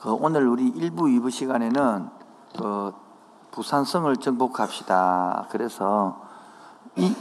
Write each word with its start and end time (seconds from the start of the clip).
그 0.00 0.12
오늘 0.12 0.48
우리 0.48 0.72
1부, 0.72 0.96
2부 0.96 1.30
시간에는 1.30 2.08
그 2.56 2.92
부산성을 3.50 4.16
정복합시다. 4.16 5.48
그래서 5.50 6.22
이, 6.96 7.14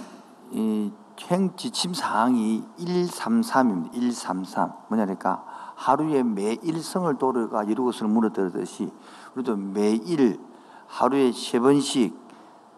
이 0.52 0.92
행지침 1.22 1.94
사항이 1.94 2.64
133입니다. 2.80 3.92
133. 3.92 4.72
뭐냐니까 4.88 5.44
하루에 5.76 6.24
매일 6.24 6.82
성을 6.82 7.14
도르가 7.18 7.64
이루것을 7.64 8.08
물어들듯이 8.08 8.92
우리도 9.36 9.58
매일 9.58 10.40
하루에 10.88 11.34
세 11.34 11.60
번씩 11.60 12.18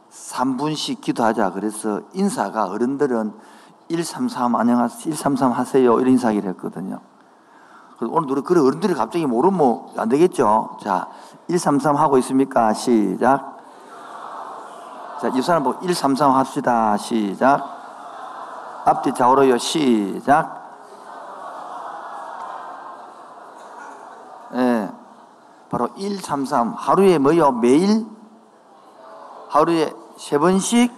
3분씩 0.09 1.01
기도하자. 1.01 1.51
그래서 1.51 2.01
인사가 2.13 2.65
어른들은 2.65 3.33
133 3.87 4.55
안녕하세요. 4.55 5.11
133 5.11 5.51
하세요. 5.51 5.99
이런 5.99 6.13
인사기를 6.13 6.49
했거든요. 6.51 7.01
그래서 8.01 8.15
오늘 8.15 8.31
우리 8.31 8.41
그래 8.41 8.59
어른들이 8.59 8.95
갑자기 8.95 9.27
모르면 9.27 9.89
안 9.95 10.09
되겠죠. 10.09 10.77
자, 10.81 11.07
133 11.47 11.95
하고 11.95 12.17
있습니까? 12.17 12.73
시작. 12.73 13.59
자, 15.21 15.27
이 15.27 15.41
사람 15.43 15.63
보고 15.63 15.79
133 15.81 16.31
합시다. 16.31 16.97
시작. 16.97 17.63
앞뒤 18.85 19.13
좌우로요. 19.13 19.59
시작. 19.59 20.57
예. 24.53 24.57
네. 24.57 24.91
바로 25.69 25.89
133 25.93 26.73
하루에 26.73 27.19
뭐요? 27.19 27.51
매일 27.51 28.07
하루에 29.49 29.93
세 30.17 30.39
번씩 30.39 30.91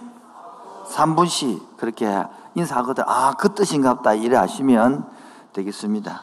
3분씩 0.86 1.76
그렇게 1.76 2.24
인사하거든. 2.54 3.04
아, 3.06 3.34
그 3.36 3.54
뜻인가 3.54 3.92
보다. 3.92 4.14
이래 4.14 4.38
하시면 4.38 5.06
되겠습니다. 5.52 6.22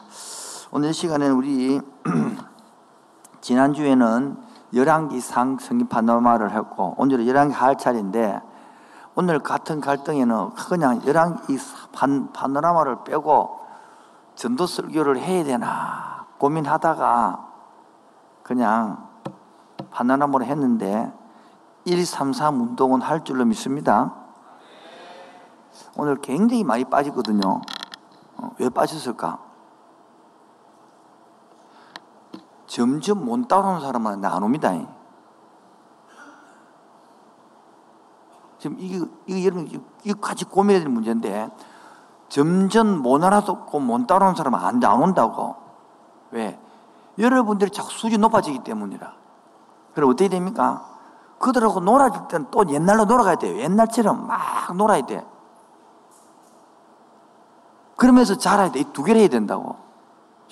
오늘 0.74 0.94
시간에는 0.94 1.36
우리 1.36 1.82
지난주에는 3.42 4.38
열왕기상 4.72 5.58
성경 5.58 5.86
파노마를 5.86 6.52
했고 6.52 6.94
오늘은 6.96 7.26
열왕기 7.26 7.54
할 7.54 7.76
차례인데 7.76 8.40
오늘 9.14 9.40
같은 9.40 9.82
갈등에는 9.82 10.54
그냥 10.54 11.02
열왕기 11.06 11.58
파노라마를 12.32 13.04
빼고 13.04 13.60
전도 14.34 14.64
설교를 14.64 15.18
해야 15.18 15.44
되나 15.44 16.24
고민하다가 16.38 17.48
그냥 18.42 19.06
파노라마를 19.90 20.46
했는데 20.46 21.12
133 21.84 22.58
운동은 22.58 23.02
할 23.02 23.24
줄로 23.24 23.44
믿습니다. 23.44 24.14
오늘 25.98 26.16
굉장히 26.22 26.64
많이 26.64 26.84
빠지거든요. 26.84 27.60
어, 28.38 28.50
왜 28.58 28.70
빠졌을까? 28.70 29.51
점점 32.72 33.26
못 33.26 33.48
따라오는 33.48 33.82
사람은 33.82 34.24
안 34.24 34.42
옵니다. 34.42 34.72
지금 38.58 38.78
이게, 38.80 39.04
이게 39.26 39.44
여러분, 39.44 39.68
같이 40.22 40.46
고민해야 40.46 40.80
될 40.80 40.88
문제인데, 40.88 41.50
점점 42.30 43.02
못 43.02 43.22
알아듣고 43.22 43.78
못 43.78 44.06
따라오는 44.06 44.36
사람은 44.36 44.58
안, 44.58 44.82
안 44.82 45.02
온다고. 45.02 45.54
왜? 46.30 46.58
여러분들이 47.18 47.70
자꾸 47.70 47.90
수준이 47.90 48.16
높아지기 48.16 48.60
때문이라. 48.60 49.16
그럼 49.94 50.08
어떻게 50.08 50.30
됩니까? 50.30 50.88
그들하고 51.40 51.80
놀아줄 51.80 52.28
때는 52.28 52.46
또 52.50 52.66
옛날로 52.70 53.04
놀아가야 53.04 53.34
돼요. 53.34 53.58
옛날처럼 53.58 54.26
막 54.26 54.74
놀아야 54.74 55.04
돼. 55.04 55.22
그러면서 57.96 58.38
잘해야 58.38 58.72
돼. 58.72 58.80
이 58.80 58.84
두 58.94 59.02
개를 59.02 59.20
해야 59.20 59.28
된다고. 59.28 59.91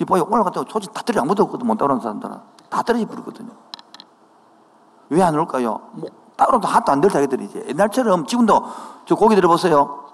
보여 0.05 0.23
올라갔다고 0.29 0.69
소식 0.71 0.93
다 0.93 1.03
떨어져 1.03 1.23
아무도 1.23 1.43
없거든 1.45 1.67
못 1.67 1.77
따라오는 1.77 2.01
사람들은. 2.03 2.37
다 2.69 2.83
떨어져 2.83 3.07
버리거든요. 3.07 3.51
왜 5.11 5.23
안 5.23 5.35
올까요? 5.35 5.81
뭐 5.93 6.09
따로도 6.37 6.67
하도 6.69 6.93
안될 6.93 7.11
자기들이 7.11 7.45
이제. 7.47 7.65
옛날처럼 7.69 8.27
지금도 8.27 8.65
저 9.07 9.15
고기 9.15 9.35
들어보세요. 9.35 10.05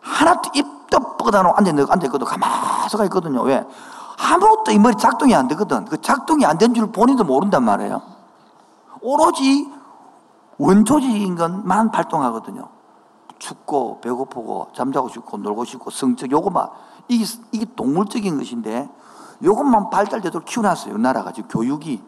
하나도 0.00 0.50
입도 0.54 1.16
뻗어놓고 1.16 1.56
앉아있거든. 1.58 2.26
가만히 2.26 2.88
가 2.96 3.04
있거든요. 3.04 3.42
왜? 3.42 3.66
아무것도 4.16 4.70
이 4.70 4.78
머리 4.78 4.94
작동이 4.96 5.34
안 5.34 5.48
되거든. 5.48 5.84
그 5.86 6.00
작동이 6.00 6.44
안 6.46 6.56
된 6.58 6.72
줄 6.72 6.92
본인도 6.92 7.24
모른단 7.24 7.64
말이에요. 7.64 8.00
오로지 9.00 9.70
원초적인 10.58 11.34
것만 11.36 11.90
발동하거든요. 11.90 12.68
춥고 13.40 14.00
배고프고 14.00 14.68
잠자고 14.74 15.08
싶고 15.08 15.36
놀고 15.38 15.64
싶고 15.64 15.90
성적 15.90 16.30
요거만. 16.30 16.68
이게, 17.08 17.24
이게 17.52 17.66
동물적인 17.74 18.38
것인데 18.38 18.88
이것만 19.44 19.90
발달되도록 19.90 20.46
키워놨어요. 20.46 20.96
나라가 20.96 21.32
지금 21.32 21.48
교육이. 21.48 22.02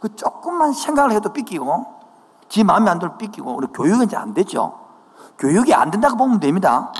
그 0.00 0.14
조금만 0.16 0.72
생각을 0.72 1.12
해도 1.12 1.32
삐끼고, 1.32 1.86
지 2.48 2.64
마음에 2.64 2.90
안 2.90 2.98
들어 2.98 3.16
삐끼고, 3.18 3.56
우리 3.56 3.66
교육은 3.66 4.06
이제 4.06 4.16
안 4.16 4.32
되죠. 4.32 4.78
교육이 5.38 5.74
안 5.74 5.90
된다고 5.90 6.16
보면 6.16 6.40
됩니다. 6.40 6.92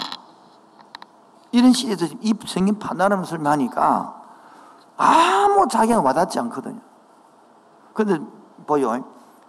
이런 1.52 1.72
시대에서 1.72 2.14
이 2.20 2.34
생긴 2.46 2.78
파나라를 2.78 3.24
설명하니까 3.24 4.14
아무 4.98 5.66
자기가 5.68 6.02
와닿지 6.02 6.38
않거든요. 6.40 6.80
근데 7.94 8.20
보여. 8.66 9.02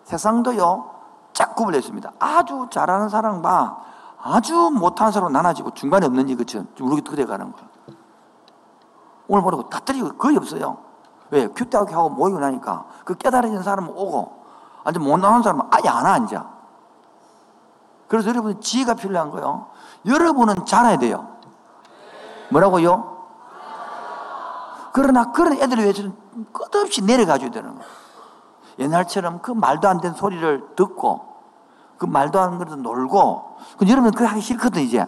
세상도요, 0.06 0.90
쫙 1.34 1.56
구분했습니다. 1.56 2.14
아주 2.18 2.68
잘하는 2.72 3.10
사람과 3.10 3.84
아주 4.22 4.72
못하는 4.72 5.12
사람으로 5.12 5.34
나눠지고 5.34 5.72
중간에 5.72 6.06
없는지, 6.06 6.36
그쵸? 6.36 6.66
우리 6.80 7.02
그래 7.02 7.26
가는 7.26 7.52
거예요. 7.52 7.69
오늘 9.30 9.44
모르고 9.44 9.70
다 9.70 9.80
떨리고 9.86 10.18
거의 10.18 10.36
없어요. 10.36 10.78
왜? 11.30 11.48
큐대하게 11.48 11.94
하고 11.94 12.10
모이고 12.10 12.40
나니까 12.40 12.86
그 13.06 13.16
깨달아진 13.16 13.62
사람은 13.62 13.92
오고 13.96 14.44
아직 14.84 15.00
못 15.00 15.18
나오는 15.18 15.44
사람은 15.44 15.68
아예 15.70 15.88
안 15.88 16.06
앉아. 16.06 16.50
그래서 18.08 18.30
여러분 18.30 18.60
지혜가 18.60 18.96
필요한 18.96 19.30
거요. 19.30 19.68
여러분은 20.08 20.66
잘해야 20.66 20.98
돼요. 20.98 21.28
뭐라고요? 22.50 23.18
그러나 24.92 25.32
그런 25.32 25.54
애들을 25.54 25.84
위해서는 25.84 26.16
끝없이 26.52 27.04
내려가줘야 27.04 27.52
되는 27.52 27.70
거예요. 27.76 27.90
옛날처럼 28.80 29.42
그 29.42 29.52
말도 29.52 29.88
안 29.88 30.02
되는 30.02 30.16
소리를 30.16 30.76
듣고 30.76 31.30
그 32.00 32.06
말도 32.06 32.40
안 32.40 32.58
되는 32.58 32.66
것도 32.66 32.76
놀고 32.78 33.58
그 33.78 33.88
여러분 33.88 34.10
그거 34.10 34.26
하기 34.26 34.42
싫거든 34.42 34.82
이제 34.82 35.06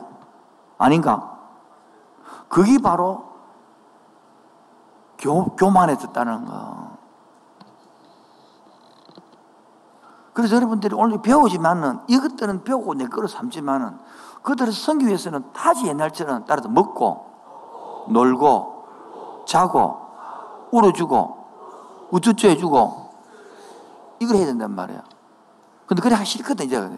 아닌가? 0.77 1.39
그게 2.49 2.77
바로 2.77 3.30
교, 5.21 5.55
교만해졌다는 5.55 6.45
거. 6.45 6.97
그래서 10.33 10.55
여러분들이 10.55 10.95
오늘 10.95 11.21
배우지만은 11.21 11.99
이것들은 12.07 12.63
배우고 12.63 12.95
내 12.95 13.05
거로 13.05 13.27
삼지만은 13.27 13.97
그들을 14.41 14.73
섬기 14.73 15.05
위해서는 15.05 15.53
타지 15.53 15.87
옛날처럼 15.87 16.45
따라서 16.47 16.67
먹고 16.67 18.07
놀고 18.09 19.43
자고 19.45 20.01
울어주고 20.71 22.07
우쭈쭈 22.11 22.47
해주고 22.47 23.11
이걸 24.19 24.37
해야 24.37 24.45
된단 24.47 24.71
말이야. 24.71 25.03
근데 25.85 26.01
그래 26.01 26.15
하기 26.15 26.25
싫거든 26.25 26.65
이제. 26.65 26.97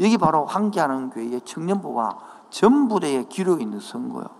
여기 0.00 0.16
바로 0.16 0.46
황기하는 0.46 1.10
교회의 1.10 1.40
청년부와 1.42 2.18
전부대의 2.50 3.28
기록이 3.28 3.64
있는 3.64 3.80
선거요. 3.80 4.37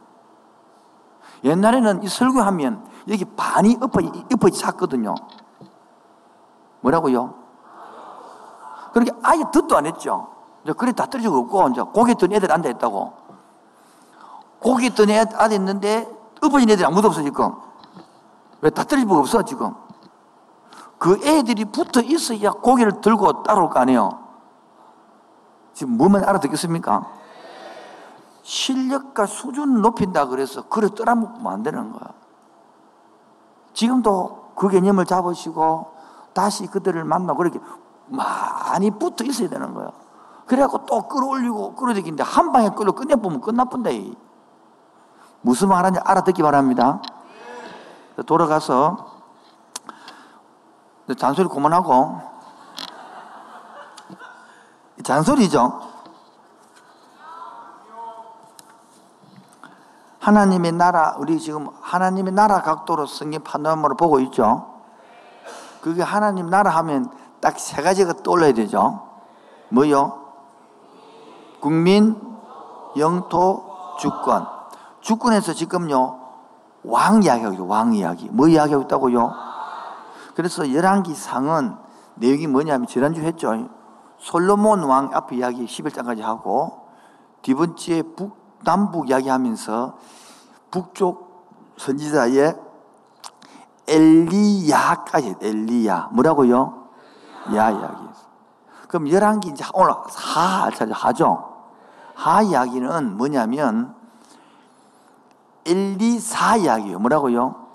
옛날에는 1.45 2.03
이 2.03 2.09
설교하면 2.09 2.87
여기 3.09 3.25
반이 3.25 3.79
엎어, 3.81 4.01
엎어 4.35 4.51
찼거든요. 4.51 5.15
뭐라고요? 6.81 7.35
그렇게 8.93 9.13
아예 9.23 9.43
듣도 9.53 9.77
안 9.77 9.87
했죠. 9.87 10.29
그래 10.77 10.93
다 10.93 11.07
떨어지고 11.07 11.39
없고, 11.39 11.69
이제 11.71 11.83
고개 11.83 12.15
뜬 12.15 12.33
애들 12.33 12.53
앉아 12.53 12.69
있다고. 12.71 13.13
고개 14.61 14.91
뜬 14.91 15.09
애들 15.11 15.41
앉아 15.41 15.55
있는데 15.57 16.09
엎어진 16.43 16.69
애들이 16.71 16.85
아무도 16.85 17.09
없어, 17.09 17.23
지금. 17.23 17.55
왜 18.61 18.71
다 18.71 18.85
떨어지고 18.85 19.17
없어, 19.17 19.43
지금. 19.43 19.75
그 20.99 21.19
애들이 21.25 21.65
붙어 21.65 22.01
있어야 22.01 22.51
고개를 22.51 23.01
들고 23.01 23.45
따라올 23.45 23.71
거 23.71 23.79
아니에요. 23.81 24.11
지금 25.73 25.97
뭐만 25.97 26.25
알아듣겠습니까? 26.25 27.07
실력과 28.49 29.27
수준 29.27 29.83
높인다 29.83 30.27
그래서 30.29 30.67
그래 30.71 30.89
떠나먹으면 30.95 31.53
안 31.53 31.63
되는 31.63 31.93
거야. 31.93 32.15
지금도 33.75 34.53
그 34.57 34.71
개념을 34.71 35.05
잡으시고 35.05 35.93
다시 36.33 36.67
그들을 36.67 37.05
만나고 37.05 37.37
그렇게 37.37 37.61
많이 38.07 38.91
붙어 38.91 39.23
있어야 39.25 39.51
되는 39.51 39.75
거야. 39.75 39.91
그래갖고 40.47 40.87
또 40.87 41.07
끌어올리고 41.09 41.75
끌어들이는데 41.75 42.23
한 42.23 42.51
방에 42.51 42.71
끌어 42.71 42.93
끝내보면 42.93 43.43
끝나쁜데. 43.43 44.13
무슨 45.43 45.69
말 45.69 45.85
하는지 45.85 46.01
알아듣기 46.03 46.43
바랍니다. 46.43 47.03
돌아가서 48.25 49.13
잔소리 51.19 51.49
그만하고 51.49 52.19
잔소리죠. 55.05 55.88
하나님의 60.29 60.73
나라, 60.73 61.17
우리 61.19 61.41
지금 61.41 61.69
하나님의 61.81 62.35
나라 62.35 62.61
각도로 62.61 63.07
성경 63.07 63.43
파노라마로 63.43 63.97
보고 63.97 64.21
있죠. 64.21 64.75
그게 65.81 66.03
하나님 66.03 66.51
나라 66.51 66.71
하면 66.71 67.11
딱 67.41 67.59
세 67.59 67.81
가지가 67.81 68.13
떠올라야 68.23 68.53
되죠. 68.53 69.01
뭐요? 69.71 70.21
국민, 71.61 72.21
영토, 72.99 73.65
주권. 73.99 74.47
주권에서 75.01 75.55
지금요, 75.55 76.19
왕 76.85 77.23
이야기하고 77.23 77.55
있죠. 77.55 77.67
왕 77.67 77.95
이야기. 77.95 78.29
뭐 78.31 78.49
이야기하고 78.49 78.85
있다고요? 78.85 79.33
그래서 80.35 80.71
열왕기 80.71 81.15
상은 81.15 81.75
내용이 82.17 82.47
뭐냐면 82.49 82.87
지난주 82.87 83.23
했죠. 83.23 83.67
솔로몬 84.19 84.83
왕 84.83 85.09
앞에 85.15 85.37
이야기 85.37 85.65
11장까지 85.65 86.21
하고 86.21 86.87
뒤번째 87.41 88.03
북 88.15 88.38
남북 88.65 89.09
이야기하면서 89.09 89.99
북쪽 90.71 91.29
선지자의 91.77 92.57
엘리야까지 93.87 95.37
엘리야 95.41 96.11
뭐라고요? 96.13 96.89
야 97.55 97.71
이야기. 97.71 98.09
그럼 98.89 99.11
열왕기 99.11 99.51
이제 99.51 99.65
오늘 99.75 99.93
하 99.93 100.69
하죠. 100.71 101.57
하 102.15 102.43
이야기는 102.43 103.17
뭐냐면 103.17 103.95
엘리사 105.67 106.57
이야기예요. 106.57 106.99
뭐라고요? 106.99 107.69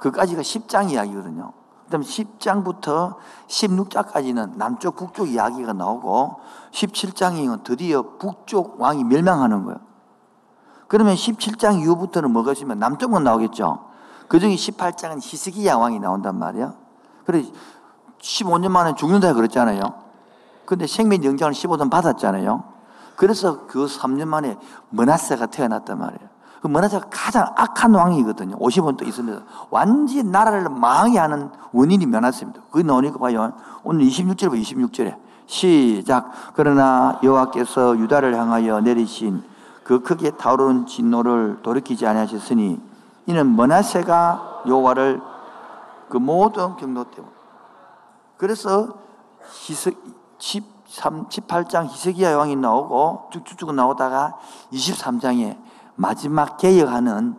그까지가 0.00 0.42
10장 0.42 0.90
이야기거든요. 0.90 1.52
그다음 1.88 2.02
10장부터 2.02 3.16
16장까지는 3.48 4.56
남쪽 4.56 4.96
북쪽 4.96 5.28
이야기가 5.28 5.72
나오고 5.72 6.36
17장이 6.70 7.64
드디어 7.64 8.02
북쪽 8.18 8.80
왕이 8.80 9.04
멸망하는 9.04 9.64
거예요. 9.64 9.80
그러면 10.86 11.14
17장 11.14 11.80
이후부터는 11.80 12.30
뭐가 12.30 12.52
있으면 12.52 12.78
남쪽은 12.78 13.24
나오겠죠. 13.24 13.86
그 14.28 14.38
중에 14.38 14.54
18장은 14.54 15.18
히스기야 15.20 15.76
왕이 15.76 15.98
나온단 15.98 16.38
말이에요. 16.38 16.74
그래 17.24 17.44
15년 18.20 18.68
만에 18.68 18.94
죽는다 18.94 19.32
그랬잖아요. 19.32 19.80
근데 20.66 20.86
생명 20.86 21.24
영장을 21.24 21.52
15년 21.52 21.90
받았잖아요. 21.90 22.64
그래서 23.16 23.66
그 23.66 23.86
3년 23.86 24.26
만에 24.26 24.58
머나세가 24.90 25.46
태어났단 25.46 25.98
말이에요. 25.98 26.28
그 26.60 26.66
머나세가 26.66 27.06
가장 27.10 27.52
악한 27.56 27.94
왕이거든요. 27.94 28.56
50원 28.58 28.96
또 28.96 29.04
있습니다. 29.04 29.42
완전히 29.70 30.22
나라를 30.24 30.68
망하게 30.68 31.18
하는 31.18 31.50
원인이 31.72 32.06
면났습니다. 32.06 32.60
그게 32.70 32.82
나오니까 32.82 33.18
봐요. 33.18 33.52
오늘 33.84 34.04
26절부터 34.06 34.60
26절에 34.60 35.16
시작. 35.46 36.30
그러나 36.54 37.18
여호와께서 37.22 37.98
유다를 37.98 38.36
향하여 38.36 38.80
내리신 38.80 39.42
그 39.84 40.02
크게 40.02 40.32
타오르는 40.32 40.86
진노를 40.86 41.60
돌이키지 41.62 42.06
아니하셨으니 42.06 42.80
이는 43.26 43.56
머나세가 43.56 44.62
여호와를 44.66 45.20
그 46.08 46.16
모든 46.16 46.76
경로 46.76 47.04
때문에 47.04 47.32
그래서 48.36 48.88
히스, 49.52 49.92
13, 50.38 51.28
18장 51.28 51.86
히스기야 51.86 52.36
왕이 52.36 52.56
나오고 52.56 53.30
쭉쭉쭉 53.32 53.74
나오다가 53.74 54.38
23장에 54.72 55.56
마지막 55.98 56.56
개혁하는 56.58 57.34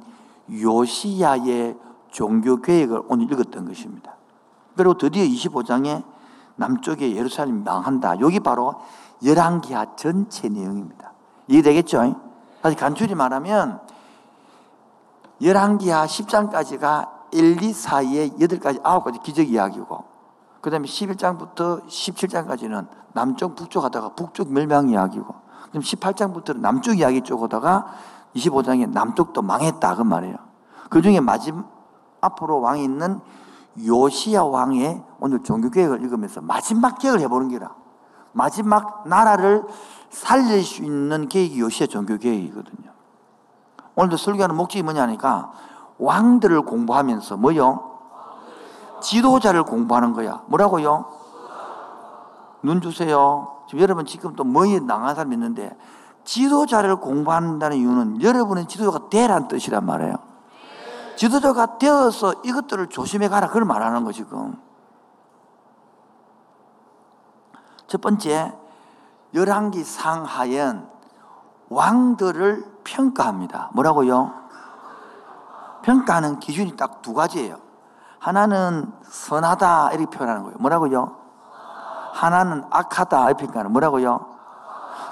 요시야의 0.51 1.77
종교 2.11 2.61
개혁을 2.61 3.03
오늘 3.07 3.31
읽었던 3.31 3.65
것입니다. 3.65 4.15
그리고 4.75 4.97
드디어 4.97 5.23
25장에 5.23 6.03
남쪽에 6.57 7.15
예루살렘이 7.15 7.63
망한다. 7.63 8.19
여기 8.19 8.39
바로 8.41 8.75
열왕기하 9.23 9.95
전체 9.95 10.49
내용입니다. 10.49 11.13
이해되겠죠? 11.47 12.15
다시 12.61 12.75
간추리 12.75 13.15
말하면 13.15 13.79
열왕기하 15.41 16.05
10장까지가 16.05 17.07
1, 17.31 17.63
2, 17.63 17.71
4의 17.71 18.37
8가지, 18.39 18.81
9가지 18.81 19.23
기적 19.23 19.47
이야기고 19.47 20.03
그 20.59 20.69
다음에 20.69 20.85
11장부터 20.85 21.87
17장까지는 21.87 22.87
남쪽, 23.13 23.55
북쪽 23.55 23.85
하다가 23.85 24.09
북쪽 24.15 24.51
멸망 24.51 24.89
이야기고 24.89 25.33
그럼 25.69 25.83
18장부터는 25.83 26.59
남쪽 26.59 26.97
이야기 26.97 27.21
쪽 27.21 27.41
하다가 27.43 27.93
25장에 28.35 28.89
남쪽도 28.89 29.41
망했다 29.41 29.95
그 29.95 30.01
말이에요. 30.01 30.35
그 30.89 31.01
중에 31.01 31.19
마지막 31.19 31.65
앞으로 32.21 32.61
왕이 32.61 32.83
있는 32.83 33.19
요시야 33.85 34.43
왕의 34.43 35.03
오늘 35.19 35.43
종교 35.43 35.69
계획을 35.69 36.01
읽으면서 36.01 36.41
마지막 36.41 36.99
계획을 36.99 37.21
해보는 37.21 37.49
게라. 37.49 37.75
마지막 38.31 39.07
나라를 39.07 39.63
살릴 40.09 40.63
수 40.63 40.83
있는 40.83 41.27
계획이 41.27 41.59
요시야 41.59 41.87
종교 41.87 42.17
계획이거든요. 42.17 42.91
오늘도 43.95 44.17
설교하는 44.17 44.55
목적이 44.55 44.83
뭐냐니까 44.83 45.51
왕들을 45.97 46.61
공부하면서 46.63 47.37
뭐요? 47.37 47.89
지도자를 49.01 49.63
공부하는 49.63 50.13
거야. 50.13 50.41
뭐라고요? 50.47 51.05
눈 52.61 52.81
주세요. 52.81 53.59
지금 53.67 53.81
여러분 53.81 54.05
지금 54.05 54.35
또 54.35 54.43
뭐에 54.43 54.79
나간 54.79 55.15
사람 55.15 55.31
있는데 55.33 55.77
지도자를 56.29 56.97
공부한다는 56.97 57.77
이유는 57.77 58.21
여러분의 58.21 58.67
지도자가 58.67 59.09
되란 59.09 59.47
뜻이란 59.47 59.83
말이에요. 59.83 60.13
지도자가 61.15 61.79
되어서 61.79 62.35
이것들을 62.43 62.87
조심해 62.89 63.29
가라. 63.29 63.47
그걸 63.47 63.65
말하는 63.65 64.03
거 64.03 64.11
지금. 64.11 64.55
첫 67.87 67.99
번째, 67.99 68.55
열왕기 69.33 69.83
상하연 69.83 70.87
왕들을 71.69 72.79
평가합니다. 72.83 73.71
뭐라고요? 73.73 74.31
평가하는 75.81 76.39
기준이 76.39 76.77
딱 76.77 77.01
두 77.01 77.15
가지예요. 77.15 77.57
하나는 78.19 78.93
선하다 79.01 79.93
이렇게 79.93 80.15
표현하는 80.15 80.43
거예요. 80.43 80.57
뭐라고요? 80.59 81.17
하나는 82.13 82.63
악하다 82.69 83.29
이렇게 83.29 83.45
평가하는 83.45 83.71
뭐라고요? 83.71 84.38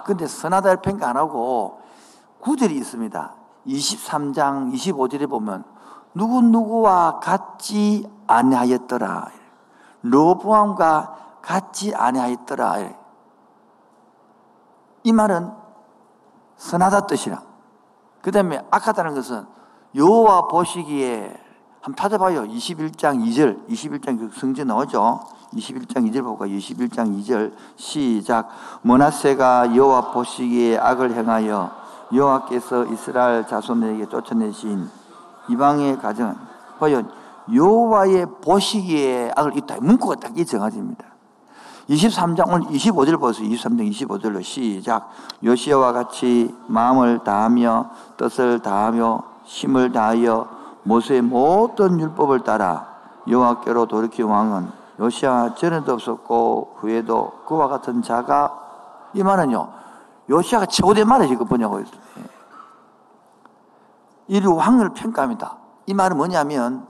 근데 0.08 0.26
선하다를 0.26 0.78
평가 0.82 1.10
안 1.10 1.18
하고 1.18 1.82
구절이 2.40 2.76
있습니다. 2.76 3.36
23장 3.68 4.74
25절에 4.74 5.30
보면 5.30 5.66
누구누구와 6.16 7.20
같지 7.20 8.10
아니하였더라. 8.26 9.30
로보암과 10.04 11.40
같지 11.42 11.94
아니하였더라. 11.94 12.76
이 15.04 15.12
말은 15.12 15.52
선하다 16.56 17.08
뜻이라. 17.08 17.42
그 18.22 18.32
다음에 18.32 18.66
악하다는 18.72 19.14
것은 19.14 19.46
여호와 19.94 20.48
보시기에 20.48 21.38
한번 21.82 21.96
찾아봐요. 21.96 22.44
21장 22.44 23.24
2절, 23.26 23.68
21장 23.68 24.18
그 24.18 24.40
성전 24.40 24.68
나오죠. 24.68 25.20
21장 25.54 26.12
2절 26.12 26.24
보고 26.24 26.46
21장 26.46 27.22
2절 27.22 27.54
시작. 27.76 28.50
머나세가 28.82 29.76
여호와 29.76 30.12
보시기에 30.12 30.78
악을 30.78 31.14
행하여 31.14 31.72
여호와께서 32.14 32.86
이스라엘 32.86 33.48
자손에게 33.48 34.08
쫓아내신 34.08 34.90
이방의 35.50 35.98
가정. 36.00 36.36
과연 36.80 37.10
여호와의 37.54 38.28
보시기에 38.44 39.32
악을 39.36 39.58
있다. 39.58 39.78
문구가 39.80 40.16
딱이 40.16 40.46
정해집니다. 40.46 41.06
23장 41.90 42.52
오늘 42.52 42.68
25절 42.68 43.20
보세요. 43.20 43.48
23장 43.50 43.90
25절로 43.92 44.44
시작. 44.44 45.10
요시아와 45.44 45.94
같이 45.94 46.54
마음을 46.68 47.20
다하며 47.24 47.90
뜻을 48.18 48.60
다하며 48.60 49.24
힘을 49.46 49.94
다하여 49.94 50.50
모세의 50.84 51.22
모든 51.22 52.00
율법을 52.00 52.42
따라 52.42 52.88
여호와께로 53.28 53.86
돌이킨 53.86 54.26
왕은 54.26 54.77
요시아 55.00 55.56
전에도 55.56 55.94
없었고 55.94 56.78
후에도 56.78 57.44
그와 57.46 57.68
같은 57.68 58.02
자가 58.02 59.10
이 59.14 59.24
말은요. 59.24 59.72
요시아가 60.30 60.66
최고된 60.66 61.08
말이 61.08 61.28
지금 61.28 61.48
뭐냐고 61.48 61.82
이 64.28 64.46
왕을 64.46 64.90
평가합니다. 64.90 65.58
이 65.86 65.94
말은 65.94 66.18
뭐냐면 66.18 66.88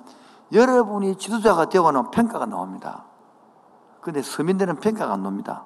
여러분이 0.52 1.18
지도자가 1.18 1.70
되거나 1.70 2.10
평가가 2.10 2.46
나옵니다. 2.46 3.04
근데 4.02 4.22
서민들은 4.22 4.78
평가가 4.78 5.14
안 5.14 5.24
납니다. 5.24 5.64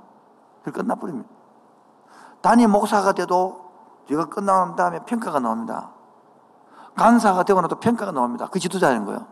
그 0.63 0.71
끝나버립니다. 0.71 1.29
단임 2.41 2.71
목사가 2.71 3.13
돼도 3.13 3.71
제가 4.09 4.25
끝난 4.25 4.75
다음에 4.75 4.99
평가가 5.05 5.39
나옵니다. 5.39 5.91
간사가 6.95 7.43
되고 7.43 7.61
나도 7.61 7.79
평가가 7.79 8.11
나옵니다. 8.11 8.47
그 8.51 8.59
지도자인 8.59 9.05
거예요. 9.05 9.25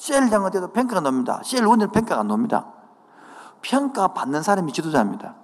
셀장가 0.00 0.48
돼도 0.48 0.68
평가가 0.68 1.00
나옵니다. 1.00 1.42
셀 1.44 1.66
원들 1.66 1.88
평가가 1.88 2.22
나옵니다. 2.22 2.66
평가받는 3.60 4.42
사람이 4.42 4.72
지도자입니다. 4.72 5.34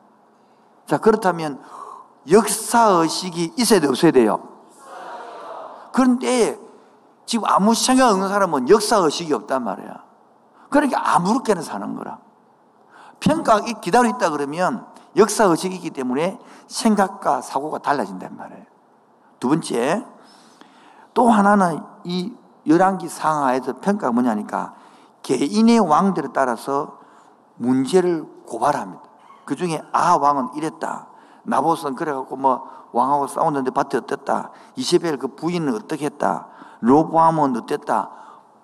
자, 0.86 0.96
그렇다면 0.96 1.60
역사의식이 2.30 3.52
있어야 3.58 3.80
돼, 3.80 3.86
없어야 3.86 4.10
돼요? 4.12 4.48
그런데 5.92 6.58
지금 7.26 7.46
아무 7.46 7.74
생각 7.74 8.10
없는 8.10 8.28
사람은 8.28 8.70
역사의식이 8.70 9.32
없단 9.34 9.62
말이야. 9.62 10.04
그러니까 10.70 11.14
아무렇게나 11.14 11.60
사는 11.60 11.94
거라. 11.94 12.18
평가가 13.20 13.60
기다려 13.80 14.08
있다 14.08 14.30
그러면 14.30 14.86
역사의식이 15.16 15.76
있기 15.76 15.90
때문에 15.90 16.38
생각과 16.66 17.42
사고가 17.42 17.78
달라진단 17.78 18.34
말이에요. 18.36 18.64
두 19.38 19.48
번째, 19.48 20.06
또 21.12 21.28
하나는 21.28 21.82
이 22.04 22.32
열왕기 22.66 23.08
상하에서 23.08 23.80
평가가 23.80 24.12
뭐냐니까 24.12 24.74
개인의 25.22 25.80
왕들에 25.80 26.28
따라서 26.32 26.98
문제를 27.56 28.26
고발합니다. 28.46 29.02
그 29.44 29.56
중에 29.56 29.82
아 29.92 30.16
왕은 30.16 30.54
이랬다. 30.56 31.08
나봇은 31.44 31.94
그래갖고 31.94 32.36
뭐 32.36 32.68
왕하고 32.92 33.26
싸웠는데 33.26 33.70
밭이 33.70 34.02
어땠다. 34.02 34.50
이세벨 34.74 35.18
그 35.18 35.28
부인은 35.28 35.74
어떻게 35.74 36.06
했다. 36.06 36.48
로보암은 36.80 37.56
어땠다. 37.56 38.10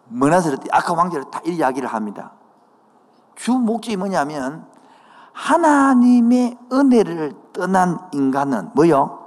머나스를 0.08 0.58
아까 0.72 0.92
왕들을 0.92 1.30
다 1.30 1.40
이야기를 1.44 1.88
합니다. 1.88 2.32
주 3.34 3.52
목적이 3.52 3.96
뭐냐면 3.96 4.66
하나님의 5.32 6.58
은혜를 6.70 7.34
떠난 7.52 7.98
인간은 8.12 8.70
뭐요? 8.74 9.18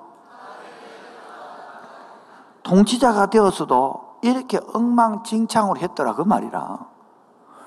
통치자가 2.64 3.28
되었어도 3.28 4.05
이렇게 4.26 4.60
엉망진창으로 4.74 5.80
했더라 5.80 6.16
그 6.16 6.24
말이라. 6.24 6.80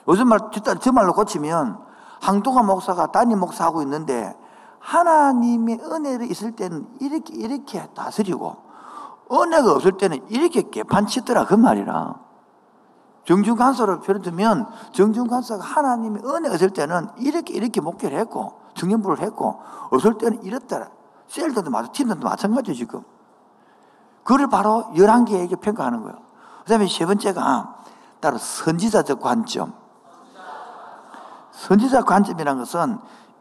요즘 0.09 0.29
말, 0.29 0.41
저 0.81 0.93
말로 0.93 1.13
고치면 1.13 1.79
항도가 2.21 2.65
목사가 2.65 3.13
담임 3.13 3.39
목사하고 3.39 3.81
있는데 3.83 4.37
하나님의 4.81 5.81
은혜를 5.81 6.29
있을 6.31 6.53
때는 6.53 6.89
이렇게 7.01 7.35
이렇게 7.35 7.87
다스리고 7.95 8.57
은혜가 9.31 9.73
없을 9.73 9.93
때는 9.93 10.25
이렇게 10.29 10.63
개판치더라 10.63 11.45
그 11.47 11.55
말이라. 11.55 12.15
정중간사를 13.25 14.01
표현 14.01 14.23
들면 14.23 14.67
정중간사가 14.93 15.63
하나님의 15.63 16.23
은혜가 16.25 16.57
있을 16.57 16.71
때는 16.71 17.09
이렇게 17.19 17.55
이렇게 17.55 17.81
목회를 17.81 18.19
했고 18.19 18.59
청년부를 18.75 19.21
했고 19.21 19.61
없을 19.91 20.19
때는 20.19 20.43
이렇더라. 20.43 20.89
셀들도 21.29 21.71
마찬 21.71 21.93
팀들도 21.93 22.27
마찬가지죠 22.27 22.75
지금. 22.75 23.03
그를 24.25 24.49
바로 24.49 24.91
열한 24.97 25.25
개에게 25.25 25.57
평가하는 25.57 26.03
거예요. 26.03 26.28
그 26.69 26.75
다음에 26.75 26.87
세 26.87 27.07
번째가 27.07 27.77
따로 28.21 28.37
선지자적 28.37 29.23
관점. 29.23 29.73
선지자 31.51 32.03
관점이라는 32.03 32.61
것은 32.61 32.99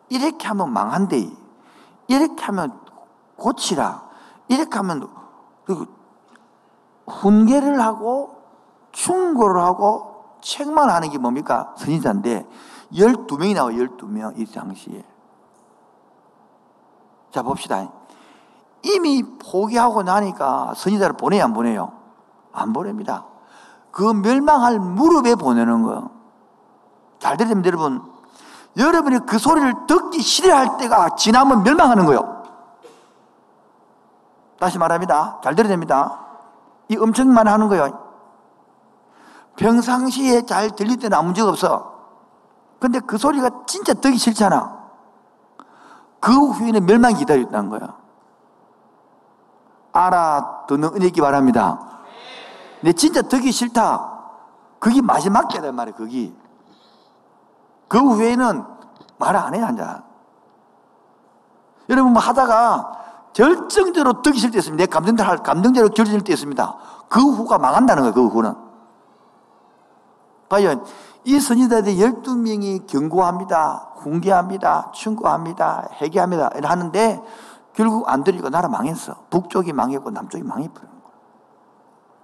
이렇게 0.08 0.48
하면 0.48 0.72
망한데, 0.72 1.30
이렇게 2.08 2.46
하면 2.46 2.80
고치라, 3.36 4.02
이렇게 4.48 4.78
하면 4.78 5.10
훈계를 7.06 7.82
하고 7.82 8.44
충고를 8.94 9.62
하고 9.62 10.38
책만 10.40 10.90
하는 10.90 11.10
게 11.10 11.18
뭡니까? 11.18 11.76
선지자인데 11.76 12.48
12명이 12.94 13.54
나와 13.56 13.72
12명 13.72 14.40
이 14.40 14.46
당시에. 14.46 15.04
자 17.32 17.42
봅시다. 17.42 17.92
이미 18.84 19.22
포기하고 19.38 20.04
나니까 20.04 20.76
선지자를 20.78 21.18
보내야 21.18 21.44
안 21.44 21.52
보내요? 21.52 21.97
안 22.58 22.74
보냅니다. 22.74 23.26
그 23.92 24.04
멸망할 24.04 24.80
무릎에 24.80 25.36
보내는 25.36 25.84
거예요. 25.84 26.10
잘 27.20 27.38
들으면 27.38 27.66
여러분, 27.66 28.02
여러분이 28.78 29.20
그 29.26 29.40
소리를 29.40 29.74
듣기 29.88 30.22
싫어할 30.22 30.78
때가 30.78 31.16
지나면 31.16 31.64
멸망하는 31.64 32.06
거예요. 32.06 32.44
다시 34.60 34.78
말합니다. 34.78 35.40
잘 35.44 35.56
들어야 35.56 35.70
됩니다. 35.70 36.20
이 36.90 36.98
엄청 36.98 37.34
많이 37.34 37.50
하는 37.50 37.68
거예요. 37.68 38.06
평상시에 39.56 40.46
잘 40.46 40.72
들릴 40.72 41.00
때는 41.00 41.18
아무 41.18 41.28
문제가 41.28 41.50
없어. 41.50 41.94
근데 42.80 43.00
그 43.00 43.18
소리가 43.18 43.50
진짜 43.66 43.94
듣기 43.94 44.18
싫잖아. 44.18 44.78
그 46.20 46.32
후에는 46.32 46.86
멸망이 46.86 47.16
기다렸다는 47.16 47.70
거야. 47.70 47.96
알아듣는 49.92 50.96
은혜 50.96 51.08
있기 51.08 51.22
바랍니다. 51.22 51.97
내 52.82 52.94
진짜 52.94 53.22
듣기 53.22 53.52
싫다. 53.52 54.14
그게 54.80 55.02
마지막 55.02 55.48
때란 55.48 55.76
말이야, 55.76 55.96
그게. 55.96 56.34
그 57.88 57.98
후에는 57.98 58.64
말을 59.18 59.40
안 59.40 59.56
해, 59.56 59.62
앉아. 59.62 60.04
여러분, 61.90 62.14
뭐 62.14 62.22
하다가 62.22 63.32
결정적으로 63.34 64.22
듣기 64.22 64.40
싫을 64.40 64.52
때 64.52 64.60
있습니다. 64.60 64.84
내 64.84 64.88
감정대로, 64.88 65.90
결정될 65.90 66.22
때 66.22 66.34
있습니다. 66.34 66.76
그 67.10 67.20
후가 67.20 67.58
망한다는 67.58 68.04
거예요, 68.04 68.14
그 68.14 68.28
후는. 68.28 68.68
과연 70.50 70.86
이 71.24 71.40
선지자들 71.40 71.96
12명이 71.96 72.88
경고합니다. 72.88 73.92
훈계합니다. 73.98 74.92
충고합니다. 74.94 75.90
회개합니다. 76.02 76.52
하는데 76.64 77.22
결국 77.74 78.10
안 78.10 78.24
들리고 78.24 78.50
나라 78.50 78.70
망했어. 78.70 79.16
북쪽이 79.30 79.74
망했고 79.74 80.10
남쪽이 80.12 80.44
거야. 80.74 80.97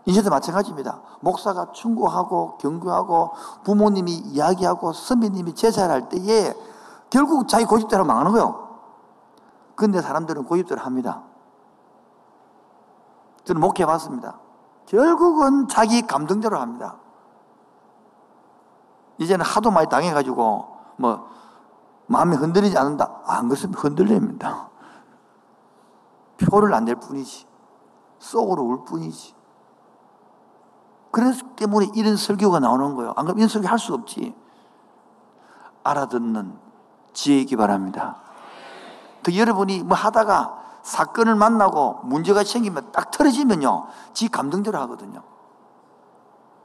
이제도 0.06 0.30
마찬가지입니다. 0.30 1.02
목사가 1.22 1.72
충고하고 1.72 2.58
경고하고 2.58 3.32
부모님이 3.64 4.12
이야기하고 4.12 4.92
선배님이 4.94 5.56
제사를 5.56 5.94
할 5.94 6.10
때에 6.10 6.54
결국 7.10 7.48
자기 7.48 7.66
고집대로 7.66 8.04
망하는 8.04 8.32
거예요. 8.32 8.80
근데 9.76 10.02
사람들은 10.02 10.44
고집대로 10.46 10.82
합니다. 10.82 11.24
저는 13.46 13.62
목회 13.62 13.86
봤습니다. 13.86 14.40
결국은 14.86 15.68
자기 15.68 16.06
감정대로 16.06 16.58
합니다. 16.58 16.98
이제는 19.18 19.46
하도 19.46 19.72
많이 19.72 19.88
당해가지고 19.88 20.68
뭐 20.98 21.28
마음이 22.08 22.36
흔들리지 22.36 22.78
않는다. 22.78 23.22
안 23.26 23.48
그렇습니다. 23.48 23.80
흔들립니다. 23.80 24.70
표를 26.38 26.74
안 26.74 26.84
낼 26.86 26.96
뿐이지. 26.96 27.48
속으로 28.20 28.64
울 28.64 28.84
뿐이지. 28.84 29.34
그래서 31.14 31.46
때문에 31.56 31.92
이런 31.94 32.18
설교가 32.18 32.60
나오는 32.60 32.96
거예요. 32.96 33.14
안 33.16 33.26
그러면 33.26 33.38
이런 33.38 33.48
설교 33.48 33.68
할 33.68 33.78
수 33.78 33.94
없지. 33.94 34.34
알아듣는 35.84 36.58
지혜이기 37.14 37.56
바랍니다. 37.56 38.18
또 39.22 39.36
여러분이 39.36 39.84
뭐 39.84 39.96
하다가 39.96 40.58
사건을 40.82 41.36
만나고 41.36 42.00
문제가 42.04 42.44
생기면 42.44 42.92
딱 42.92 43.12
틀어지면요. 43.12 43.86
지 44.14 44.28
감정대로 44.28 44.80
하거든요. 44.80 45.22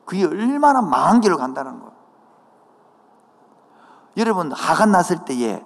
그게 0.07 0.25
얼마나 0.25 0.81
망한 0.81 1.21
길을 1.21 1.37
간다는 1.37 1.79
거예요. 1.81 1.93
여러분, 4.17 4.51
하간 4.51 4.93
났을 4.93 5.27
때에 5.27 5.63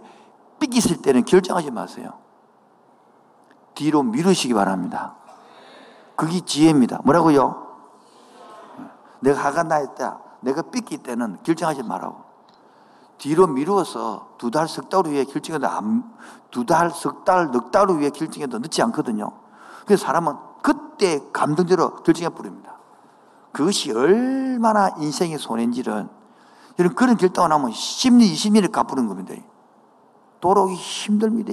삐끼을 0.59 1.03
때는 1.03 1.25
결정하지 1.25 1.71
마세요. 1.71 2.15
뒤로 3.77 4.03
미루시기 4.03 4.55
바랍니다. 4.55 5.15
그게 6.17 6.41
지혜입니다. 6.41 7.03
뭐라고요? 7.05 7.62
내가 9.23 9.45
하간 9.45 9.69
나했다. 9.69 10.19
내가 10.41 10.63
삐끼 10.63 10.99
때는 10.99 11.39
결정하지 11.43 11.83
말라고. 11.85 12.23
뒤로 13.19 13.47
미루어서 13.47 14.35
두 14.39 14.51
달, 14.51 14.69
석 14.69 14.89
달 14.89 15.07
후에 15.07 15.25
결정해도 15.25 15.69
두 16.51 16.67
달, 16.67 16.91
석 16.91 17.25
달, 17.25 17.51
넉 17.51 17.71
달 17.71 17.89
후에 17.89 18.11
결정해도 18.11 18.59
늦지 18.59 18.83
않거든요. 18.83 19.31
그래서 19.87 20.05
사람은 20.05 20.35
그때 20.61 21.21
감정대로 21.33 22.03
결정해 22.03 22.29
버립니다. 22.35 22.77
그것이 23.53 23.93
얼마나 23.93 24.89
인생의 24.99 25.39
손해인지를 25.39 26.09
여러분 26.79 26.97
그런 26.97 27.17
결정을 27.17 27.53
하면 27.53 27.71
10년, 27.71 28.33
20년을 28.33 28.73
갚는 28.73 29.07
겁니다. 29.07 29.35
돌아오기 30.41 30.75
힘듭니다. 30.75 31.53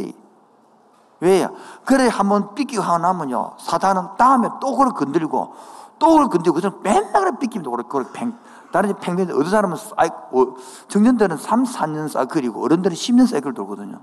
왜요? 1.20 1.54
그래 1.86 2.08
한번 2.08 2.56
삐끼고 2.56 2.82
하고 2.82 2.98
나면요. 3.00 3.58
사단은 3.60 4.16
다음에 4.18 4.48
또 4.62 4.72
그걸 4.72 4.94
건들고 4.94 5.54
또 6.00 6.08
그걸 6.08 6.30
건들고 6.30 6.60
그래서 6.60 6.78
맨날 6.82 7.38
그래 7.38 7.62
그걸, 7.64 7.84
그걸 7.84 8.06
팽. 8.14 8.34
다른 8.72 8.96
팽팽 9.00 9.30
어떤 9.32 9.50
사람은 9.50 9.78
사이, 9.78 10.08
어, 10.08 10.56
청년들은 10.88 11.38
3, 11.38 11.64
4년 11.64 12.08
사이클이고 12.08 12.64
어른들은 12.64 12.96
10년 12.96 13.28
사이클 13.28 13.54
돌거든요. 13.54 14.02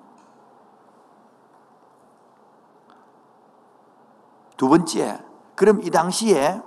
두 4.57 4.69
번째, 4.69 5.23
그럼 5.55 5.81
이 5.83 5.91
당시에 5.91 6.61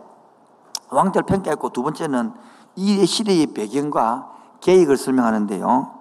왕들 0.89 1.23
평가했고 1.23 1.69
두 1.69 1.83
번째는 1.83 2.33
이 2.75 3.05
시대의 3.05 3.47
배경과 3.47 4.31
계획을 4.61 4.97
설명하는데요. 4.97 5.99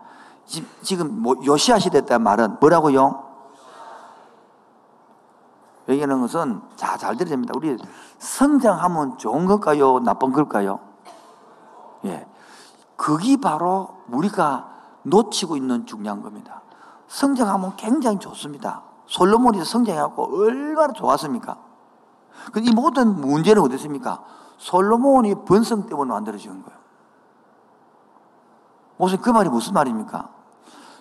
지금 0.82 1.22
뭐 1.22 1.36
요시아 1.44 1.78
시대 1.78 2.04
때 2.04 2.16
말은 2.16 2.56
뭐라고요? 2.60 3.27
얘기하는 5.88 6.20
것은 6.20 6.60
자, 6.76 6.96
잘 6.96 7.16
들어야 7.16 7.30
됩니다. 7.30 7.54
우리 7.56 7.76
성장하면 8.18 9.18
좋은 9.18 9.46
걸까요? 9.46 10.00
나쁜 10.00 10.32
걸까요? 10.32 10.80
예. 12.04 12.26
그게 12.96 13.36
바로 13.36 13.96
우리가 14.08 14.70
놓치고 15.02 15.56
있는 15.56 15.86
중요한 15.86 16.22
겁니다. 16.22 16.62
성장하면 17.06 17.76
굉장히 17.76 18.18
좋습니다. 18.18 18.82
솔로몬이 19.06 19.64
성장하고 19.64 20.42
얼마나 20.42 20.92
좋았습니까? 20.92 21.56
이 22.56 22.72
모든 22.74 23.20
문제는 23.20 23.62
어떻습니까? 23.62 24.22
솔로몬이 24.58 25.34
번성 25.46 25.86
때문에 25.86 26.10
만들어진 26.12 26.62
거예요. 26.62 26.78
무슨 28.98 29.20
그 29.20 29.30
말이 29.30 29.48
무슨 29.48 29.72
말입니까? 29.74 30.28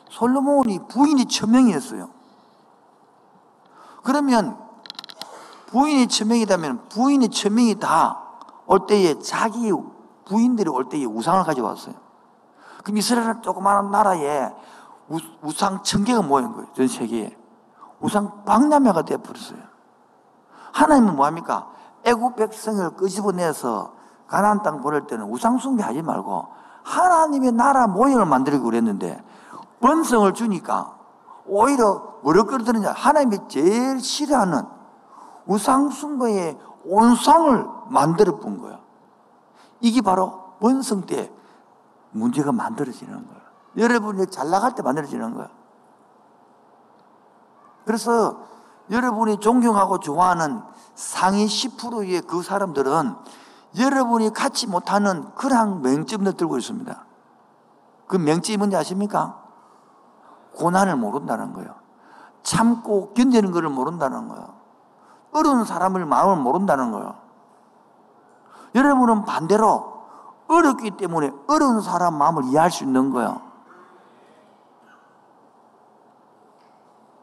솔로몬이 0.09 0.79
부인이 0.87 1.25
천명이었어요. 1.25 2.09
그러면 4.03 4.66
부인이 5.67 6.07
천명이다면 6.07 6.89
부인이 6.89 7.29
천명이 7.29 7.79
다 7.79 8.27
올 8.67 8.85
때에 8.85 9.17
자기 9.19 9.71
부인들이 10.25 10.69
올 10.69 10.89
때에 10.89 11.05
우상을 11.05 11.43
가져왔어요. 11.43 11.95
그럼 12.83 12.97
이스라엘은 12.97 13.41
조그마한 13.41 13.91
나라에 13.91 14.53
우, 15.09 15.51
상 15.51 15.81
천개가 15.81 16.21
모인 16.21 16.51
거예요. 16.51 16.67
전 16.73 16.87
세계에. 16.87 17.35
우상 18.01 18.43
박람회가 18.45 19.03
되어버렸어요. 19.03 19.57
하나님은 20.73 21.15
뭐합니까? 21.15 21.69
애국 22.03 22.35
백성을 22.35 22.89
끄집어내서 22.91 23.93
가나안 24.27 24.61
땅 24.61 24.81
보낼 24.81 25.07
때는 25.07 25.25
우상 25.31 25.57
숭배하지 25.57 26.01
말고 26.01 26.47
하나님의 26.83 27.53
나라 27.53 27.87
모형을 27.87 28.25
만들고 28.25 28.65
그랬는데 28.65 29.23
번성을 29.79 30.31
주니까 30.33 30.97
오히려 31.45 32.15
어렵거든요. 32.23 32.89
하나님이 32.89 33.39
제일 33.47 33.99
싫어하는 34.01 34.76
우상 35.47 35.89
숭배의 35.89 36.57
온상을 36.85 37.65
만들어 37.89 38.37
본 38.37 38.59
거야. 38.59 38.79
이게 39.81 40.01
바로 40.01 40.53
번성 40.59 41.05
때 41.05 41.31
문제가 42.11 42.51
만들어지는 42.51 43.27
거야. 43.27 43.37
여러분이 43.77 44.27
잘 44.27 44.49
나갈 44.49 44.75
때 44.75 44.81
만들어지는 44.81 45.33
거야. 45.35 45.49
그래서 47.85 48.45
여러분이 48.89 49.39
존경하고 49.39 49.99
좋아하는 49.99 50.61
상위 50.95 51.45
10%의 51.45 52.21
그 52.21 52.41
사람들은 52.41 53.15
여러분이 53.77 54.33
갖지 54.33 54.67
못하는 54.67 55.33
그러한 55.35 55.81
맹점을 55.81 56.31
들고 56.33 56.57
있습니다. 56.57 57.05
그 58.07 58.15
맹점이 58.17 58.57
뭔지 58.57 58.75
아십니까? 58.75 59.43
고난을 60.55 60.95
모른다는 60.95 61.53
거예요. 61.53 61.75
참고 62.41 63.13
견디는 63.13 63.51
것을 63.51 63.69
모른다는 63.69 64.29
거예요. 64.29 64.56
어려운 65.37 65.65
사람을 65.65 66.05
마음을 66.05 66.41
모른다는 66.41 66.91
거예요. 66.91 67.15
여러분은 68.75 69.25
반대로 69.25 69.97
어렵기 70.47 70.91
때문에 70.91 71.31
어려운 71.47 71.81
사람 71.81 72.17
마음을 72.17 72.45
이해할 72.45 72.71
수 72.71 72.83
있는 72.83 73.11
거예요. 73.11 73.41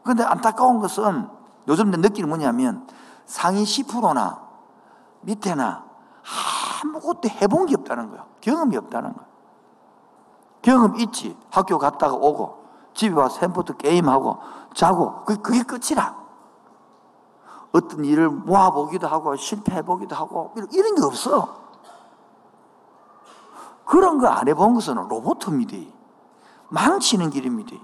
그런데 0.03 0.23
안타까운 0.23 0.79
것은 0.79 1.27
요즘 1.67 1.89
내 1.89 1.97
느끼는 1.97 2.29
뭐냐면 2.29 2.87
상위 3.25 3.63
10%나 3.63 4.39
밑에나 5.21 5.83
아무것도 6.83 7.29
해본 7.29 7.65
게 7.65 7.75
없다는 7.75 8.09
거예요. 8.09 8.25
경험이 8.41 8.77
없다는 8.77 9.13
거예요. 9.13 9.25
경험 10.61 10.99
있지. 10.99 11.37
학교 11.49 11.77
갔다가 11.77 12.13
오고 12.15 12.65
집에 12.93 13.15
와서 13.15 13.39
햄버터 13.41 13.73
게임하고 13.77 14.39
자고 14.73 15.23
그, 15.25 15.41
그게 15.41 15.63
끝이라. 15.63 16.24
어떤 17.75 18.05
일을 18.05 18.29
모아보기도 18.29 19.05
하고 19.07 19.35
실패해보기도 19.35 20.15
하고 20.15 20.53
이런 20.71 20.95
게 20.95 21.03
없어. 21.03 21.65
그런 23.85 24.17
거 24.17 24.27
안 24.27 24.47
해본 24.47 24.73
것은 24.75 24.95
로봇입니다. 24.95 25.77
망치는 26.69 27.29
길입니다. 27.31 27.75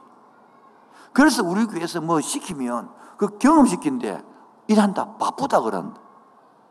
그래서 1.14 1.44
우리 1.44 1.66
교회에서 1.66 2.00
뭐 2.00 2.22
시키면 2.22 2.90
그 3.18 3.38
경험시킨데 3.38 4.24
일한다 4.68 5.18
바쁘다 5.18 5.60
그런다. 5.62 6.00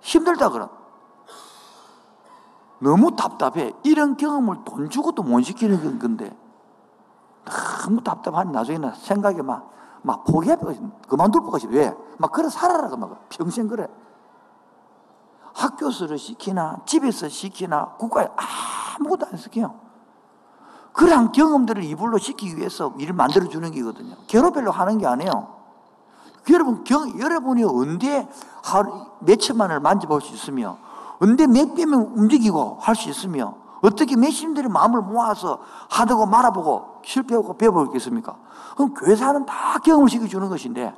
힘들다 0.01 0.49
그런. 0.49 0.71
너무 2.79 3.15
답답해. 3.15 3.75
이런 3.83 4.17
경험을 4.17 4.65
돈 4.65 4.89
주고도 4.89 5.23
못 5.23 5.43
시키는 5.43 5.99
건데 5.99 6.35
너무 7.85 8.03
답답하니 8.03 8.51
나중에는 8.51 8.95
생각이 8.95 9.43
막, 9.43 9.71
막 10.03 10.25
포기해. 10.25 10.57
그만둘 11.09 11.43
것 11.43 11.51
같이. 11.51 11.67
왜? 11.69 11.95
막 12.19 12.33
그래 12.33 12.49
살아라. 12.49 12.95
막 12.97 13.29
평생 13.29 13.69
그래. 13.69 13.87
학교에서 15.55 16.17
시키나, 16.17 16.79
집에서 16.87 17.29
시키나, 17.29 17.97
국가에 17.99 18.29
아무것도 18.99 19.27
안 19.31 19.37
시켜요. 19.37 19.75
그러한 20.93 21.33
경험들을 21.33 21.85
이불로 21.85 22.19
시키기 22.19 22.57
위해서 22.57 22.95
일을 22.99 23.15
만들어주는 23.15 23.71
게거든요. 23.71 24.17
결호별로 24.27 24.71
하는 24.71 24.99
게 24.99 25.07
아니에요. 25.07 25.61
여러분, 26.51 26.85
경, 26.85 27.19
여러분이 27.21 27.65
언제 27.65 28.27
하루 28.65 29.07
몇 29.21 29.37
천만을 29.39 29.81
만져볼 29.81 30.21
수 30.21 30.35
있으며, 30.35 30.79
언제 31.21 31.47
몇 31.47 31.75
배면 31.75 32.13
움직이고 32.17 32.79
할 32.81 32.97
수 32.97 33.11
있으며, 33.11 33.55
어떻게 33.83 34.17
몇십들이 34.17 34.69
마음을 34.69 35.01
모아서 35.01 35.61
하다고 35.91 36.27
말아보고 36.27 37.01
실패하고 37.05 37.57
배워보겠습니까? 37.57 38.37
그럼 38.77 38.95
교회사는 38.95 39.47
다 39.47 39.79
경험을 39.79 40.09
시켜주는 40.09 40.49
것인데, 40.49 40.95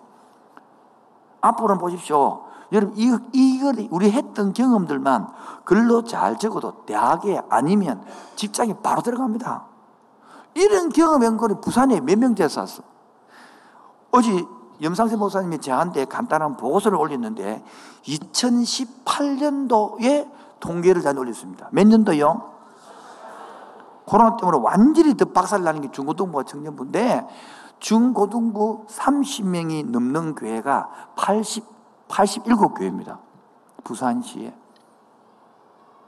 앞으로는 1.40 1.78
보십시오. 1.78 2.44
여러분, 2.72 2.96
이, 2.96 3.16
이걸 3.32 3.86
우리 3.90 4.10
했던 4.10 4.52
경험들만 4.52 5.28
글로 5.64 6.04
잘 6.04 6.38
적어도 6.38 6.84
대학에 6.86 7.40
아니면 7.48 8.04
직장에 8.34 8.74
바로 8.82 9.02
들어갑니다. 9.02 9.66
이런 10.54 10.88
경험 10.88 11.22
연구는 11.22 11.60
부산에 11.60 12.00
몇 12.00 12.18
명째 12.18 12.48
샀어. 12.48 12.82
어제 14.10 14.44
염상세 14.80 15.16
목사님이 15.16 15.60
저한테 15.60 16.06
간단한 16.06 16.56
보고서를 16.56 16.98
올렸는데 16.98 17.62
2018년도에 18.04 20.30
통계를 20.60 21.02
잘 21.02 21.18
올렸습니다. 21.18 21.68
몇 21.72 21.86
년도요? 21.86 22.51
코로나 24.04 24.36
때문에 24.36 24.58
완전히 24.62 25.16
더 25.16 25.24
박살나는 25.26 25.82
게 25.82 25.90
중고등부와 25.90 26.44
청년부인데 26.44 27.26
중고등부 27.78 28.86
30명이 28.88 29.90
넘는 29.90 30.34
교회가 30.34 30.88
80, 31.16 31.64
87교회입니다. 32.08 33.18
부산시에. 33.84 34.54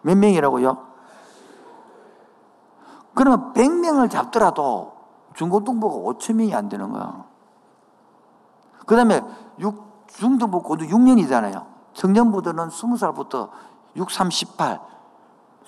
몇 0.03 0.17
명이라고요? 0.17 0.87
그러면 3.15 3.53
100명을 3.55 4.11
잡더라도 4.11 4.93
중고등부가 5.35 6.13
5천 6.13 6.35
명이 6.35 6.55
안 6.55 6.69
되는 6.69 6.93
거야. 6.93 7.25
그 8.87 8.95
다음에 8.95 9.23
중등부 10.07 10.63
고등 10.63 10.87
6년이잖아요. 10.89 11.67
청년부들은 11.95 12.69
20살부터 12.69 13.51
6, 13.97 14.11
3, 14.11 14.31
18, 14.31 14.81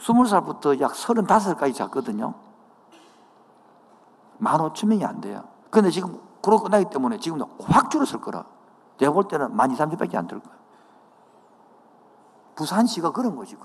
20살부터 0.02 0.80
약 0.80 0.92
35살까지 0.92 1.74
잡거든요. 1.74 2.34
15,000명이 4.40 5.04
안 5.04 5.20
돼요. 5.20 5.44
근데 5.70 5.90
지금 5.90 6.20
그러고 6.42 6.64
끝나기 6.64 6.88
때문에 6.90 7.18
지금 7.18 7.40
확 7.60 7.90
줄었을 7.90 8.20
거라. 8.20 8.44
내가 8.98 9.12
볼 9.12 9.26
때는 9.28 9.56
12,000, 9.56 9.90
30밖에 9.90 10.14
안 10.16 10.26
될 10.26 10.38
거야. 10.40 10.54
부산시가 12.54 13.12
그런 13.12 13.36
거지. 13.36 13.56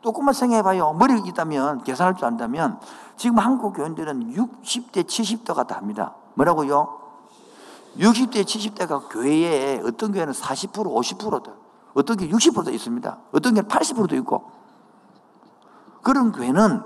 조금만 0.00 0.32
생각해봐요. 0.32 0.92
머리가 0.94 1.26
있다면, 1.26 1.82
계산할 1.82 2.16
줄 2.16 2.24
안다면, 2.24 2.80
지금 3.16 3.38
한국 3.38 3.74
교인들은 3.74 4.32
60대, 4.32 5.04
70대가 5.04 5.66
답니다. 5.66 6.14
뭐라고요? 6.34 7.00
60대, 7.98 8.44
70대가 8.44 9.08
교회에 9.10 9.80
어떤 9.84 10.12
교회는 10.12 10.32
40%, 10.32 10.72
50%다. 10.72 11.52
어떤 11.98 12.16
게 12.16 12.28
60%도 12.28 12.70
있습니다. 12.70 13.18
어떤 13.32 13.54
게 13.54 13.62
80%도 13.62 14.14
있고. 14.16 14.52
그런 16.02 16.30
교회는 16.30 16.82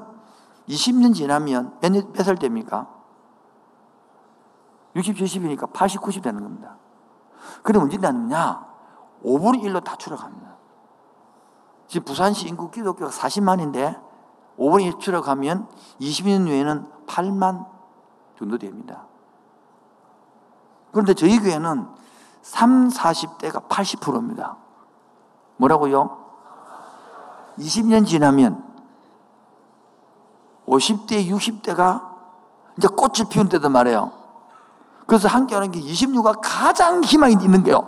20년 0.69 1.15
지나면 1.15 1.79
몇, 1.81 1.93
몇살 2.13 2.37
됩니까? 2.37 2.89
60, 4.97 5.17
70이니까 5.17 5.71
80, 5.71 6.01
90 6.01 6.23
되는 6.23 6.43
겁니다. 6.43 6.77
그럼 7.63 7.85
언제 7.85 7.99
되느냐? 7.99 8.67
5분의 9.23 9.63
1로 9.65 9.85
다 9.85 9.97
추락합니다. 9.97 10.57
지금 11.89 12.05
부산시 12.07 12.49
인구 12.49 12.71
기독교가 12.71 13.11
40만인데 13.11 14.01
5분의 14.59 14.95
1 14.95 14.99
추락하면 14.99 15.69
20년 16.01 16.49
후에는 16.49 16.87
8만 17.07 17.67
정도 18.39 18.57
됩니다. 18.57 19.07
그런데 20.91 21.13
저희 21.13 21.39
교회는 21.39 21.87
3, 22.41 22.89
40대가 22.89 23.69
80%입니다. 23.69 24.57
뭐라고요? 25.63 26.19
20년 27.59 28.07
지나면 28.07 28.65
50대, 30.67 31.29
60대가 31.29 32.03
이제 32.77 32.89
꽃을 32.89 33.29
피운 33.31 33.49
때도 33.49 33.69
말해요. 33.69 34.13
그래서 35.07 35.29
함께 35.29 35.55
하는 35.55 35.71
게 35.71 35.81
26가 35.81 36.41
가장 36.43 37.05
희망이 37.05 37.35
있는 37.35 37.63
게요. 37.63 37.87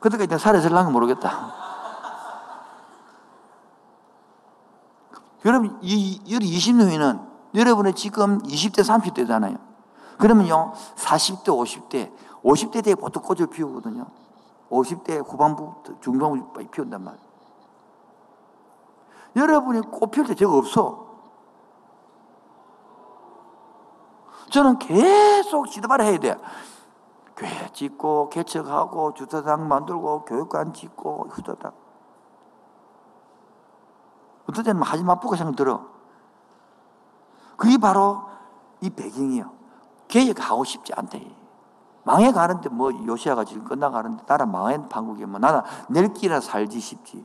그때까지 0.00 0.28
내가 0.28 0.38
살아있을랑가 0.38 0.90
모르겠다. 0.90 1.54
여러분, 5.44 5.78
이, 5.82 6.20
20년 6.24 6.88
후에는 6.88 7.20
여러분의 7.54 7.94
지금 7.94 8.40
20대, 8.42 8.80
30대잖아요. 8.80 9.58
그러면요, 10.18 10.72
40대, 10.96 11.46
50대, 11.46 12.12
50대 12.44 12.84
때 12.84 12.94
보통 12.94 13.22
꽃을 13.22 13.46
피우거든요. 13.48 14.06
50대 14.70 15.24
후반부, 15.26 15.74
중반부 16.00 16.52
피운단 16.70 17.02
말이에요. 17.02 17.32
여러분이 19.36 19.80
꽃 19.90 20.10
피울 20.10 20.26
때 20.26 20.34
저거 20.34 20.58
없어. 20.58 21.12
저는 24.50 24.78
계속 24.78 25.70
지도발을 25.70 26.04
해야 26.04 26.18
돼. 26.18 26.36
교회 27.36 27.72
짓고, 27.72 28.28
개척하고, 28.28 29.14
주차장 29.14 29.66
만들고, 29.66 30.26
교육관 30.26 30.74
짓고, 30.74 31.28
후다닥. 31.30 31.74
어떨 34.48 34.64
때는 34.64 34.82
하지 34.82 35.02
마쁘고 35.02 35.36
생각 35.36 35.56
들어. 35.56 35.86
그게 37.56 37.78
바로 37.78 38.24
이 38.80 38.90
배경이요. 38.90 39.50
개혁하고 40.08 40.64
싶지 40.64 40.92
않대. 40.94 41.41
망해가는데 42.04 42.68
뭐 42.68 42.90
요시아가 42.92 43.44
지금 43.44 43.64
끝나가는데 43.64 44.24
나라 44.26 44.46
망한 44.46 44.88
판국에 44.88 45.26
뭐 45.26 45.38
나라 45.38 45.64
낼 45.88 46.12
길이나 46.12 46.40
살지 46.40 46.80
싶지. 46.80 47.24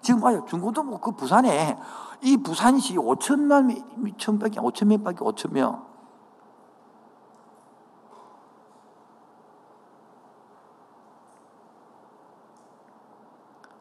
지금 0.00 0.20
봐요. 0.20 0.44
중고도 0.46 0.82
뭐 0.82 1.00
그 1.00 1.12
부산에 1.12 1.76
이 2.22 2.36
부산시 2.36 2.96
5천만 2.96 4.18
천밖에 4.18 4.60
5천 4.60 4.86
명밖에 4.86 5.18
5천 5.18 5.52
명. 5.52 5.86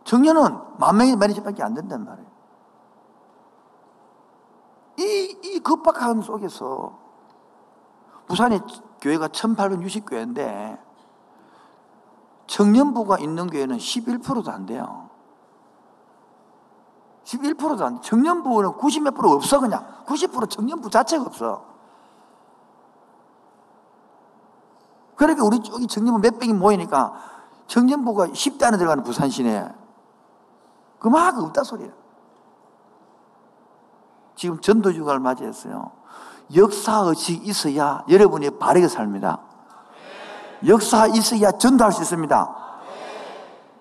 청년은 0.03 0.57
만 0.79 0.95
명이 0.97 1.17
만이밖에 1.17 1.61
안 1.61 1.73
된단 1.73 2.05
말이에요. 2.05 2.27
이, 4.99 5.37
이 5.43 5.59
급박한 5.59 6.21
속에서 6.21 6.97
부산에 8.25 8.59
교회가 9.07 9.29
1860교회인데 9.29 10.79
청년부가 12.47 13.19
있는 13.19 13.47
교회는 13.47 13.77
11%도 13.77 14.51
안 14.51 14.65
돼요. 14.65 15.09
11%도 17.23 17.85
안 17.85 17.95
돼. 17.95 18.01
청년부는 18.01 18.71
90몇 18.71 19.15
프로 19.15 19.31
없어 19.31 19.59
그냥. 19.59 19.85
90% 20.05 20.49
청년부 20.49 20.89
자체가 20.89 21.23
없어. 21.23 21.65
그러니까 25.15 25.45
우리 25.45 25.59
쪽이 25.59 25.87
청년부 25.87 26.19
몇 26.19 26.37
백이 26.37 26.53
모이니까 26.53 27.13
청년부가 27.67 28.27
10대 28.27 28.63
안에 28.63 28.77
들어가는 28.77 29.03
부산 29.03 29.29
시내 29.29 29.67
그만큼 30.99 31.45
없다 31.45 31.63
소리야. 31.63 31.91
지금 34.35 34.59
전도주간을 34.61 35.19
맞이했어요. 35.19 35.91
역사의식이 36.55 37.47
있어야 37.47 38.03
여러분이 38.09 38.51
바르게 38.51 38.87
삽니다. 38.87 39.39
역사 40.65 41.07
있어야 41.07 41.51
전도할 41.51 41.91
수 41.91 42.01
있습니다. 42.01 42.55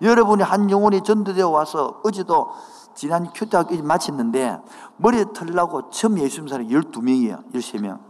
여러분이 0.02 0.42
한 0.42 0.70
영혼이 0.70 1.02
전도되어 1.02 1.48
와서 1.48 2.00
어제도 2.04 2.52
지난 2.94 3.30
큐트학교 3.32 3.80
마쳤는데 3.82 4.58
머리 4.96 5.24
털라고 5.32 5.90
처음 5.90 6.18
예수 6.18 6.42
믿는 6.42 6.48
사람이 6.50 6.68
12명이에요. 6.70 7.52
13명. 7.52 8.00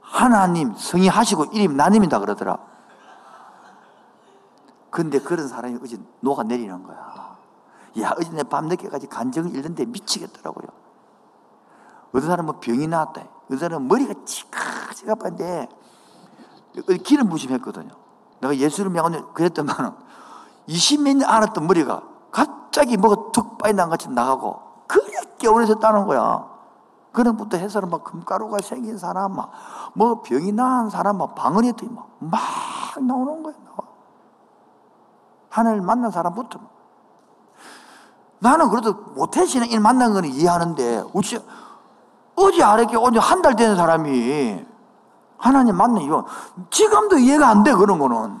하나님 0.00 0.74
성의하시고 0.74 1.46
이름 1.52 1.76
나님이다 1.76 2.20
그러더라. 2.20 2.58
근데 4.90 5.18
그런 5.18 5.48
사람이 5.48 5.78
어제 5.82 5.98
녹아내리는 6.20 6.82
거야. 6.82 7.36
야, 8.00 8.14
어제 8.18 8.30
내 8.30 8.42
밤늦게까지 8.42 9.08
간증을 9.08 9.54
읽는데 9.54 9.84
미치겠더라고요. 9.86 10.85
어떤 12.16 12.30
사람은 12.30 12.60
병이 12.60 12.86
나왔다. 12.86 13.22
어떤 13.44 13.58
사람은 13.58 13.88
머리가 13.88 14.14
치카치카한데 14.24 15.68
기름 17.04 17.28
부심했거든요. 17.28 17.90
내가 18.40 18.56
예수를 18.56 18.90
명하는 18.90 19.32
그랬더만 19.34 19.96
20몇 20.68 21.16
년 21.18 21.28
알았던 21.28 21.66
머리가 21.66 22.02
갑자기 22.32 22.96
뭐가 22.96 23.32
툭 23.32 23.58
빠져난 23.58 23.90
같이 23.90 24.08
나가고 24.08 24.60
그래 24.86 25.04
깨어있었다는 25.38 26.06
거야. 26.06 26.56
그런부터 27.12 27.56
해서는 27.56 27.88
막 27.88 28.04
금가루가 28.04 28.58
생긴 28.62 28.98
사람, 28.98 29.34
막, 29.34 29.50
뭐 29.94 30.20
병이 30.20 30.52
난 30.52 30.90
사람, 30.90 31.16
막 31.16 31.34
방언이 31.34 31.72
막, 31.88 32.10
막 32.18 32.40
나오는 33.00 33.42
거야. 33.42 33.54
나와. 33.64 33.78
하나님 35.48 35.86
만난 35.86 36.10
사람부터. 36.10 36.60
나는 38.38 38.68
그래도 38.68 38.92
모태신의 38.92 39.70
일 39.70 39.80
만난 39.80 40.12
거는 40.12 40.28
이해하는데, 40.28 41.04
어찌, 41.14 41.38
어제 42.36 42.62
아래게 42.62 42.96
어제 42.96 43.18
한달 43.18 43.56
된 43.56 43.76
사람이 43.76 44.64
하나님 45.38 45.76
만나 45.76 46.00
이거 46.00 46.26
지금도 46.70 47.18
이해가 47.18 47.48
안 47.48 47.62
돼, 47.62 47.74
그런 47.74 47.98
거는. 47.98 48.40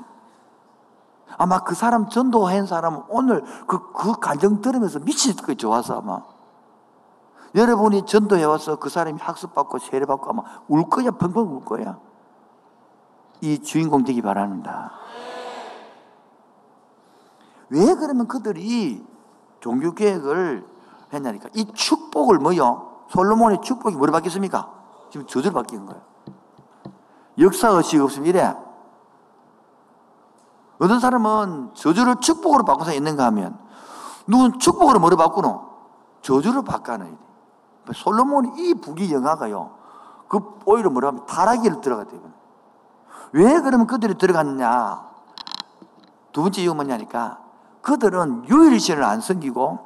아마 1.38 1.60
그 1.60 1.74
사람 1.74 2.08
전도한 2.08 2.66
사람은 2.66 3.04
오늘 3.08 3.44
그, 3.66 3.92
그 3.92 4.18
가정 4.18 4.60
들으면서 4.60 4.98
미칠 5.00 5.36
거 5.36 5.54
좋아서 5.54 5.98
아마. 5.98 6.22
여러분이 7.54 8.06
전도해 8.06 8.44
와서 8.44 8.76
그 8.76 8.88
사람이 8.88 9.18
학습받고 9.20 9.78
세례받고 9.78 10.30
아마 10.30 10.42
울 10.68 10.88
거야, 10.88 11.10
펑펑 11.10 11.56
울 11.56 11.64
거야. 11.64 11.98
이 13.40 13.58
주인공 13.62 14.04
되기 14.04 14.22
바랍니다. 14.22 14.92
왜 17.68 17.94
그러면 17.94 18.28
그들이 18.28 19.04
종교개혁을 19.60 20.66
했냐니까. 21.12 21.48
이 21.54 21.66
축복을 21.72 22.38
뭐요? 22.38 22.95
솔로몬의 23.08 23.60
축복이 23.62 23.96
뭐로 23.96 24.12
바뀌었습니까? 24.12 24.70
지금 25.10 25.26
저주로 25.26 25.54
바뀐 25.54 25.86
거예요. 25.86 26.02
역사의식 27.38 28.00
없으면 28.02 28.26
이래. 28.26 28.56
어떤 30.78 31.00
사람은 31.00 31.70
저주를 31.74 32.16
축복으로 32.16 32.64
바꿔서 32.64 32.92
있는가 32.92 33.24
하면, 33.26 33.58
누군 34.26 34.58
축복으로 34.58 34.98
뭐로 34.98 35.16
바꾸노? 35.16 35.66
저주로 36.22 36.62
바꿔놔야 36.62 37.10
돼. 37.10 37.16
솔로몬이 37.94 38.50
이 38.56 38.74
부귀 38.74 39.12
영화가요, 39.12 39.70
그 40.28 40.40
오히려 40.64 40.90
뭐라 40.90 41.08
하면 41.08 41.24
타락기를 41.26 41.80
들어갔대요. 41.80 42.20
왜 43.32 43.60
그러면 43.60 43.86
그들이 43.86 44.18
들어갔느냐? 44.18 45.06
두 46.32 46.42
번째 46.42 46.62
이유가 46.62 46.74
뭐냐니까, 46.74 47.38
그들은 47.80 48.48
유일신을 48.48 49.04
안 49.04 49.20
섬기고 49.20 49.78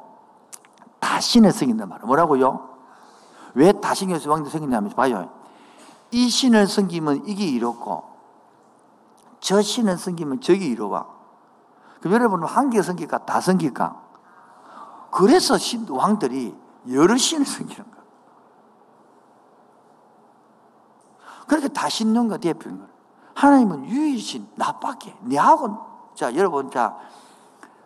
다신을 0.99 1.51
섬긴단 1.51 1.87
말이에요. 1.87 2.07
뭐라고요? 2.07 2.70
왜 3.53 3.71
다신을 3.71 4.19
섬기냐면, 4.19 4.89
봐요. 4.91 5.29
이 6.11 6.29
신을 6.29 6.67
섬기면 6.67 7.27
이게 7.27 7.45
이렇고, 7.45 8.03
저 9.39 9.61
신을 9.61 9.97
섬기면 9.97 10.41
저기 10.41 10.67
이루와. 10.67 11.07
그럼 11.99 12.15
여러분은 12.15 12.47
한 12.47 12.69
개 12.69 12.81
섬길까? 12.81 13.25
다 13.25 13.41
섬길까? 13.41 14.01
그래서 15.11 15.57
신, 15.57 15.87
왕들이 15.89 16.55
여러 16.89 17.15
신을 17.17 17.45
섬기는 17.45 17.91
거야. 17.91 18.01
그렇게 21.47 21.67
다 21.67 21.89
신는 21.89 22.27
거 22.27 22.37
대표인 22.37 22.77
거야. 22.77 22.87
하나님은 23.35 23.85
유일신, 23.85 24.47
나밖에, 24.55 25.15
내하고, 25.21 25.77
자, 26.15 26.33
여러분, 26.35 26.69
자, 26.71 26.97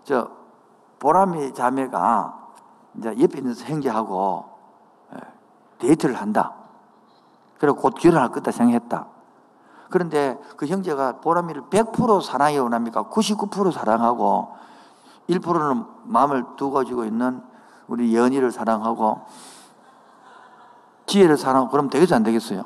저, 0.04 0.30
보람이 1.00 1.54
자매가 1.54 2.50
이제 2.98 3.10
옆에 3.20 3.38
있는 3.40 3.54
형제하고 3.56 4.46
예, 4.50 4.55
데이트를 5.80 6.16
한다. 6.16 6.54
그리고 7.60 7.78
곧 7.78 7.96
결혼할 7.96 8.30
거다 8.30 8.52
생각했다. 8.52 9.08
그런데 9.90 10.38
그 10.58 10.66
형제가 10.68 11.18
보람이를 11.22 11.64
100% 11.64 12.22
사랑해 12.24 12.58
원합니까? 12.58 13.04
99% 13.04 13.72
사랑하고 13.72 14.56
1%는 15.30 15.86
마음을 16.04 16.44
두고 16.58 16.84
지고 16.86 17.06
있는 17.06 17.42
우리 17.88 18.16
연희를 18.16 18.52
사랑하고 18.52 19.22
지혜를 21.06 21.38
사랑하고 21.38 21.70
그럼 21.72 21.90
되겠어 21.90 22.16
안 22.16 22.24
되겠어요? 22.24 22.64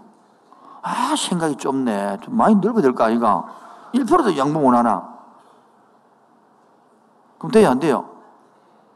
아 0.81 1.13
생각이 1.17 1.57
좁네. 1.57 2.19
좀 2.21 2.35
많이 2.37 2.55
넓어야 2.55 2.81
될 2.81 2.93
거 2.93 3.03
아이가? 3.03 3.45
1%도 3.93 4.37
양보 4.37 4.59
못 4.61 4.73
하나? 4.73 5.09
그럼 7.37 7.51
돼요 7.51 7.69
안 7.69 7.79
돼요? 7.79 8.09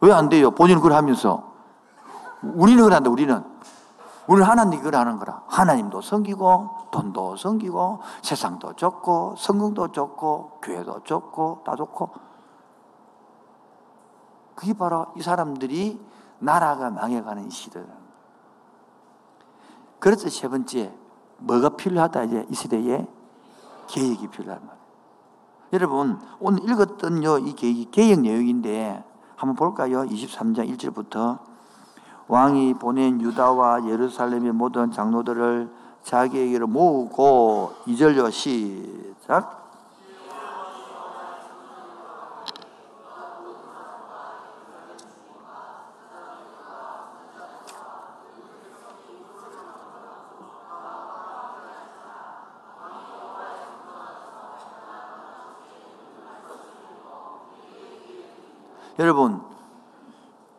왜 0.02 0.12
안 0.12 0.30
돼요? 0.30 0.52
본인은 0.52 0.82
그걸 0.82 0.94
하면서 0.98 1.52
우리는 2.42 2.78
그걸 2.78 2.94
한다 2.94 3.10
우리는 3.10 3.44
우리는 4.28 4.48
하나님 4.48 4.80
그걸 4.80 4.96
하는 4.96 5.20
거라. 5.20 5.44
하나님도 5.48 6.02
섬기고, 6.02 6.70
돈도 6.92 7.36
섬기고, 7.36 8.00
세상도 8.22 8.74
좋고, 8.74 9.36
성공도 9.38 9.92
좋고, 9.92 10.60
교회도 10.62 11.04
좋고, 11.04 11.64
다 11.66 11.76
좋고. 11.76 12.10
그게 14.56 14.74
바로 14.74 15.08
이 15.18 15.22
사람들이 15.22 16.00
나라가 16.40 16.90
망해가는 16.90 17.50
시대다. 17.50 17.92
그래서 20.00 20.30
세 20.30 20.48
번째, 20.48 20.94
뭐가 21.40 21.70
필요하다, 21.70 22.24
이제 22.24 22.46
이 22.50 22.56
시대에? 22.56 23.08
계획이 23.88 24.28
필요한 24.28 24.60
말이에요. 24.66 24.84
여러분, 25.74 26.22
오늘 26.40 26.70
읽었던 26.70 27.24
요, 27.24 27.38
이 27.40 27.56
개혁 27.92 28.22
내용인데, 28.22 29.04
한번 29.36 29.56
볼까요? 29.56 30.04
23장 30.04 30.70
1절부터. 30.70 31.40
왕이 32.28 32.76
보낸 32.76 33.22
유다와 33.22 33.88
예루살렘의 33.88 34.54
모든 34.54 34.92
장로들을 34.92 35.70
자기에게로 36.04 36.68
모으고 36.68 37.74
이절여 37.86 38.30
시작. 38.32 39.64
여러분 59.00 59.53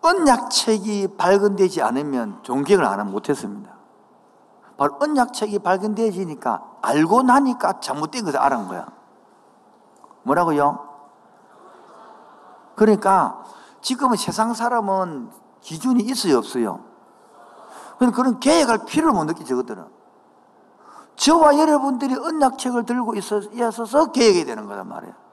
언약책이 0.04 1.16
발견되지 1.16 1.80
않으면 1.82 2.42
종격을 2.42 2.84
안 2.84 3.10
못했습니다. 3.10 3.72
바로 4.76 4.96
언약책이 5.00 5.60
발견되지니까 5.60 6.62
알고 6.82 7.22
나니까 7.22 7.80
잘못된 7.80 8.24
것을 8.24 8.38
알은 8.38 8.68
거야. 8.68 8.86
뭐라고요? 10.24 10.88
그러니까 12.76 13.44
지금은 13.80 14.16
세상 14.16 14.52
사람은 14.52 15.30
기준이 15.60 16.02
있어요, 16.02 16.38
없어요? 16.38 16.80
그런 17.98 18.40
계획할 18.40 18.84
필요를 18.84 19.14
못 19.14 19.24
느끼죠, 19.24 19.56
그들은. 19.56 19.86
저와 21.16 21.58
여러분들이 21.58 22.14
언약책을 22.16 22.84
들고 22.84 23.14
있어서 23.14 24.12
계획이 24.12 24.44
되는 24.44 24.66
거란 24.66 24.88
말이에요. 24.88 25.23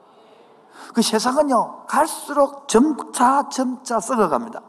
그 0.94 1.02
세상은요, 1.02 1.86
갈수록 1.86 2.68
점차 2.68 3.48
점차 3.48 4.00
썩어갑니다. 4.00 4.60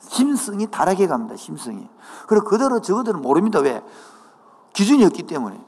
심성이 0.00 0.70
다르게 0.70 1.06
갑니다, 1.06 1.36
심성이. 1.36 1.88
그리고 2.26 2.46
그대로 2.46 2.80
저거들은 2.80 3.22
모릅니다. 3.22 3.60
왜? 3.60 3.82
기준이 4.72 5.04
없기 5.04 5.24
때문에. 5.24 5.60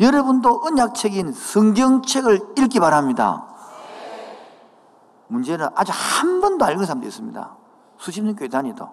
여러분도 0.00 0.62
언약책인 0.64 1.32
성경책을 1.32 2.54
읽기 2.58 2.80
바랍니다. 2.80 3.46
문제는 5.28 5.68
아주 5.74 5.92
한 5.94 6.40
번도 6.40 6.64
알는 6.64 6.84
사람도 6.84 7.06
있습니다. 7.06 7.56
수십 7.98 8.22
년 8.22 8.36
교회 8.36 8.48
다니도. 8.48 8.88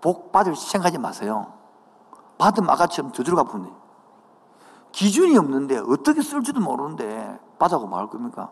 복 0.00 0.32
받을 0.32 0.56
생각하지 0.56 0.98
마세요. 0.98 1.52
받으면 2.38 2.70
아까처럼 2.70 3.12
저주로 3.12 3.36
갚은데. 3.36 3.79
기준이 4.92 5.36
없는데 5.38 5.78
어떻게 5.78 6.22
쓸지도 6.22 6.60
모르는데 6.60 7.38
받아고 7.58 7.86
말 7.86 8.08
겁니까? 8.08 8.50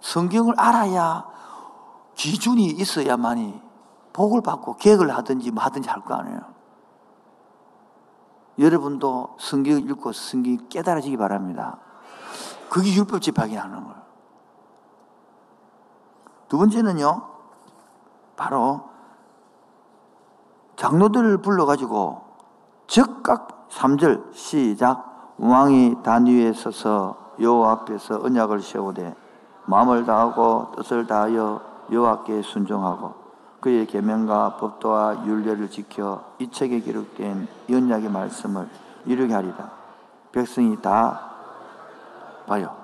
성경을 0.00 0.54
알아야 0.58 1.26
기준이 2.14 2.66
있어야만이 2.66 3.62
복을 4.12 4.42
받고 4.42 4.76
계획을 4.76 5.14
하든지 5.16 5.50
뭐 5.50 5.62
하든지 5.64 5.88
할 5.88 6.02
거 6.02 6.14
아니에요. 6.14 6.54
여러분도 8.58 9.36
성경을 9.38 9.90
읽고 9.90 10.12
성경이 10.12 10.68
깨달아지기 10.68 11.16
바랍니다. 11.16 11.78
그게 12.70 12.94
율법 12.94 13.20
하는 13.36 13.84
거예요. 13.84 14.02
두 16.48 16.58
번째는요, 16.58 17.28
바로 18.36 18.88
장로들을 20.76 21.38
불러가지고 21.38 22.22
즉각 22.86 23.63
3절 23.70 24.34
시작 24.34 25.34
왕이 25.38 26.02
단 26.02 26.26
위에 26.26 26.52
서서 26.52 27.34
여호와 27.40 27.72
앞에서 27.72 28.20
언약을 28.22 28.60
세우되 28.60 29.14
마음을 29.66 30.04
다하고 30.04 30.72
뜻을 30.76 31.06
다하여 31.06 31.60
여호와께 31.90 32.42
순종하고 32.42 33.14
그의 33.60 33.86
계명과 33.86 34.56
법도와 34.56 35.26
율례를 35.26 35.70
지켜 35.70 36.22
이 36.38 36.50
책에 36.50 36.80
기록된 36.80 37.48
언약의 37.70 38.10
말씀을 38.10 38.68
이루게 39.06 39.32
하리라. 39.32 39.70
백성이 40.32 40.80
다 40.82 41.30
봐요. 42.46 42.76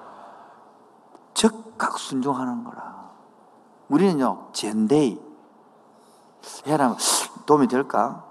즉각 1.34 1.98
순종하는 1.98 2.64
거라. 2.64 3.10
우리는요, 3.88 4.48
젠데이. 4.52 5.20
해라면 6.66 6.96
도움이 7.44 7.68
될까? 7.68 8.24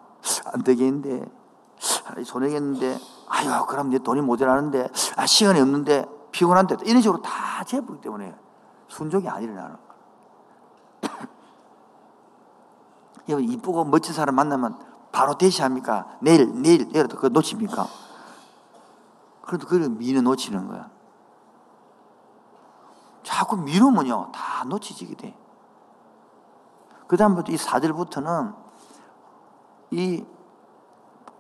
안 0.53 0.63
되겠는데. 0.63 1.38
손해겠는데. 2.23 2.99
아유, 3.27 3.65
그럼 3.67 3.89
내 3.89 3.99
돈이 3.99 4.21
모자라는데. 4.21 4.89
아, 5.15 5.25
시간이 5.25 5.59
없는데. 5.59 6.05
피곤한데. 6.31 6.77
이런 6.83 7.01
식으로 7.01 7.21
다 7.21 7.63
재보기 7.63 8.01
때문에 8.01 8.35
순종이 8.87 9.27
안 9.27 9.41
일어나는. 9.41 9.77
여러분, 13.29 13.49
이쁘고 13.49 13.85
멋진 13.85 14.13
사람 14.13 14.35
만나면 14.35 14.79
바로 15.11 15.37
대시합니까? 15.37 16.17
내일, 16.21 16.61
내일, 16.61 16.87
내일도 16.89 17.15
그거 17.15 17.29
놓칩니까? 17.29 17.87
그래도 19.41 19.67
그걸 19.67 19.89
미는 19.89 20.23
놓치는 20.23 20.67
거야. 20.67 20.89
자꾸 23.23 23.57
미루면요, 23.57 24.31
다 24.31 24.63
놓치지게 24.65 25.15
돼. 25.15 25.35
그 27.07 27.17
다음부터 27.17 27.51
이 27.51 27.55
4절부터는 27.55 28.55
이 29.91 30.23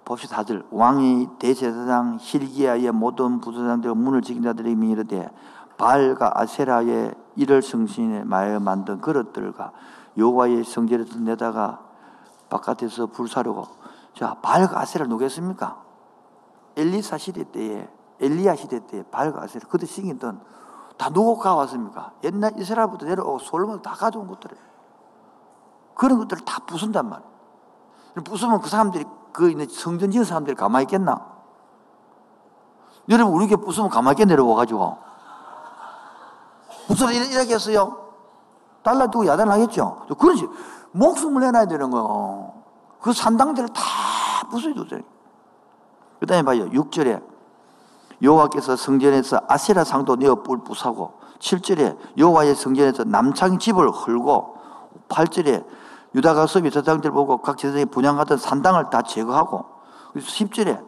봅시다 0.09 0.37
다들 0.37 0.65
왕이 0.71 1.37
대제사장 1.37 2.17
힐기야의 2.19 2.91
모든 2.91 3.39
부사장들 3.39 3.93
문을 3.93 4.23
지킨 4.23 4.41
자들이 4.41 4.71
이르되 4.71 5.29
발과 5.77 6.31
아세라의 6.33 7.13
이를 7.35 7.61
성신에 7.61 8.23
마에 8.23 8.57
만든 8.57 9.01
그릇들과 9.01 9.71
여호와의 10.17 10.63
성전에서 10.63 11.19
내다가 11.19 11.81
바깥에서 12.49 13.05
불사르고 13.05 13.67
자 14.15 14.35
발과 14.41 14.79
아세라 14.79 15.05
누구였습니까? 15.05 15.79
엘리사 16.75 17.19
시대 17.19 17.43
때에 17.43 17.87
엘리야 18.19 18.55
시대 18.55 18.85
때에 18.87 19.03
발과 19.11 19.43
아세라 19.43 19.67
그때 19.69 19.85
싱이던 19.85 20.41
다 20.97 21.09
누구 21.11 21.37
가 21.37 21.53
왔습니까? 21.53 22.13
옛날 22.23 22.59
이스라엘부터 22.59 23.05
내려오고 23.05 23.37
솔로몬 23.37 23.83
다 23.83 23.91
가져온 23.91 24.27
것들이에요. 24.27 24.63
그런 25.93 26.17
것들을 26.17 26.43
다 26.45 26.61
부순단 26.65 27.07
말이에요. 27.07 27.29
부수면 28.25 28.59
그 28.59 28.69
사람들이 28.69 29.05
그 29.31 29.49
있는 29.49 29.67
성전 29.69 30.11
지은 30.11 30.23
사람들이 30.23 30.55
가만히 30.55 30.83
있겠나? 30.83 31.25
여러분, 33.09 33.33
우리 33.33 33.47
교 33.47 33.57
부수면 33.57 33.89
가만히 33.89 34.13
있게 34.13 34.25
내려와가지고. 34.25 34.97
부수면 36.87 37.13
이렇게 37.13 37.53
했어요. 37.53 38.09
달라두고 38.83 39.27
야단하겠죠? 39.27 40.07
그러지. 40.17 40.47
목숨을 40.91 41.41
내놔야 41.41 41.65
되는 41.65 41.91
거예요. 41.91 42.53
그 43.01 43.13
산당들을 43.13 43.69
다 43.69 43.81
부숴도 44.49 44.89
돼. 44.89 45.01
그 46.19 46.25
다음에 46.25 46.43
봐요. 46.43 46.69
6절에 46.69 47.23
여호와께서 48.21 48.75
성전에서 48.75 49.41
아세라 49.47 49.83
상도 49.83 50.15
내어 50.15 50.35
뿔 50.35 50.63
부사고 50.63 51.13
7절에 51.39 51.97
여호와의 52.17 52.55
성전에서 52.55 53.05
남창 53.05 53.59
집을 53.59 53.89
헐고 53.89 54.57
8절에 55.07 55.65
유다가 56.15 56.47
섭이 56.47 56.71
저장들 56.71 57.11
보고 57.11 57.37
각 57.37 57.57
제사장이 57.57 57.85
분양하던 57.85 58.37
산당을 58.37 58.89
다 58.89 59.01
제거하고 59.01 59.65
10절에 60.15 60.83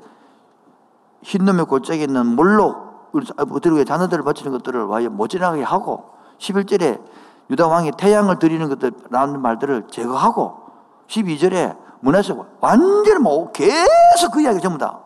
흰놈의 1.23 1.65
골짜기에 1.65 2.05
있는 2.05 2.35
몰록 2.35 3.11
그리고 3.11 3.83
자녀들을 3.83 4.23
바치는 4.23 4.51
것들을 4.53 4.85
와에 4.85 5.09
모진하게 5.09 5.63
하고 5.63 6.11
11절에 6.39 7.01
유다 7.49 7.67
왕이 7.67 7.91
태양을 7.97 8.39
드리는 8.39 8.67
것들라는 8.69 9.41
말들을 9.41 9.87
제거하고 9.89 10.61
12절에 11.07 11.77
문에서 11.99 12.45
완전히 12.59 13.19
뭐 13.19 13.51
계속 13.51 14.31
그 14.33 14.41
이야기 14.41 14.59
전부 14.59 14.77
다 14.77 14.99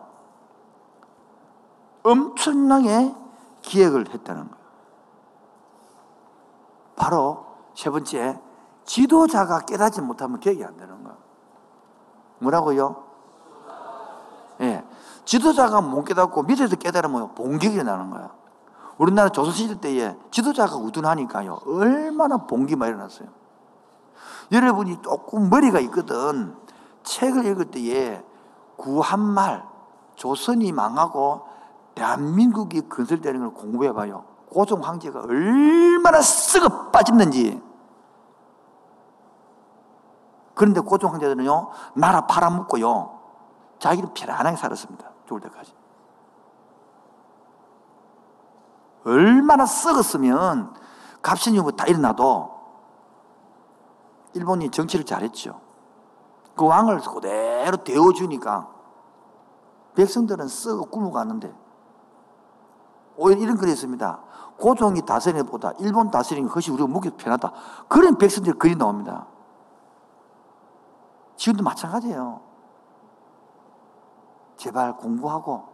엄청나게 2.04 3.14
기획을 3.62 4.08
했다는 4.14 4.42
거예요. 4.42 4.66
바로 6.94 7.44
세 7.74 7.90
번째 7.90 8.38
지도자가 8.86 9.60
깨닫지 9.60 10.00
못하면 10.00 10.40
계획이 10.40 10.64
안 10.64 10.76
되는 10.76 11.04
거야. 11.04 11.16
뭐라고요? 12.38 13.04
예. 14.60 14.64
네. 14.64 14.84
지도자가 15.24 15.80
못 15.80 16.04
깨닫고 16.04 16.44
밑에서 16.44 16.76
깨달으면 16.76 17.34
봉기가 17.34 17.82
나는 17.82 18.10
거야. 18.10 18.30
우리나라 18.96 19.28
조선시대 19.28 19.80
때에 19.80 20.16
지도자가 20.30 20.76
우둔하니까요. 20.76 21.58
얼마나 21.66 22.38
봉기만 22.38 22.88
일어났어요. 22.88 23.28
여러분이 24.52 25.02
조금 25.02 25.50
머리가 25.50 25.80
있거든. 25.80 26.54
책을 27.02 27.44
읽을 27.44 27.66
때에 27.72 28.22
구한말, 28.76 29.64
조선이 30.14 30.70
망하고 30.72 31.42
대한민국이 31.94 32.88
건설되는 32.88 33.40
걸 33.40 33.50
공부해 33.50 33.92
봐요. 33.92 34.24
고종 34.50 34.82
황제가 34.82 35.22
얼마나 35.22 36.22
썩어 36.22 36.90
빠졌는지. 36.90 37.60
그런데 40.56 40.80
고종 40.80 41.12
황제들은요, 41.12 41.68
나라 41.94 42.26
팔아먹고요, 42.26 43.20
자기는 43.78 44.14
편안하게 44.14 44.56
살았습니다. 44.56 45.10
죽을 45.26 45.42
때까지. 45.42 45.74
얼마나 49.04 49.66
썩었으면 49.66 50.74
갑신유무 51.22 51.76
다 51.76 51.84
일어나도 51.86 52.56
일본이 54.32 54.70
정치를 54.70 55.04
잘했죠. 55.04 55.60
그 56.56 56.66
왕을 56.66 57.00
그대로 57.00 57.76
데워주니까 57.84 58.68
백성들은 59.94 60.48
썩어 60.48 60.86
굶어가는데 60.86 61.54
오히려 63.16 63.40
이런 63.42 63.58
글이 63.58 63.72
있습니다. 63.72 64.20
고종이 64.58 65.02
다스리는 65.02 65.44
보다 65.46 65.72
일본 65.78 66.10
다스리는 66.10 66.48
것이 66.48 66.70
우리가 66.70 66.88
묵기 66.88 67.10
편하다. 67.10 67.52
그런 67.88 68.16
백성들이 68.16 68.58
글이 68.58 68.76
나옵니다. 68.76 69.26
지금도 71.36 71.62
마찬가지예요. 71.62 72.40
제발 74.56 74.96
공부하고 74.96 75.68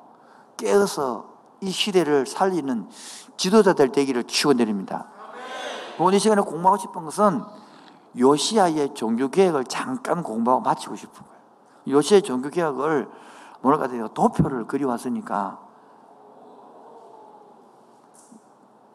깨어서 0.57 1.33
이 1.61 1.71
시대를 1.71 2.27
살리는 2.27 2.89
지도자들 3.37 3.93
되기를 3.93 4.25
축원드립니다. 4.25 5.07
오늘 5.99 6.19
시간에 6.19 6.43
공부하고 6.43 6.79
싶은 6.79 7.05
것은 7.05 7.45
요시아의 8.19 8.95
종교 8.95 9.29
개혁을 9.29 9.65
잠깐 9.65 10.23
공부하고 10.23 10.63
마치고 10.63 10.97
싶은 10.97 11.23
거예요. 11.23 11.43
요시아의 11.89 12.23
종교 12.23 12.51
개혁을 12.51 13.09
뭐랄까 13.61 14.09
도표를 14.09 14.67
그려왔으니까 14.67 15.61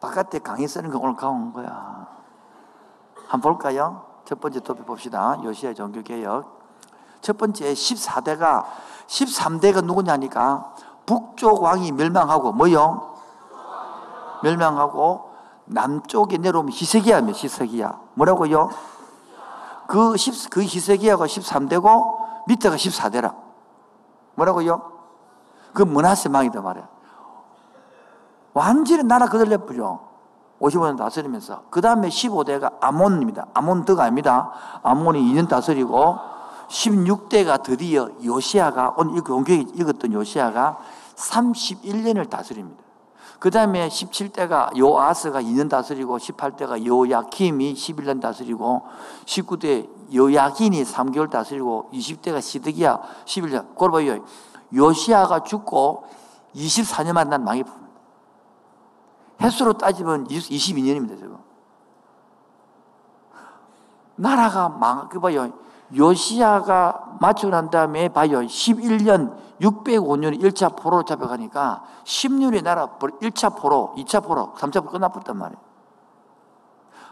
바깥에 0.00 0.38
강의 0.38 0.68
쓰는 0.68 0.90
거 0.90 0.98
오늘 0.98 1.16
가온 1.16 1.52
거야. 1.52 2.06
한번 3.26 3.40
볼까요? 3.54 4.06
첫 4.24 4.40
번째 4.40 4.60
도표 4.60 4.84
봅시다. 4.84 5.40
요시아 5.42 5.74
종교 5.74 6.02
개혁. 6.02 6.57
첫 7.20 7.36
번째 7.38 7.72
14대가 7.72 8.64
13대가 9.06 9.84
누구냐니까 9.84 10.74
북쪽 11.06 11.62
왕이 11.62 11.92
멸망하고 11.92 12.52
뭐요? 12.52 13.14
멸망하고 14.42 15.30
남쪽에 15.64 16.38
내려오면 16.38 16.72
히스기야입니다. 16.72 17.38
히스기야. 17.38 18.00
뭐라고요? 18.14 18.70
그, 19.86 20.16
10, 20.16 20.50
그 20.50 20.62
히스기야가 20.62 21.26
13대고 21.26 22.46
밑에가 22.46 22.76
14대라. 22.76 23.34
뭐라고요? 24.34 24.92
그 25.72 25.82
문하세 25.82 26.28
망이다 26.28 26.60
말이야. 26.60 26.88
완전히 28.54 29.04
나라 29.04 29.26
그들 29.26 29.48
내버려. 29.48 30.00
55년 30.60 30.98
다스리면서. 30.98 31.62
그 31.70 31.80
다음에 31.80 32.08
15대가 32.08 32.76
아몬입니다. 32.80 33.46
아몬드가 33.54 34.04
아닙니다. 34.04 34.50
아몬이 34.82 35.20
2년 35.32 35.48
다스리고 35.48 36.18
16대가 36.68 37.62
드디어 37.62 38.10
요시아가 38.22 38.94
오늘 38.96 39.22
용교에 39.26 39.64
읽었던 39.74 40.12
요시아가 40.12 40.78
31년을 41.16 42.28
다스립니다. 42.28 42.82
그 43.38 43.50
다음에 43.50 43.88
17대가 43.88 44.76
요아스가 44.76 45.40
2년 45.42 45.70
다스리고 45.70 46.18
18대가 46.18 46.84
요야킴이 46.84 47.74
11년 47.74 48.20
다스리고 48.20 48.82
19대 49.24 49.88
요야긴이 50.12 50.82
3개월 50.82 51.30
다스리고 51.30 51.88
20대가 51.92 52.40
시드기야 52.40 53.00
11년. 53.24 53.68
그걸 53.68 53.90
봐요. 53.92 54.24
요시아가 54.74 55.44
죽고 55.44 56.04
24년만 56.54 57.28
난 57.28 57.44
망해 57.44 57.62
봅니다. 57.62 57.88
횟수로 59.40 59.74
따지면 59.74 60.26
22년입니다, 60.26 61.16
지금. 61.16 61.38
나라가 64.16 64.68
망, 64.68 65.08
그 65.08 65.20
봐요. 65.20 65.52
요시아가 65.96 67.16
맞추고 67.20 67.50
난 67.50 67.70
다음에 67.70 68.08
봐요. 68.08 68.40
11년, 68.40 69.36
605년 69.60 70.40
1차 70.40 70.76
포로로 70.76 71.04
잡혀가니까 71.04 71.82
10년의 72.04 72.62
나라 72.62 72.88
1차 72.98 73.56
포로, 73.56 73.94
2차 73.96 74.24
포로, 74.24 74.54
3차 74.54 74.80
포로 74.80 74.92
끝나버렸단 74.92 75.36
말이에요. 75.36 75.60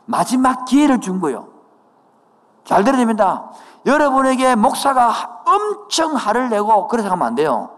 마지막 0.05 0.65
기회를 0.67 1.01
준 1.01 1.21
거예요. 1.21 1.49
잘 2.65 2.85
들어야 2.85 2.99
됩니다. 2.99 3.51
여러분에게 3.87 4.57
목사가 4.57 5.43
엄청 5.47 6.15
화를 6.15 6.51
내고 6.51 6.89
그렇게 6.89 7.03
생각하면 7.03 7.27
안 7.27 7.35
돼요. 7.35 7.71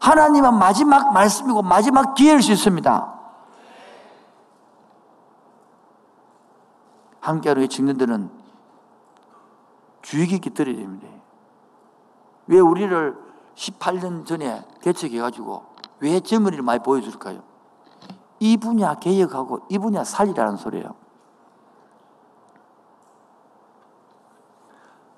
하나님은 0.00 0.54
마지막 0.58 1.12
말씀이고 1.12 1.62
마지막 1.62 2.14
기회일 2.14 2.42
수 2.42 2.52
있습니다. 2.52 3.14
함께하는 7.20 7.68
직년들은 7.68 8.43
주의 10.04 10.26
깊게 10.26 10.50
들어야 10.50 10.76
됩니다. 10.76 11.08
왜 12.46 12.60
우리를 12.60 13.16
18년 13.54 14.26
전에 14.26 14.62
개척해가지고 14.82 15.64
왜 16.00 16.20
젊은이를 16.20 16.62
많이 16.62 16.82
보여줄까요? 16.82 17.42
이 18.38 18.58
분야 18.58 18.94
개혁하고 18.94 19.60
이 19.70 19.78
분야 19.78 20.04
살리라는 20.04 20.58
소리예요. 20.58 20.94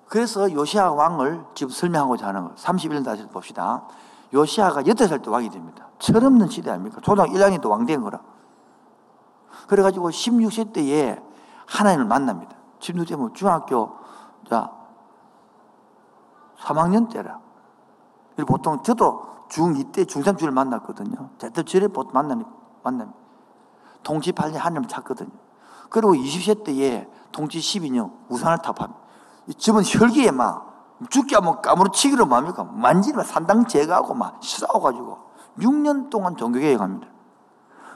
그래서 0.06 0.50
요시아 0.52 0.92
왕을 0.92 1.44
지금 1.54 1.72
설명하고자 1.72 2.28
하는 2.28 2.44
거 2.44 2.54
31년 2.54 3.04
다시 3.04 3.26
봅시다. 3.26 3.88
요시아가 4.32 4.82
8살 4.82 5.24
때 5.24 5.30
왕이 5.30 5.50
됩니다. 5.50 5.88
철없는 5.98 6.48
시대 6.48 6.70
아닙니까? 6.70 7.00
초등 7.02 7.24
1학년 7.24 7.60
때 7.60 7.68
왕 7.68 7.86
된 7.86 8.02
거라. 8.02 8.20
그래가지고 9.66 10.10
16세 10.10 10.72
때에 10.72 11.20
하나님을 11.66 12.04
만납니다. 12.06 12.56
16세 12.78 13.16
뭐 13.16 13.32
중학교 13.32 13.96
자 14.48 14.75
3학년 16.60 17.10
때라. 17.10 17.40
보통 18.46 18.82
저도 18.82 19.46
중2 19.48 19.92
때 19.92 20.04
중3 20.04 20.38
주를 20.38 20.52
만났거든요. 20.52 21.30
제때 21.38 21.62
주를 21.62 21.88
보통 21.88 22.12
만나니, 22.14 22.44
만나 22.82 23.08
동치 24.02 24.32
8년 24.32 24.54
하나님 24.54 24.86
찾거든요. 24.86 25.30
그리고 25.90 26.14
20세 26.14 26.64
때에 26.64 27.08
동치 27.32 27.58
12년 27.58 28.12
우산을 28.28 28.58
탑합니다. 28.58 29.00
집은 29.58 29.82
혈기에 29.84 30.30
막 30.30 30.96
죽게 31.10 31.36
하면 31.36 31.60
까무러치기로 31.60 32.26
뭡니까? 32.26 32.64
만지면 32.64 33.24
산당 33.24 33.66
제거하고 33.66 34.14
막 34.14 34.40
싸워가지고 34.42 35.18
6년 35.58 36.10
동안 36.10 36.36
종교개혁합니다. 36.36 37.08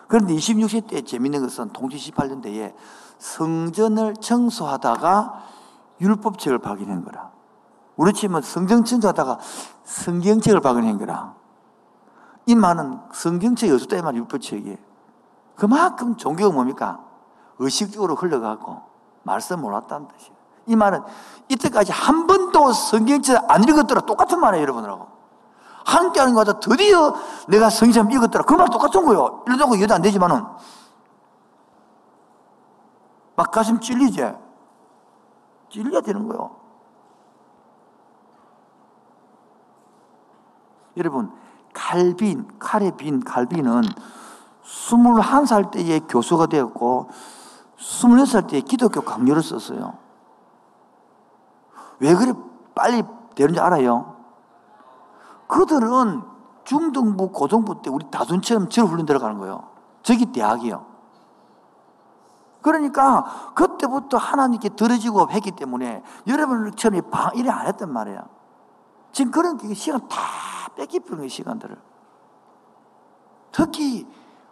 그런데 0.09 0.35
26세 0.35 0.89
때 0.89 1.03
재밌는 1.03 1.41
것은 1.43 1.71
동치 1.71 1.97
18년 2.11 2.43
때에 2.43 2.75
성전을 3.19 4.17
청소하다가 4.17 5.43
율법책을 6.01 6.59
발견한 6.59 7.05
거라. 7.05 7.31
우리 8.01 8.15
집은 8.15 8.41
성경청소하다가 8.41 9.41
성경책을 9.85 10.63
발견한 10.63 10.97
거라. 10.97 11.35
이 12.47 12.55
말은 12.55 12.99
성경책이 13.13 13.77
이 13.77 14.03
말이 14.03 14.17
율법책이에요. 14.17 14.79
그만큼 15.55 16.17
종교가 16.17 16.55
뭡니까? 16.55 17.05
의식적으로 17.59 18.15
흘러가고 18.15 18.81
말씀 19.23 19.61
몰랐다는 19.61 20.09
뜻이에요. 20.09 20.35
이 20.65 20.77
말은 20.77 21.03
이때까지 21.51 21.93
한 21.93 22.27
번도 22.27 22.73
성경책 22.73 23.51
안 23.51 23.65
읽었더라 23.65 24.01
똑같은 24.01 24.41
말이에요 24.41 24.63
여러분들하고. 24.63 25.07
함께 25.85 26.21
하는 26.21 26.33
거다 26.35 26.59
드디어 26.59 27.15
내가 27.49 27.69
성경 27.69 28.11
읽었더라 28.11 28.45
그 28.45 28.55
말 28.55 28.71
똑같은 28.71 29.05
거예요. 29.05 29.43
이러다고 29.47 29.75
이해도 29.77 29.93
안 29.93 30.01
되지만은 30.01 30.43
막 33.37 33.51
가슴 33.51 33.79
찔리지? 33.79 34.25
찔려야 35.69 36.01
되는 36.01 36.27
거예요. 36.27 36.60
여러분, 40.97 41.33
칼빈, 41.73 42.59
칼의 42.59 42.97
빈, 42.97 43.23
칼빈은 43.23 43.83
21살 44.65 45.71
때에 45.71 46.01
교수가 46.01 46.47
되었고 46.47 47.09
26살 47.79 48.49
때에 48.49 48.61
기독교 48.61 49.01
강요를 49.01 49.43
썼어요. 49.43 49.95
왜 51.99 52.15
그래 52.15 52.33
빨리 52.75 53.03
되는지 53.35 53.61
알아요? 53.61 54.17
그들은 55.47 56.23
중등부, 56.65 57.33
고등부 57.33 57.83
때 57.83 57.91
우리 57.91 58.09
다순처럼 58.11 58.69
절훈련 58.69 59.07
들어가는 59.07 59.39
거예요. 59.39 59.69
저기 60.03 60.27
대학이요. 60.27 60.87
그러니까 62.63 63.53
그때부터 63.55 64.19
하나님께 64.19 64.71
들어지고 64.71 65.31
했기 65.31 65.51
때문에 65.51 66.03
여러분처럼 66.27 67.03
일을 67.35 67.51
안 67.51 67.67
했단 67.67 67.93
말이에요. 67.93 68.21
지금 69.13 69.33
그런 69.33 69.59
시간 69.75 70.07
다 70.09 70.19
뺏기는 70.77 71.07
거예요, 71.07 71.29
시간들을. 71.29 71.77
특히 73.53 74.07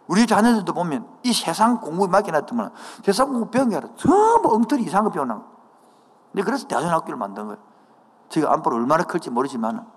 우리 0.07 0.25
자녀들도 0.25 0.73
보면 0.73 1.07
이 1.23 1.31
세상 1.31 1.79
공부에 1.79 2.07
맡겨놨더만 2.07 2.71
세상 3.03 3.31
공부 3.31 3.49
배운 3.51 3.69
게 3.69 3.75
아니라 3.75 3.93
전부 3.95 4.53
엉터리 4.53 4.83
이상한 4.83 5.05
거 5.05 5.11
배워난 5.11 5.43
근데 6.31 6.43
그래서 6.43 6.67
대전학교를 6.67 7.15
만든 7.15 7.45
거예요. 7.45 7.59
제가 8.29 8.51
안보를 8.53 8.79
얼마나 8.79 9.03
클지 9.03 9.29
모르지만 9.29 9.87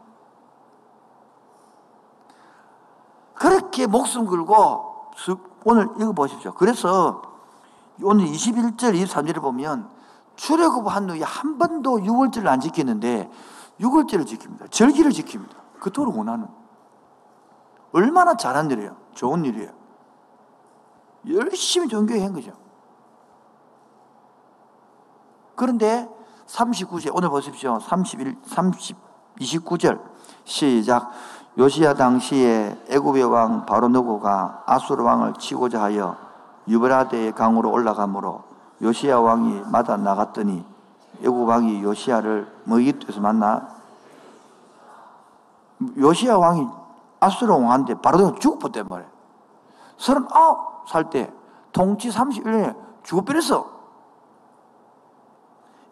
그렇게 3.34 3.86
목숨 3.86 4.26
걸고 4.26 4.92
오늘 5.64 5.88
읽어 5.98 6.12
보십시오. 6.12 6.52
그래서 6.54 7.22
오늘 8.02 8.26
21절, 8.26 9.02
23절을 9.02 9.40
보면 9.40 9.88
출애굽한 10.36 11.10
후에 11.10 11.22
한 11.22 11.58
번도 11.58 11.98
6월절을 12.00 12.46
안 12.46 12.60
지켰는데 12.60 13.30
6월절을 13.80 14.26
지킵니다. 14.26 14.70
절기를 14.70 15.10
지킵니다. 15.12 15.61
그토록 15.82 16.16
원하는. 16.16 16.46
얼마나 17.92 18.36
잘한 18.36 18.70
일이에요. 18.70 18.96
좋은 19.14 19.44
일이에요. 19.44 19.70
열심히 21.28 21.88
종교에 21.88 22.22
한 22.22 22.32
거죠. 22.32 22.52
그런데 25.56 26.08
39절, 26.46 27.10
오늘 27.14 27.30
보십시오. 27.30 27.80
31, 27.80 28.36
30, 28.44 28.96
29절. 29.40 30.00
시작. 30.44 31.10
요시야 31.58 31.94
당시에 31.94 32.78
애굽의 32.88 33.24
왕 33.24 33.66
바로누고가 33.66 34.62
아수르 34.66 35.02
왕을 35.02 35.34
치고자 35.34 35.82
하여 35.82 36.16
유브라데의 36.66 37.32
강으로 37.32 37.70
올라가므로 37.70 38.44
요시야 38.80 39.18
왕이 39.18 39.64
마다 39.70 39.98
나갔더니 39.98 40.64
애굽 41.22 41.46
왕이 41.46 41.82
요시야를 41.82 42.50
머기토에서 42.64 43.20
만나 43.20 43.81
요시야 45.96 46.36
왕이 46.36 46.66
아수르 47.20 47.52
왕한테 47.52 47.94
바로 48.00 48.34
죽었단 48.34 48.86
말이에요. 48.88 49.10
39살 49.98 51.10
때 51.10 51.32
통치 51.72 52.10
31년에 52.10 52.76
죽어버렸어. 53.04 53.70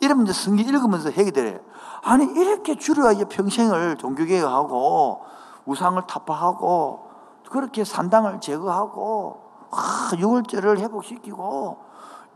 이러면 0.01 0.25
이제 0.25 0.33
성경 0.33 0.67
읽으면서 0.67 1.11
해게 1.11 1.31
되래. 1.31 1.61
아니, 2.03 2.25
이렇게 2.25 2.77
줄여야 2.77 3.13
이제 3.13 3.25
평생을 3.25 3.97
종교개혁하고 3.97 5.25
우상을 5.67 6.03
타파하고 6.07 7.11
그렇게 7.51 7.85
산당을 7.85 8.41
제거하고 8.41 9.43
아, 9.71 10.11
유월절을 10.17 10.79
회복시키고 10.79 11.79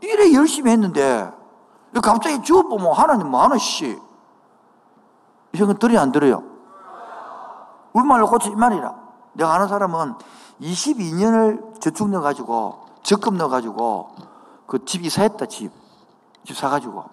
이래 0.01 0.33
열심히 0.33 0.71
했는데 0.71 1.31
갑자기 2.01 2.41
죽어보면 2.41 2.93
하나님 2.93 3.29
뭐하나 3.29 3.57
씨. 3.57 3.99
이 5.53 5.57
생각 5.57 5.79
들이 5.79 5.97
안 5.97 6.11
들어요? 6.11 6.54
우리말로 7.95 8.27
고쳐 8.27 8.49
이 8.49 8.55
말이라. 8.55 8.93
내가 9.33 9.53
아는 9.53 9.67
사람은 9.67 10.15
22년을 10.61 11.79
저축 11.79 12.09
넣어가지고 12.09 12.85
적금 13.03 13.37
넣어가지고 13.37 14.09
그 14.67 14.83
집 14.85 15.05
이 15.05 15.09
사했다 15.09 15.45
집. 15.45 15.71
집 16.43 16.55
사가지고. 16.57 17.05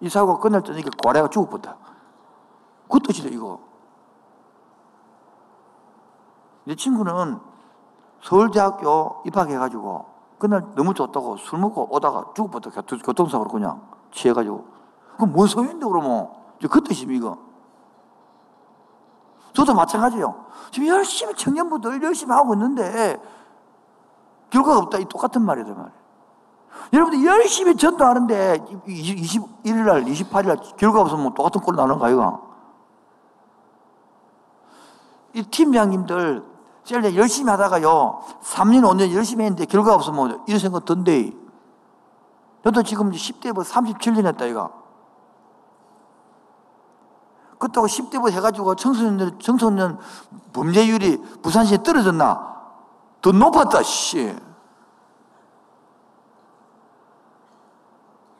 이사하고 0.00 0.38
끝날 0.38 0.62
때 0.62 0.72
이게 0.76 0.88
고래가 1.04 1.28
죽어버렸다. 1.28 1.76
그 2.88 2.98
뜻이다 3.00 3.28
이거. 3.30 3.58
내 6.64 6.74
친구는 6.76 7.40
서울대학교 8.22 9.22
입학해가지고 9.26 10.06
그날 10.38 10.64
너무 10.76 10.94
좋다고 10.94 11.36
술 11.36 11.58
먹고 11.58 11.88
오다가 11.94 12.26
죽어버렸다. 12.34 12.82
교통사고로 12.82 13.50
그냥 13.50 13.82
취해가지고. 14.12 14.64
그럼 15.16 15.32
뭔 15.32 15.46
소용인데 15.48 15.84
그러면. 15.86 16.30
그 16.70 16.80
뜻이 16.82 17.06
이거. 17.10 17.38
저도 19.52 19.74
마찬가지예요. 19.74 20.46
지금 20.70 20.88
열심히 20.88 21.34
청년부들 21.34 22.02
열심히 22.02 22.32
하고 22.32 22.54
있는데 22.54 23.20
결과가 24.50 24.78
없다. 24.78 24.98
이 24.98 25.04
똑같은 25.06 25.42
말이란 25.42 25.74
말이에요. 25.74 26.02
여러분들 26.92 27.24
열심히 27.26 27.76
전도하는데 27.76 28.58
21일 28.86 29.84
날, 29.84 30.04
28일 30.04 30.46
날 30.46 30.56
결과 30.76 31.00
없으면 31.00 31.34
똑같은 31.34 31.60
꼴 31.60 31.76
나는 31.76 31.98
거 31.98 32.06
아이가? 32.06 32.40
이 35.34 35.42
팀장님들 35.42 36.44
셀 36.84 37.16
열심히 37.16 37.50
하다가요, 37.50 38.22
3년, 38.42 38.82
5년 38.82 39.14
열심히 39.14 39.44
했는데 39.44 39.64
결과 39.66 39.94
없으면 39.94 40.42
이런 40.46 40.58
생각 40.58 40.84
든대. 40.84 41.32
저도 42.64 42.82
지금 42.82 43.10
10대 43.10 43.52
뭐 43.52 43.62
37년 43.64 44.26
했다, 44.26 44.44
이거. 44.46 44.81
그렇다고 47.62 47.86
10대부터 47.86 48.32
해가지고 48.32 48.74
청소년, 48.74 49.38
청소년 49.38 49.96
범죄율이 50.52 51.18
부산시에 51.42 51.84
떨어졌나? 51.84 52.60
더 53.20 53.30
높았다, 53.30 53.84
씨. 53.84 54.34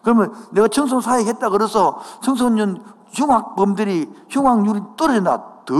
그러면 0.02 0.34
내가 0.50 0.66
청소년 0.66 1.00
사회 1.00 1.24
했다 1.24 1.50
그래서 1.50 2.00
청소년 2.20 2.84
흉악범들이 3.12 4.10
흉악률이 4.28 4.80
떨어졌나? 4.96 5.52
더 5.64 5.74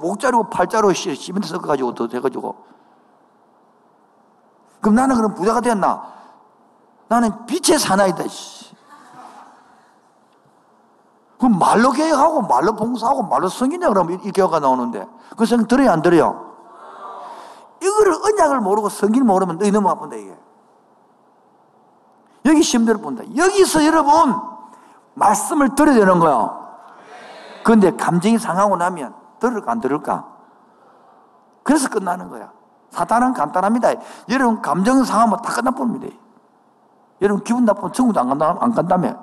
목 0.00 0.20
자르고 0.20 0.48
팔자로 0.48 0.92
시멘트 0.92 1.48
섞어가지고 1.48 1.94
더 1.94 2.06
돼가지고. 2.06 2.64
그럼 4.80 4.94
나는 4.94 5.16
그럼 5.16 5.34
부자가 5.34 5.60
되었나? 5.60 6.04
나는 7.08 7.44
빛의 7.46 7.80
사나이다, 7.80 8.28
씨. 8.28 8.57
그럼 11.38 11.58
말로 11.58 11.92
계획하고 11.92 12.42
말로 12.42 12.74
봉사하고 12.74 13.22
말로 13.22 13.48
성기냐 13.48 13.88
그러면 13.88 14.20
이 14.22 14.32
교회가 14.32 14.58
나오는데. 14.58 15.06
그 15.36 15.46
생각 15.46 15.68
들어요 15.68 15.90
안 15.90 16.02
들어요? 16.02 16.48
이거를 17.80 18.12
언약을 18.12 18.60
모르고 18.60 18.88
성기를 18.88 19.24
모르면 19.24 19.58
너희 19.58 19.70
너무 19.70 19.88
아픈다 19.88 20.16
이게. 20.16 20.36
여기 22.44 22.62
심대로 22.62 22.98
본다. 22.98 23.22
여기서 23.36 23.84
여러분 23.84 24.34
말씀을 25.14 25.74
들어야 25.74 25.94
되는 25.94 26.18
거야. 26.18 26.58
그런데 27.64 27.94
감정이 27.94 28.38
상하고 28.38 28.76
나면 28.76 29.14
들을까 29.38 29.72
안 29.72 29.80
들을까? 29.80 30.26
그래서 31.62 31.88
끝나는 31.88 32.30
거야. 32.30 32.50
사단은 32.90 33.34
간단합니다. 33.34 33.92
여러분 34.30 34.60
감정 34.62 35.04
상하면 35.04 35.40
다 35.42 35.52
끝나버립니다. 35.52 36.16
여러분 37.20 37.44
기분 37.44 37.64
나쁘면 37.64 37.92
천국도 37.92 38.20
안 38.20 38.28
간다, 38.28 38.56
안 38.60 38.72
간다며 38.72 39.14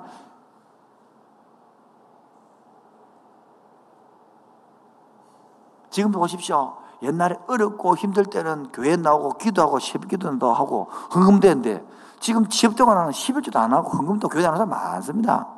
지금도 5.96 6.18
보십시오. 6.18 6.76
옛날에 7.00 7.38
어렵고 7.46 7.96
힘들 7.96 8.26
때는 8.26 8.70
교회 8.70 8.96
나오고 8.96 9.38
기도하고 9.38 9.78
새벽기도도 9.78 10.52
하고 10.52 10.90
헌금되는데 11.14 11.86
지금 12.20 12.46
취업동안 12.48 13.06
는 13.06 13.12
11주도 13.12 13.56
안 13.56 13.72
하고 13.72 13.88
헌금도 13.88 14.28
교회 14.28 14.44
안 14.44 14.52
하는 14.52 14.66
사람 14.66 14.68
많습니다. 14.68 15.48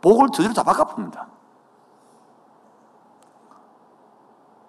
복을 0.00 0.28
저절로 0.32 0.54
다 0.54 0.62
바꿔봅니다. 0.62 1.26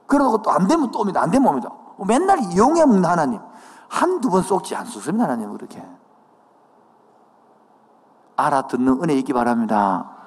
그러고 0.08 0.42
또 0.42 0.52
안 0.52 0.68
되면 0.68 0.92
또 0.92 1.00
옵니다. 1.00 1.22
안 1.22 1.32
되면 1.32 1.48
옵니다. 1.48 1.70
맨날 2.06 2.40
이용해 2.52 2.86
먹는 2.86 3.06
하나님. 3.06 3.40
한두 3.88 4.30
번 4.30 4.42
쏙지 4.42 4.76
않습니다. 4.76 5.24
하나님 5.24 5.54
그렇게. 5.54 5.82
알아듣는 8.36 9.04
은혜 9.04 9.14
있기 9.14 9.32
바랍니다. 9.32 10.21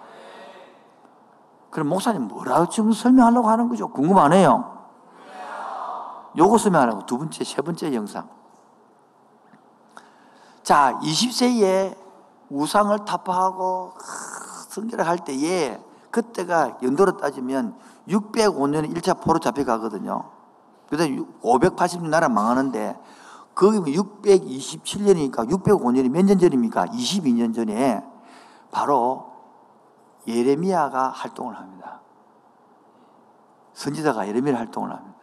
그럼 1.75 1.89
목사님 1.89 2.29
뭐라고 2.29 2.68
지금 2.68 2.93
설명하려고 2.93 3.49
하는 3.49 3.68
거죠? 3.68 3.89
궁금하네요. 3.89 4.72
요거 6.39 6.57
설명하라고 6.57 7.05
두 7.05 7.18
번째, 7.18 7.43
세 7.43 7.61
번째 7.62 7.93
영상. 7.93 8.29
자, 10.62 10.97
20세에 11.03 11.97
우상을 12.49 12.97
타파하고 13.05 13.93
성결을 14.68 15.05
할 15.05 15.18
때에 15.18 15.83
그때가 16.12 16.79
연도로 16.81 17.16
따지면 17.16 17.77
605년에 18.07 18.95
1차 18.95 19.20
포로 19.20 19.41
잡혀가거든요. 19.41 20.31
그 20.89 20.97
다음에 20.97 21.18
580년 21.43 22.09
나라 22.09 22.29
망하는데 22.29 22.97
거기 23.57 23.97
627년이니까 23.97 25.51
605년이 25.51 26.09
몇 26.09 26.25
년 26.25 26.39
전입니까? 26.39 26.87
22년 26.87 27.53
전에 27.53 28.05
바로 28.70 29.34
예레미야가 30.27 31.11
활동을 31.11 31.57
합니다. 31.57 32.01
선지자가 33.75 34.27
예레미야 34.29 34.57
활동을 34.57 34.91
합니다. 34.91 35.18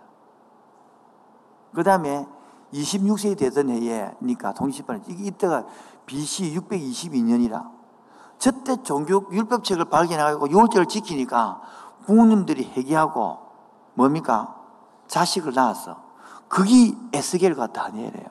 그 1.74 1.84
다음에 1.84 2.28
26세기 2.74 3.38
되던 3.38 3.70
해에니까 3.70 4.54
동시반에 4.54 5.02
이때가 5.08 5.66
BC 6.06 6.56
622년이라 6.56 7.70
저때 8.38 8.82
종교 8.84 9.28
율법책을 9.32 9.86
발견하고 9.86 10.50
유월절을 10.50 10.88
지키니까 10.88 11.62
부모님들이 12.06 12.72
회개하고 12.76 13.38
뭡니까? 13.94 14.56
자식을 15.08 15.54
낳았어. 15.54 16.02
그게 16.48 16.96
에스겔과 17.14 17.68
다니엘이에요. 17.68 18.28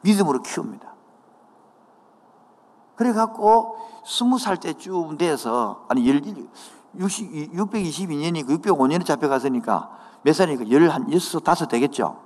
믿음으로 0.00 0.42
키웁니다. 0.42 0.93
그래갖고 2.96 3.76
스무 4.06 4.38
살 4.38 4.56
때쯤 4.58 5.16
돼서 5.18 5.84
아니 5.88 6.02
622년이 6.96 8.46
605년에 8.46 9.04
잡혀갔으니까 9.04 9.90
몇 10.22 10.34
살이니까 10.34 10.70
열한 10.70 11.12
여섯 11.12 11.40
다섯 11.40 11.66
되겠죠. 11.66 12.20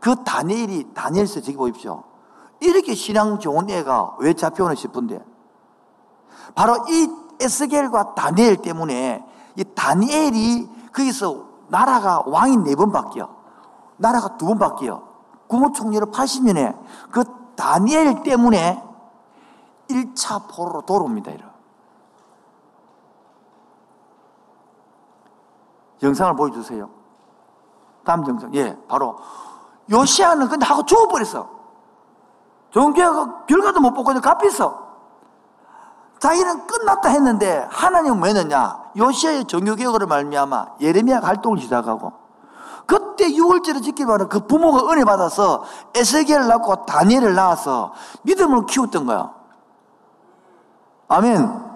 그 0.00 0.16
다니엘이 0.24 0.94
다니엘서 0.94 1.40
저기 1.42 1.56
보십시오. 1.56 2.04
이렇게 2.60 2.94
신앙 2.94 3.38
좋은 3.38 3.68
애가 3.70 4.16
왜 4.18 4.34
잡혀오나 4.34 4.74
싶은데 4.74 5.24
바로 6.54 6.84
이 6.88 7.08
에스겔과 7.40 8.14
다니엘 8.14 8.56
때문에 8.58 9.24
이 9.56 9.64
다니엘이 9.64 10.68
거기서 10.92 11.48
나라가 11.68 12.22
왕이 12.26 12.58
네 12.58 12.74
번 12.74 12.92
바뀌어. 12.92 13.28
나라가 13.96 14.36
두 14.36 14.46
번 14.46 14.58
바뀌어. 14.58 15.02
국무총리로 15.46 16.06
80년에 16.06 16.76
그 17.10 17.24
다니엘 17.56 18.22
때문에 18.22 18.82
1차 20.30 20.48
포로로 20.48 20.82
돌아옵니다. 20.82 21.32
이러. 21.32 21.44
영상을 26.02 26.34
보여주세요. 26.36 26.88
다음 28.04 28.26
영상. 28.26 28.54
예, 28.54 28.78
바로 28.88 29.18
요시아는 29.90 30.48
근데 30.48 30.64
하고 30.64 30.84
죽어버렸어. 30.84 31.60
종교가 32.70 33.44
결과도 33.46 33.80
못 33.80 33.92
보고 33.92 34.14
갚였어. 34.20 34.88
자기는 36.20 36.66
끝났다 36.66 37.08
했는데 37.08 37.66
하나님은 37.70 38.22
왜 38.22 38.28
했느냐? 38.30 38.92
요시아의 38.96 39.46
종교개혁으로 39.46 40.06
말미암아 40.06 40.76
예레미야 40.80 41.20
활동을 41.20 41.58
시작하고 41.58 42.12
그때 42.86 43.28
6월절을 43.28 43.82
지키면 43.82 44.28
그 44.28 44.46
부모가 44.46 44.92
은혜 44.92 45.04
받아서 45.04 45.64
에스겔을 45.94 46.46
낳고 46.46 46.84
다니엘을 46.86 47.34
낳아서 47.34 47.92
믿음을 48.22 48.66
키웠던 48.66 49.06
거야. 49.06 49.39
아멘. 51.10 51.70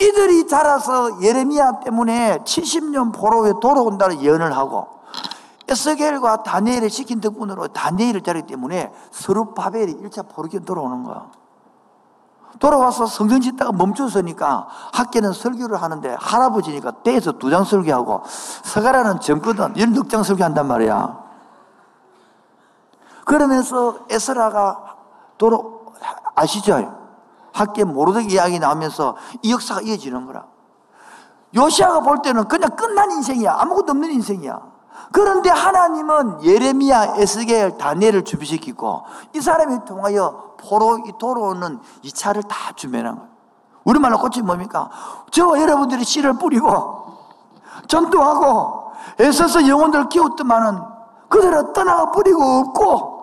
이들이 0.00 0.48
자라서 0.48 1.22
예레미야 1.22 1.80
때문에 1.80 2.38
70년 2.38 3.14
포로에 3.14 3.52
돌아온다는 3.62 4.20
예언을 4.20 4.54
하고 4.56 4.88
에스겔과 5.68 6.42
다니엘을 6.42 6.90
시킨 6.90 7.20
덕분으로 7.20 7.68
다니엘을 7.68 8.20
자르기 8.22 8.46
때문에 8.48 8.92
서룹바벨이 9.12 9.94
1차 10.02 10.28
포로기로 10.28 10.64
돌아오는 10.64 11.04
거야. 11.04 11.30
돌아와서 12.58 13.06
성전 13.06 13.40
짓다가 13.40 13.72
멈춰서니까 13.72 14.66
학계는 14.92 15.32
설교를 15.32 15.80
하는데 15.80 16.16
할아버지니까 16.20 17.02
떼에서 17.02 17.32
두 17.32 17.50
장 17.50 17.64
설교하고 17.64 18.22
서가라는 18.26 19.20
젊거든 19.20 19.78
열넉장 19.78 20.22
설교한단 20.24 20.66
말이야. 20.66 21.24
그러면서 23.24 23.98
에스라가 24.10 24.96
돌아 25.38 25.58
아시죠? 26.34 27.03
학계 27.54 27.84
모르덕 27.84 28.30
이야기 28.30 28.58
나오면서 28.58 29.16
이 29.42 29.52
역사가 29.52 29.80
이어지는 29.82 30.26
거라. 30.26 30.44
요시아가 31.54 32.00
볼 32.00 32.20
때는 32.20 32.48
그냥 32.48 32.70
끝난 32.70 33.12
인생이야. 33.12 33.54
아무것도 33.60 33.92
없는 33.92 34.10
인생이야. 34.10 34.60
그런데 35.12 35.50
하나님은 35.50 36.42
예레미야, 36.42 37.14
에스겔, 37.16 37.78
다니엘을 37.78 38.24
준비시키고 38.24 39.04
이 39.34 39.40
사람이 39.40 39.84
통하여 39.84 40.54
포로 40.58 40.98
돌아오는 41.18 41.78
이 42.02 42.10
차를 42.10 42.42
다 42.42 42.72
준비한 42.74 43.14
거예요. 43.14 43.28
우리말로 43.84 44.18
꽃이 44.18 44.42
뭡니까? 44.42 44.90
저 45.30 45.60
여러분들이 45.60 46.02
씨를 46.02 46.38
뿌리고 46.38 47.04
전도하고 47.86 48.92
애써서 49.20 49.68
영혼들 49.68 50.08
키웠더만은 50.08 50.80
그대로 51.28 51.72
떠나가 51.72 52.10
버리고 52.10 52.42
없고 52.42 53.13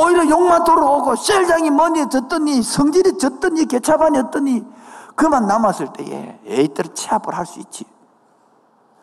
오히려 0.00 0.28
욕만 0.28 0.64
돌아오고 0.64 1.16
셀장이 1.16 1.70
머니에 1.70 2.08
졌더니 2.08 2.62
성질이 2.62 3.18
졌더니 3.18 3.66
개차반이 3.66 4.18
었더니 4.18 4.64
그만 5.14 5.46
남았을 5.46 5.92
때에 5.92 6.40
에이들을 6.46 6.94
체압을 6.94 7.34
할 7.36 7.44
수 7.46 7.58
있지. 7.60 7.84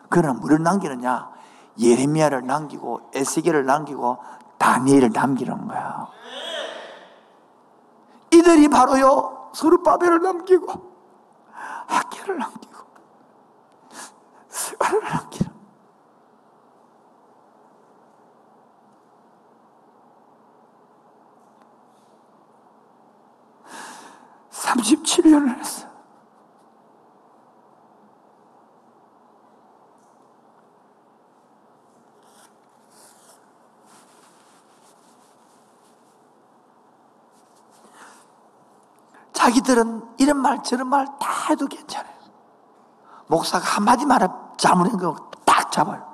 그러나 0.08 0.34
뭐를 0.38 0.62
남기느냐? 0.62 1.30
예레미야를 1.78 2.46
남기고 2.46 3.10
에스겔을 3.12 3.66
남기고 3.66 4.18
다니엘을 4.58 5.10
남기는 5.12 5.66
거야. 5.68 6.06
이들이 8.32 8.68
바로요 8.68 9.50
서르바벨을 9.52 10.22
남기고 10.22 10.96
학계를 11.86 12.38
남기고 12.38 12.76
스가를 14.48 15.02
남기는 15.02 15.55
37년을 24.66 25.58
했어. 25.58 25.86
자기들은 39.32 40.16
이런 40.18 40.38
말 40.38 40.62
저런 40.62 40.88
말 40.88 41.06
다 41.18 41.50
해도 41.50 41.66
괜찮아요. 41.66 42.16
목사가 43.28 43.64
한마디 43.64 44.04
말을 44.04 44.28
잘못한 44.56 44.96
거딱 44.98 45.70
잡아요. 45.70 46.04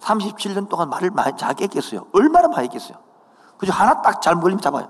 37년 0.00 0.68
동안 0.68 0.88
말을 0.88 1.10
많이 1.10 1.36
잘 1.36 1.54
했겠어요. 1.60 2.06
얼마나 2.12 2.48
많이 2.48 2.64
했겠어요. 2.64 3.09
그죠? 3.60 3.72
하나 3.72 4.00
딱 4.00 4.22
잘못 4.22 4.40
걸리면 4.40 4.62
잡아요. 4.62 4.88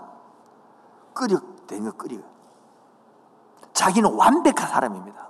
끓여, 1.13 1.41
된거 1.67 1.91
끓여. 1.93 2.19
자기는 3.73 4.15
완벽한 4.15 4.69
사람입니다. 4.69 5.29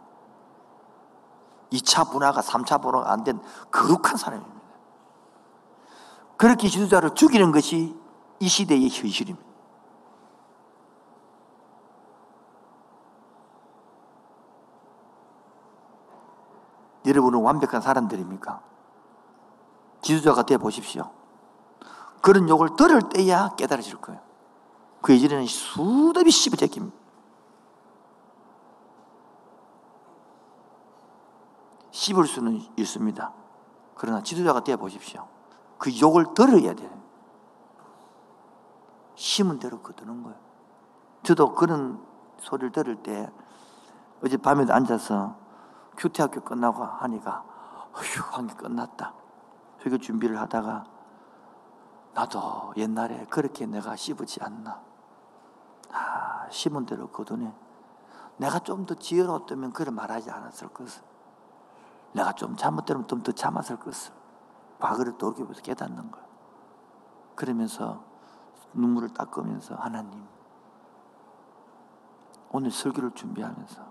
2차 1.72 2.10
분화가 2.10 2.42
3차 2.42 2.82
분화가 2.82 3.12
안 3.12 3.24
된 3.24 3.40
거룩한 3.70 4.16
사람입니다. 4.16 4.60
그렇게 6.36 6.68
지도자를 6.68 7.14
죽이는 7.14 7.50
것이 7.52 7.98
이 8.40 8.48
시대의 8.48 8.88
현실입니다. 8.90 9.48
여러분은 17.06 17.40
완벽한 17.40 17.80
사람들입니까? 17.80 18.60
지도자가 20.02 20.42
되어 20.42 20.58
보십시오. 20.58 21.10
그런 22.20 22.48
욕을 22.48 22.76
들을 22.76 23.00
때야 23.08 23.50
깨달아질 23.56 23.96
거예요. 23.96 24.20
그 25.00 25.12
이전에는 25.12 25.46
수없이 25.46 26.30
씹어 26.30 26.56
제낍니다. 26.56 26.96
씹을 31.90 32.26
수는 32.26 32.60
있습니다. 32.76 33.32
그러나 33.94 34.22
지도자가 34.22 34.64
되어 34.64 34.76
보십시오. 34.76 35.26
그 35.78 35.90
욕을 36.00 36.34
들어야 36.34 36.74
돼요. 36.74 36.90
심은 39.14 39.58
대로 39.58 39.80
거두는 39.80 40.22
거예요. 40.22 40.38
저도 41.22 41.54
그런 41.54 42.02
소리를 42.38 42.72
들을 42.72 42.96
때 43.02 43.30
어제 44.24 44.36
밤에도 44.36 44.72
앉아서 44.72 45.36
큐티학교 45.96 46.40
끝나고 46.40 46.82
하니까 46.82 47.44
휴, 47.94 48.22
한게 48.30 48.54
끝났다. 48.54 49.12
회교 49.84 49.98
준비를 49.98 50.38
하다가 50.40 50.84
나도 52.14 52.72
옛날에 52.76 53.26
그렇게 53.26 53.66
내가 53.66 53.96
씹지 53.96 54.42
않나. 54.42 54.80
아, 55.92 56.48
심은 56.50 56.86
대로 56.86 57.08
거두네. 57.08 57.52
내가 58.38 58.58
좀 58.60 58.86
더 58.86 58.94
지혜로웠다면 58.94 59.72
그를 59.72 59.92
말하지 59.92 60.30
않았을 60.30 60.68
것을. 60.68 61.02
내가 62.12 62.32
좀 62.32 62.56
잘못되면 62.56 63.06
좀 63.06 63.22
더 63.22 63.32
참았을 63.32 63.76
것을. 63.78 64.12
과거를 64.78 65.18
돌이켜서 65.18 65.60
깨닫는 65.60 66.10
거야. 66.10 66.24
그러면서 67.34 68.02
눈물을 68.72 69.12
닦으면서 69.14 69.74
하나님 69.74 70.26
오늘 72.50 72.70
설교를 72.70 73.12
준비하면서 73.12 73.82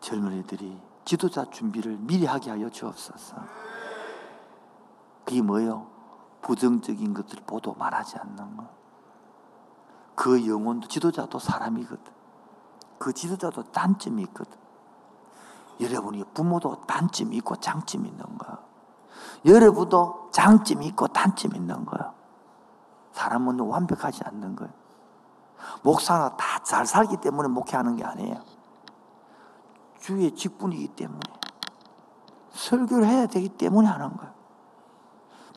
젊은이들이 0.00 0.80
지도자 1.04 1.44
준비를 1.46 1.96
미리 1.98 2.26
하게 2.26 2.50
하여 2.50 2.68
주옵소서. 2.68 3.36
그게 5.24 5.42
뭐예요? 5.42 5.86
부정적인 6.42 7.14
것들 7.14 7.42
보도 7.46 7.74
말하지 7.74 8.18
않는 8.18 8.56
것. 8.56 8.66
그 10.14 10.46
영혼도 10.46 10.88
지도자도 10.88 11.38
사람이거든. 11.38 12.12
그 12.98 13.12
지도자도 13.12 13.70
단점이 13.70 14.22
있거든. 14.24 14.58
여러분이 15.80 16.24
부모도 16.34 16.84
단점이 16.86 17.36
있고 17.36 17.56
장점이 17.56 18.08
있는 18.08 18.38
거야. 18.38 18.58
여러분도 19.44 20.30
장점이 20.32 20.86
있고 20.86 21.06
단점이 21.08 21.56
있는 21.56 21.84
거야. 21.84 22.12
사람은 23.12 23.60
완벽하지 23.60 24.22
않는 24.24 24.56
거예요. 24.56 24.72
목사가 25.82 26.36
다 26.36 26.58
잘 26.68 26.84
살기 26.84 27.16
때문에 27.22 27.48
목회하는 27.48 27.96
게 27.96 28.04
아니에요. 28.04 28.42
주의 30.00 30.30
직분이기 30.34 30.88
때문에 30.88 31.20
설교를 32.52 33.06
해야 33.06 33.26
되기 33.26 33.48
때문에 33.48 33.88
하는 33.88 34.14
거예요. 34.18 34.34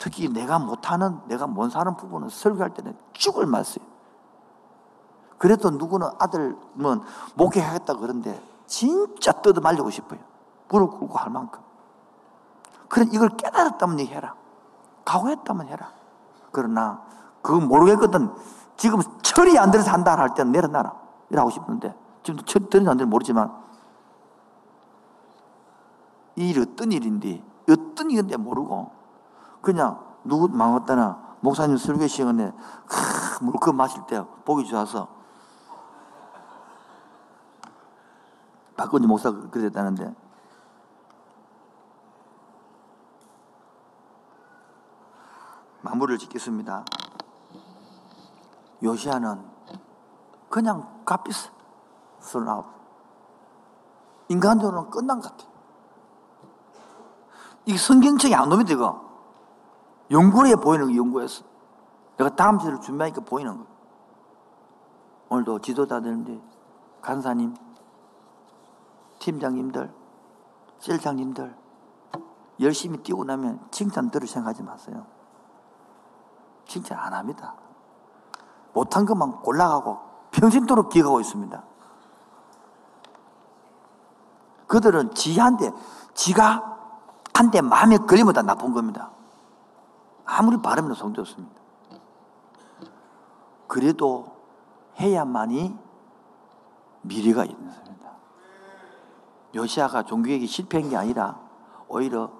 특히 0.02 0.28
내가 0.28 0.58
못하는 0.58 1.20
내가 1.28 1.46
못 1.46 1.70
사는 1.70 1.96
부분은 1.96 2.28
설교할 2.28 2.74
때는 2.74 2.98
죽을 3.12 3.46
맛어요. 3.46 3.84
그래도 5.38 5.70
누구는 5.70 6.08
아들은 6.18 6.58
목회하겠다 7.36 7.94
그런데 7.94 8.42
진짜 8.66 9.30
뜯어 9.30 9.60
말리고 9.60 9.90
싶어요. 9.90 10.18
무릎 10.68 10.98
꿇고 10.98 11.16
할 11.16 11.30
만큼. 11.30 11.62
그래 12.88 13.06
이걸 13.12 13.28
깨달았다면 13.28 14.00
해라. 14.00 14.34
각오했다면 15.04 15.68
해라. 15.68 15.92
그러나 16.50 17.04
그거 17.40 17.60
모르겠거든. 17.60 18.34
지금 18.76 19.00
철이 19.22 19.56
안 19.56 19.70
들어서 19.70 19.92
한다 19.92 20.18
할 20.18 20.34
때는 20.34 20.50
내려놔라. 20.50 21.00
이라고 21.30 21.50
싶은데, 21.50 21.94
지금도 22.24 22.44
철이 22.44 22.68
들어서 22.68 22.90
안 22.90 22.96
들어 22.96 23.08
모르지만, 23.08 23.56
이 26.34 26.50
일이 26.50 26.60
어떤 26.60 26.90
일인데, 26.90 27.42
어떤 27.70 28.10
일인데 28.10 28.36
모르고, 28.36 29.01
그냥 29.62 30.04
누구 30.24 30.48
망했다나, 30.48 31.36
목사님 31.40 31.76
설교 31.76 32.06
시간에, 32.08 32.52
크, 32.86 33.44
물컵 33.44 33.74
마실 33.74 34.02
때 34.06 34.22
보기 34.44 34.66
좋아서, 34.66 35.08
박건지 38.76 39.06
목사가 39.06 39.48
그랬다는데, 39.48 40.14
마무리를 45.82 46.18
짓겠습니다. 46.18 46.84
요시아는 48.82 49.44
그냥 50.48 51.02
값비싸. 51.04 51.50
슬라우. 52.20 52.64
인간적으로는 54.28 54.90
끝난 54.90 55.20
것 55.20 55.30
같아. 55.30 55.50
이 57.66 57.76
성경책이 57.76 58.34
안 58.34 58.48
놈이 58.48 58.64
되고, 58.64 59.11
연구에 60.10 60.54
보이는 60.56 60.86
거 60.86 60.94
연구했어. 60.94 61.44
내가 62.16 62.34
다음 62.36 62.58
주를 62.58 62.80
준비하니까 62.80 63.22
보이는 63.22 63.56
거. 63.56 63.66
오늘도 65.30 65.60
지도자들인데, 65.60 66.40
간사님, 67.00 67.54
팀장님들, 69.18 69.92
셀장님들, 70.78 71.56
열심히 72.60 72.98
뛰고 72.98 73.24
나면 73.24 73.60
칭찬 73.70 74.10
들을 74.10 74.26
생각하지 74.26 74.62
마세요. 74.62 75.06
칭찬 76.66 76.98
안 76.98 77.14
합니다. 77.14 77.54
못한 78.72 79.04
것만 79.04 79.42
골라가고 79.42 79.98
평생도록 80.32 80.90
기억하고 80.90 81.20
있습니다. 81.20 81.62
그들은 84.66 85.14
지한테, 85.14 85.70
지가 86.14 86.78
한대 87.34 87.60
마음에 87.60 87.98
걸리면 87.98 88.32
다 88.34 88.42
나쁜 88.42 88.72
겁니다. 88.72 89.10
아무리 90.34 90.56
바르면 90.62 90.94
성좋습니다. 90.94 91.60
그래도 93.66 94.34
해야만이 94.98 95.78
미래가 97.02 97.44
있는 97.44 97.70
겁니다. 97.70 98.12
요시아가 99.54 100.04
종교개혁이 100.04 100.46
실패한 100.46 100.88
게 100.88 100.96
아니라 100.96 101.38
오히려 101.86 102.32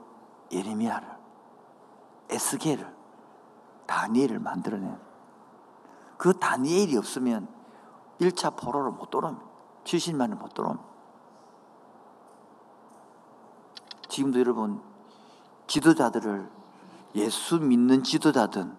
예레미야를, 0.51 1.07
에스겔을, 2.30 2.97
다니엘을 3.86 4.38
만들어낸 4.38 4.99
그 6.16 6.38
다니엘이 6.38 6.97
없으면 6.97 7.47
1차 8.20 8.57
포로를 8.57 8.93
못 8.93 9.11
돌아옵니다. 9.11 9.47
70만을 9.84 10.38
못 10.38 10.55
돌아옵니다. 10.55 10.88
지금도 14.09 14.38
여러분 14.38 14.80
지도자들을 15.66 16.61
예수 17.14 17.58
믿는 17.58 18.02
지도자든 18.02 18.76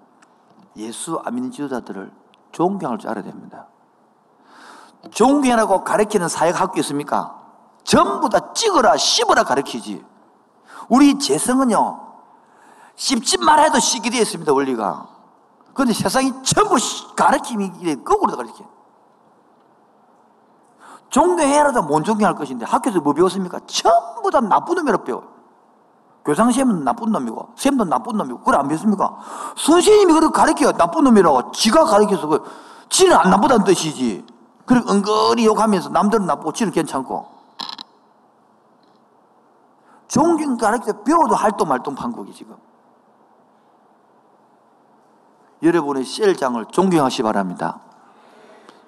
예수 0.78 1.22
안 1.24 1.36
믿는 1.36 1.52
지도자들을 1.52 2.12
존경할 2.52 2.98
줄 2.98 3.10
알아야 3.10 3.24
됩니다. 3.24 3.68
존경하고 5.12 5.84
가르치는 5.84 6.28
사회가 6.28 6.60
학교 6.62 6.80
있습니까? 6.80 7.42
전부 7.84 8.30
다 8.30 8.54
찍어라 8.54 8.98
씹어라 8.98 9.44
가르치지. 9.44 10.04
우리 10.90 11.18
재성은요 11.20 12.14
씹지 12.96 13.40
말아도 13.40 13.80
씹게 13.80 14.10
되어 14.10 14.22
있습니다 14.22 14.54
원리가. 14.54 15.08
그런데 15.74 15.94
세상이 15.94 16.32
전부 16.44 16.76
가르침이 17.16 17.72
거꾸로 18.04 18.36
가르쳐. 18.36 18.64
존경해라도 21.10 21.84
못 21.84 22.04
존경할 22.04 22.36
것인데 22.36 22.66
학교에서 22.66 23.00
뭐 23.02 23.14
배웠습니까? 23.14 23.60
전부 23.68 24.32
다 24.32 24.40
나쁜 24.42 24.76
놈이라 24.76 25.04
배워요. 25.04 25.33
교장선생님은 26.26 26.84
나쁜 26.86 27.12
놈이고, 27.12 27.50
쌤도 27.56 27.86
나쁜 27.86 28.18
놈이고, 28.18 28.40
그걸 28.40 28.56
안 28.56 28.68
배웠습니까? 28.68 29.18
선생님이 29.58 30.14
그렇게 30.14 30.34
가르쳐요. 30.34 30.72
나쁜 30.74 31.04
놈이라고. 31.04 31.52
지가 31.52 31.84
가르쳐서 31.84 32.28
그, 32.28 32.44
지는 32.90 33.16
안 33.18 33.30
나쁘다는 33.30 33.66
뜻이지. 33.66 34.26
그리고 34.66 34.92
은근히 34.92 35.46
욕하면서 35.46 35.90
남들은 35.90 36.26
나쁘고 36.26 36.54
지는 36.54 36.72
괜찮고. 36.72 37.34
존경 40.08 40.58
가르쳐 40.58 40.94
배워도 41.04 41.36
할동 41.36 41.68
말동 41.68 41.96
판국이 41.96 42.34
지금. 42.34 42.56
여러분의 45.62 46.06
셀장을 46.06 46.64
존경하시 46.72 47.24
바랍니다. 47.24 47.80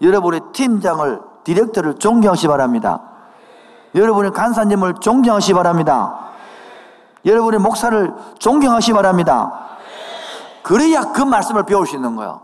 여러분의 0.02 0.42
팀장을, 0.54 1.22
디렉터를 1.44 1.96
존경하시 1.96 2.48
바랍니다. 2.48 3.02
여러분의 3.96 4.32
간사님을 4.32 4.96
존경하시 4.96 5.54
바랍니다. 5.54 6.26
여러분의 7.26 7.60
목사를 7.60 8.14
존경하시 8.40 8.94
바랍니다. 8.94 9.68
그래야 10.64 11.12
그 11.12 11.22
말씀을 11.22 11.64
배울 11.66 11.86
수 11.88 11.96
있는 11.96 12.16
거예요. 12.16 12.42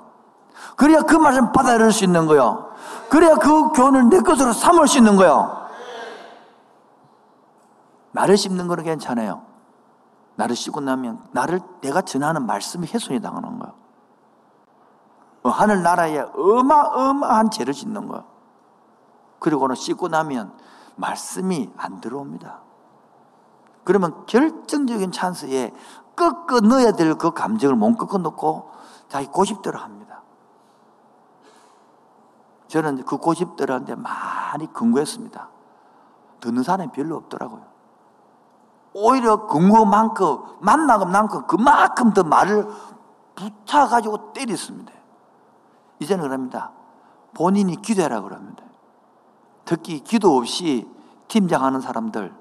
그래야 0.76 1.02
그 1.02 1.16
말씀 1.16 1.52
받아들일 1.52 1.92
수 1.92 2.04
있는 2.04 2.26
거예요. 2.26 2.72
그래야 3.10 3.36
그 3.36 3.72
교훈을 3.72 4.10
내 4.10 4.20
것으로 4.22 4.54
삼을 4.54 4.88
수 4.88 4.98
있는 4.98 5.16
거예요. 5.16 5.68
나를 8.12 8.38
씹는 8.38 8.68
거는 8.68 8.84
괜찮아요. 8.84 9.44
나를 10.36 10.56
씹고 10.56 10.82
나면 10.82 11.24
나를 11.32 11.60
내가 11.82 12.02
전하는 12.02 12.46
말씀이 12.46 12.88
훼손이 12.88 13.22
당하는 13.22 13.60
거예요. 13.60 13.74
어, 15.44 15.50
하늘 15.50 15.84
나라에 15.84 16.26
어마어마한 16.36 17.52
죄를 17.52 17.74
짓는 17.74 18.08
거예요. 18.08 18.24
그리고는 19.40 19.76
씻고 19.76 20.08
나면 20.08 20.54
말씀이 20.96 21.72
안 21.78 22.00
들어옵니다. 22.00 22.60
그러면 23.84 24.26
결정적인 24.26 25.12
찬스에 25.12 25.74
꺾어 26.16 26.60
넣어야 26.62 26.92
될 26.92 27.16
그 27.16 27.32
감정을 27.32 27.76
못 27.76 27.98
꺾어 27.98 28.18
놓고 28.20 28.72
자기 29.10 29.28
고집대로 29.28 29.80
합니다. 29.80 30.22
저는 32.68 33.04
그 33.04 33.18
고집대로한테 33.18 33.96
많이 33.96 34.72
근거했습니다. 34.72 35.50
듣는 36.40 36.64
사람이 36.64 36.92
별로 36.94 37.18
없더라고요. 37.18 37.64
오히려 38.94 39.48
근거만큼, 39.48 40.40
만나만큼 40.60 41.48
그만큼 41.48 42.14
더 42.14 42.24
말을 42.24 42.68
붙여가지고 43.36 44.34
때렸습니다. 44.34 44.94
이제는 46.00 46.24
그럽니다. 46.24 46.72
본인이 47.34 47.82
기도해라 47.82 48.22
그럽니다. 48.22 48.64
특히 49.66 50.00
기도 50.02 50.38
없이 50.38 50.88
팀장하는 51.28 51.80
사람들, 51.82 52.34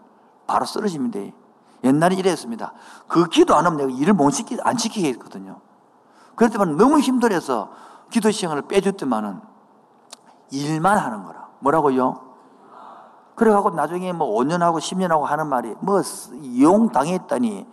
바로 0.50 0.66
쓰러집니다. 0.66 1.20
옛날에 1.84 2.16
이랬습니다. 2.16 2.72
그 3.06 3.28
기도 3.28 3.54
안 3.54 3.64
하면 3.66 3.78
내가 3.78 3.90
일을 3.90 4.14
못 4.14 4.30
시키, 4.30 4.58
안 4.62 4.76
시키게 4.76 5.08
했거든요. 5.10 5.60
그랬더만 6.34 6.76
너무 6.76 6.98
힘들어서 6.98 7.70
기도 8.10 8.32
시간을 8.32 8.62
빼줬더만은 8.62 9.40
일만 10.50 10.98
하는 10.98 11.22
거라. 11.22 11.48
뭐라고요? 11.60 12.20
그래갖고 13.36 13.70
나중에 13.70 14.12
뭐 14.12 14.26
5년하고 14.38 14.78
10년하고 14.78 15.22
하는 15.22 15.46
말이 15.46 15.74
뭐 15.78 16.02
이용 16.40 16.90
당했다니, 16.90 17.66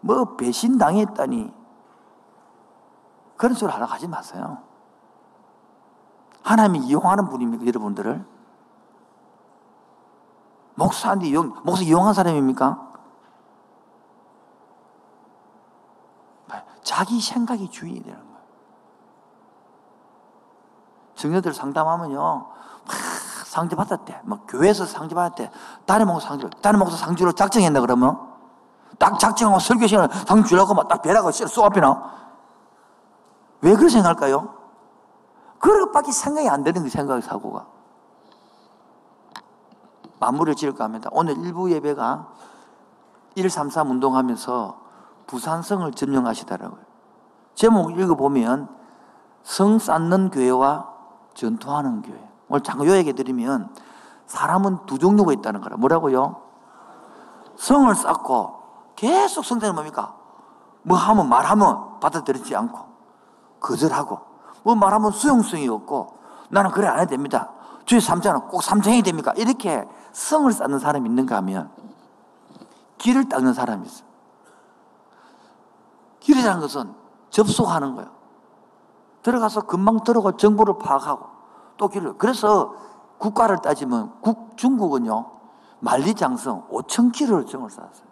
뭐 0.00 0.36
배신 0.36 0.78
당했다니. 0.78 1.52
그런 3.36 3.54
소리 3.54 3.70
하러 3.70 3.86
가지 3.86 4.08
마세요. 4.08 4.58
하나님이 6.42 6.86
이용하는 6.86 7.28
분입니까, 7.28 7.66
여러분들을? 7.66 8.24
목사한테 10.74 11.26
이용, 11.26 11.54
목사 11.64 11.82
이용한 11.82 12.14
사람입니까? 12.14 12.92
자기 16.82 17.20
생각이 17.20 17.70
주인이 17.70 18.02
되는 18.02 18.18
거예요. 18.18 18.42
청년들 21.14 21.54
상담하면요, 21.54 22.20
막 22.20 22.94
상주 23.46 23.76
받았대. 23.76 24.22
막 24.24 24.46
교회에서 24.48 24.84
상주 24.84 25.14
받았대. 25.14 25.50
다른 25.86 26.08
목사 26.08 26.28
상주, 26.28 26.50
다른 26.60 26.80
목사 26.80 26.96
상주로 26.96 27.32
작정했나 27.32 27.80
그러면? 27.80 28.32
딱 28.98 29.18
작정하고 29.18 29.60
설교 29.60 29.86
시간을 29.86 30.08
상주 30.26 30.48
주려고 30.48 30.74
막 30.74 30.88
딱 30.88 31.02
배라고 31.02 31.30
쏘 31.30 31.64
앞이나? 31.64 32.12
왜 33.60 33.74
그렇게 33.74 33.88
생각할까요? 33.90 34.54
그것밖에 35.60 36.10
생각이 36.10 36.48
안 36.48 36.64
되는 36.64 36.82
그 36.82 36.88
생각 36.88 37.22
사고가. 37.22 37.66
마무리를 40.22 40.54
지을까 40.54 40.84
합니다. 40.84 41.10
오늘 41.12 41.36
일부 41.38 41.72
예배가 41.72 42.28
133 43.34 43.90
운동하면서 43.90 44.78
부산성을 45.26 45.90
점령하시더라고요. 45.92 46.80
제목 47.54 47.98
읽어보면 47.98 48.68
성 49.42 49.80
쌓는 49.80 50.30
교회와 50.30 50.88
전투하는 51.34 52.02
교회. 52.02 52.22
오늘 52.48 52.62
잠깐 52.62 52.86
요 52.86 52.92
얘기 52.92 53.12
드리면 53.12 53.74
사람은 54.26 54.86
두 54.86 54.98
종류가 54.98 55.32
있다는 55.32 55.60
거라. 55.60 55.76
뭐라고요? 55.76 56.40
성을 57.56 57.92
쌓고 57.92 58.62
계속 58.94 59.44
성장은 59.44 59.74
뭡니까? 59.74 60.14
뭐 60.82 60.96
하면 60.96 61.28
말하면 61.28 61.98
받아들이지 62.00 62.54
않고 62.54 62.78
거절하고 63.58 64.20
뭐 64.62 64.74
말하면 64.76 65.10
수용성이 65.10 65.68
없고 65.68 66.18
나는 66.50 66.70
그래 66.70 66.86
안 66.86 67.00
해도 67.00 67.10
됩니다. 67.10 67.50
주의 67.84 68.00
삼자는 68.00 68.42
꼭 68.42 68.62
삼정이 68.62 69.02
됩니까? 69.02 69.32
이렇게 69.36 69.84
성을 70.12 70.50
쌓는 70.52 70.78
사람이 70.78 71.08
있는가 71.08 71.36
하면 71.36 71.70
길을 72.98 73.28
닦는 73.28 73.52
사람이 73.52 73.86
있어. 73.86 74.04
길이라는 76.20 76.60
것은 76.60 76.94
접속하는 77.30 77.94
거예요. 77.96 78.10
들어가서 79.22 79.62
금방 79.62 80.04
들어가 80.04 80.32
정보를 80.36 80.78
파악하고 80.78 81.26
또 81.76 81.88
길을. 81.88 82.18
그래서 82.18 82.74
국가를 83.18 83.58
따지면 83.58 84.20
국, 84.20 84.56
중국은요, 84.56 85.30
만리장성 85.80 86.68
5천 86.68 87.12
킬로를 87.12 87.46
정을 87.46 87.70
쌓았어요. 87.70 88.06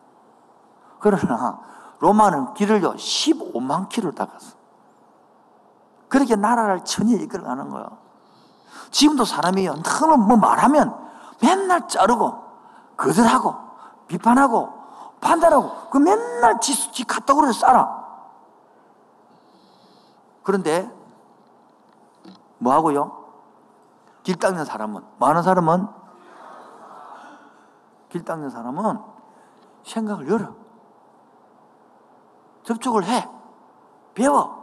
그러나 0.98 1.60
로마는 2.00 2.54
길을요, 2.54 2.94
15만 2.94 3.88
킬로를 3.88 4.14
닦았어. 4.14 4.56
그렇게 6.08 6.34
나라를 6.34 6.84
천히 6.84 7.14
이끌어가는 7.14 7.70
거예요. 7.70 7.98
지금도 8.90 9.24
사람이요, 9.24 9.82
너무 9.82 10.16
뭐 10.16 10.36
말하면 10.36 11.09
맨날 11.42 11.88
자르고, 11.88 12.44
거절하고, 12.96 13.54
비판하고, 14.06 14.72
판단하고, 15.20 15.90
그 15.90 15.98
맨날 15.98 16.60
지, 16.60 16.92
지 16.92 17.04
카톡으로 17.04 17.52
싸라. 17.52 18.00
그런데, 20.42 20.90
뭐 22.58 22.72
하고요? 22.74 23.24
길 24.22 24.36
닦는 24.36 24.64
사람은, 24.64 25.02
많은 25.18 25.42
사람은, 25.42 25.88
길 28.10 28.24
닦는 28.24 28.50
사람은 28.50 28.98
생각을 29.84 30.28
열어. 30.28 30.54
접촉을 32.64 33.04
해. 33.04 33.28
배워. 34.14 34.60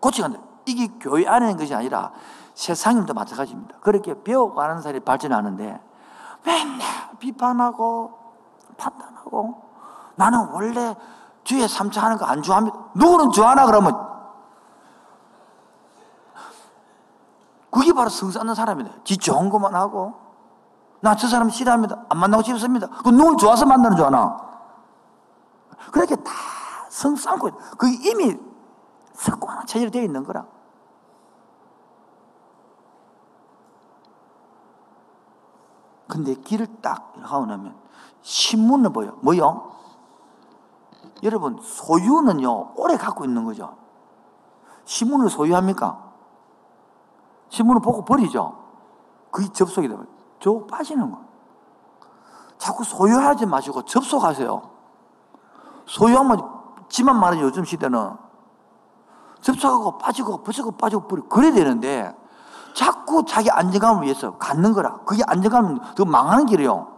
고쳐간다. 0.00 0.40
이게 0.66 0.88
교회 0.98 1.26
안에 1.26 1.50
있는 1.50 1.58
것이 1.58 1.74
아니라 1.74 2.12
세상임도 2.54 3.14
마찬가지입니다. 3.14 3.78
그렇게 3.80 4.20
배워가는 4.22 4.80
사람이 4.82 5.00
발전하는데 5.00 5.89
맨날 6.44 6.86
비판하고 7.18 8.18
판단하고 8.76 9.62
나는 10.16 10.48
원래 10.52 10.96
주에 11.44 11.66
삼차 11.68 12.02
하는 12.02 12.16
거 12.16 12.24
안 12.26 12.42
좋아합니다. 12.42 12.76
누구는 12.94 13.30
좋아하나 13.32 13.66
그러면 13.66 14.08
그게 17.70 17.92
바로 17.92 18.08
성사하는 18.10 18.54
사람이다. 18.54 18.90
지 19.04 19.16
좋은 19.16 19.48
것만 19.48 19.74
하고 19.74 20.14
나 21.00 21.14
저 21.14 21.28
사람 21.28 21.48
싫어합니다. 21.48 22.04
안 22.08 22.18
만나고 22.18 22.42
싶습니다. 22.42 22.88
그 23.02 23.08
누굴 23.10 23.36
좋아서 23.38 23.64
만나는 23.64 23.96
줄 23.96 24.06
아나? 24.06 24.36
그렇게 25.92 26.14
다 26.16 26.30
성쌓고 26.90 27.50
그게 27.78 28.10
이미 28.10 28.36
습관 29.14 29.64
체질되어 29.66 30.02
있는 30.02 30.24
거라. 30.24 30.44
근데 36.10 36.34
길을 36.34 36.66
딱 36.82 37.14
하고 37.22 37.46
나면 37.46 37.74
신문을 38.22 38.92
보여. 38.92 39.12
뭐요? 39.22 39.70
여러분, 41.22 41.58
소유는요, 41.62 42.72
오래 42.76 42.96
갖고 42.96 43.24
있는 43.24 43.44
거죠. 43.44 43.76
신문을 44.84 45.30
소유합니까? 45.30 46.10
신문을 47.48 47.80
보고 47.80 48.04
버리죠. 48.04 48.58
그게 49.30 49.52
접속이 49.52 49.88
되면 49.88 50.06
저 50.40 50.66
빠지는 50.66 51.10
거. 51.10 51.20
자꾸 52.58 52.84
소유하지 52.84 53.46
마시고 53.46 53.82
접속하세요. 53.84 54.70
소유하면 55.86 56.60
지만 56.88 57.18
말하는 57.18 57.42
요즘 57.42 57.64
시대는 57.64 58.16
접속하고 59.40 59.98
빠지고 59.98 60.42
빠지고 60.42 60.72
빠지고 60.72 61.06
버리고 61.06 61.28
그래야 61.28 61.52
되는데 61.52 62.14
자꾸 62.74 63.24
자기 63.24 63.50
안정감을 63.50 64.04
위해서 64.04 64.36
갖는 64.36 64.72
거라. 64.72 64.98
그게 65.04 65.22
안정감은 65.26 65.80
더 65.94 66.04
망하는 66.04 66.46
길이에요. 66.46 66.88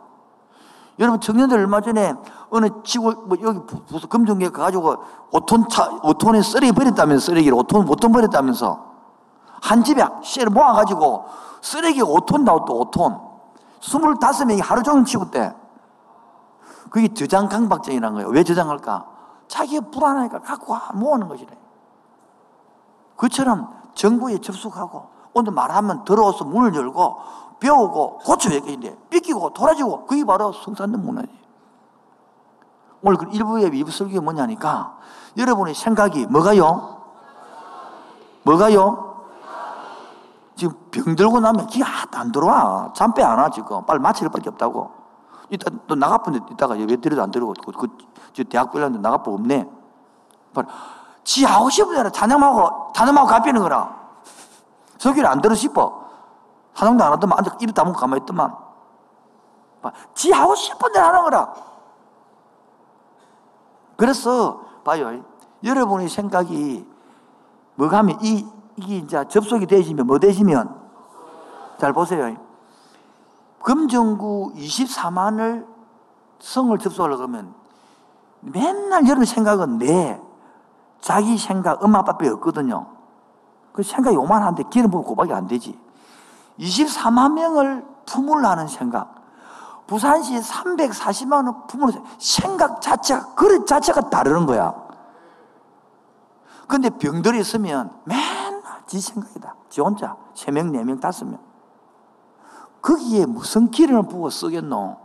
여러분 0.98 1.20
청년들 1.20 1.58
얼마 1.58 1.80
전에 1.80 2.14
어느 2.50 2.68
지구 2.84 3.12
뭐 3.26 3.36
여기 3.42 3.60
부서 3.86 4.06
금정에 4.06 4.50
가가지고 4.50 4.96
5톤 5.32 5.68
차 5.68 5.88
5톤에 5.88 6.42
쓰레기 6.42 6.72
버렸다면서 6.72 7.26
쓰레기를 7.26 7.56
5톤 7.58 7.86
5톤 7.86 8.12
버렸다면서. 8.12 8.92
한 9.62 9.84
집에 9.84 10.04
씨를 10.22 10.50
모아가지고 10.50 11.24
쓰레기 11.62 12.02
5톤 12.02 12.42
나왔다 12.42 12.66
5톤. 12.66 13.32
25명이 13.80 14.62
하루 14.62 14.82
종일 14.82 15.04
치웠대. 15.04 15.54
그게 16.90 17.12
저장 17.14 17.48
강박증이라는 17.48 18.14
거예요. 18.16 18.28
왜 18.28 18.44
저장할까? 18.44 19.06
자기가 19.48 19.90
불안하니까 19.90 20.40
갖고 20.40 20.76
모으는 20.94 21.28
것이래. 21.28 21.50
그처럼 23.16 23.68
정부에 23.94 24.38
접속하고 24.38 25.08
오늘 25.34 25.52
말하면 25.52 26.04
들어와서 26.04 26.44
문을 26.44 26.74
열고 26.74 27.18
배우고 27.60 28.18
고쳐야 28.18 28.60
되는데 28.60 28.96
삐끼고 29.10 29.50
돌아지고 29.50 30.06
그게 30.06 30.24
바로 30.24 30.52
성산된 30.52 31.00
문화지 31.00 31.28
오늘 33.02 33.18
그 33.18 33.26
일부의 33.32 33.72
위부 33.72 33.90
설교가 33.90 34.20
뭐냐니까 34.20 34.96
여러분의 35.36 35.74
생각이 35.74 36.26
뭐가요? 36.26 37.02
뭐가요? 38.44 39.12
지금 40.56 40.76
병 40.90 41.16
들고 41.16 41.40
나면 41.40 41.66
기가 41.66 41.86
안 42.12 42.30
들어와. 42.30 42.92
잠빼 42.94 43.22
안 43.22 43.38
와, 43.38 43.50
지금. 43.50 43.84
빨리 43.86 43.98
마취를 44.00 44.30
밖에 44.30 44.48
없다고. 44.50 44.90
이따 45.50 45.70
또 45.86 45.94
나가쁜 45.94 46.34
데 46.34 46.40
있다가 46.52 46.74
왜 46.74 46.96
들여도 46.96 47.22
안 47.22 47.30
들고, 47.30 47.54
그, 47.64 47.72
그, 47.72 47.88
저 48.32 48.44
대학 48.44 48.70
별로는데 48.70 49.00
나가뻔 49.00 49.34
없네. 49.34 49.68
지 51.24 51.44
하고 51.44 51.70
싶은 51.70 51.94
대로 51.94 52.10
찬양하고, 52.10 52.92
찬양하고 52.94 53.26
갚이는 53.26 53.60
거라. 53.60 54.01
설교를 55.02 55.28
안 55.28 55.40
들어 55.40 55.54
싶어. 55.54 56.00
찬양도 56.74 57.04
안 57.04 57.12
하더만, 57.12 57.38
앉아 57.38 57.56
입 57.60 57.74
다물고 57.74 57.98
가만히 57.98 58.22
있더만. 58.22 58.54
지 60.14 60.30
하고 60.30 60.54
싶은 60.54 60.92
대로 60.92 61.06
하는 61.06 61.22
거라. 61.24 61.52
그래서, 63.96 64.60
봐요. 64.84 65.24
여러분의 65.64 66.08
생각이 66.08 66.86
뭐가 67.74 67.98
하면 67.98 68.18
이, 68.22 68.46
이게 68.76 68.98
이제 68.98 69.24
접속이 69.26 69.66
되시면 69.66 70.06
뭐 70.06 70.18
되시면 70.18 70.80
잘 71.78 71.92
보세요. 71.92 72.36
금정구 73.60 74.54
24만을 74.56 75.66
성을 76.40 76.76
접속하려고 76.78 77.24
하면 77.24 77.54
맨날 78.40 79.06
여러분 79.06 79.24
생각은 79.24 79.78
내 79.78 80.20
자기 81.00 81.38
생각 81.38 81.82
엄마 81.82 82.00
아빠 82.00 82.16
뼈 82.16 82.32
없거든요. 82.34 83.01
그 83.72 83.82
생각이 83.82 84.16
오만한데 84.16 84.64
기름 84.70 84.90
부고 84.90 85.04
고박이 85.04 85.32
안 85.32 85.46
되지. 85.46 85.78
24만 86.58 87.32
명을 87.32 87.84
품으려는 88.06 88.68
생각. 88.68 89.14
부산시 89.86 90.34
340만 90.40 91.46
원 91.46 91.66
품으려 91.66 92.00
생각 92.18 92.80
자체가 92.80 93.34
그릇 93.34 93.66
자체가 93.66 94.10
다르는 94.10 94.46
거야. 94.46 94.74
근데 96.66 96.88
병들이 96.88 97.40
있으면 97.40 97.90
맨날 98.04 98.62
지 98.86 99.00
생각이다. 99.00 99.54
지 99.68 99.80
혼자. 99.80 100.16
세 100.34 100.50
명, 100.50 100.72
네 100.72 100.84
명, 100.84 100.98
다섯 101.00 101.24
명. 101.24 101.38
거기에 102.80 103.26
무슨 103.26 103.70
기름을 103.70 104.08
부어 104.08 104.30
쓰겠노? 104.30 104.96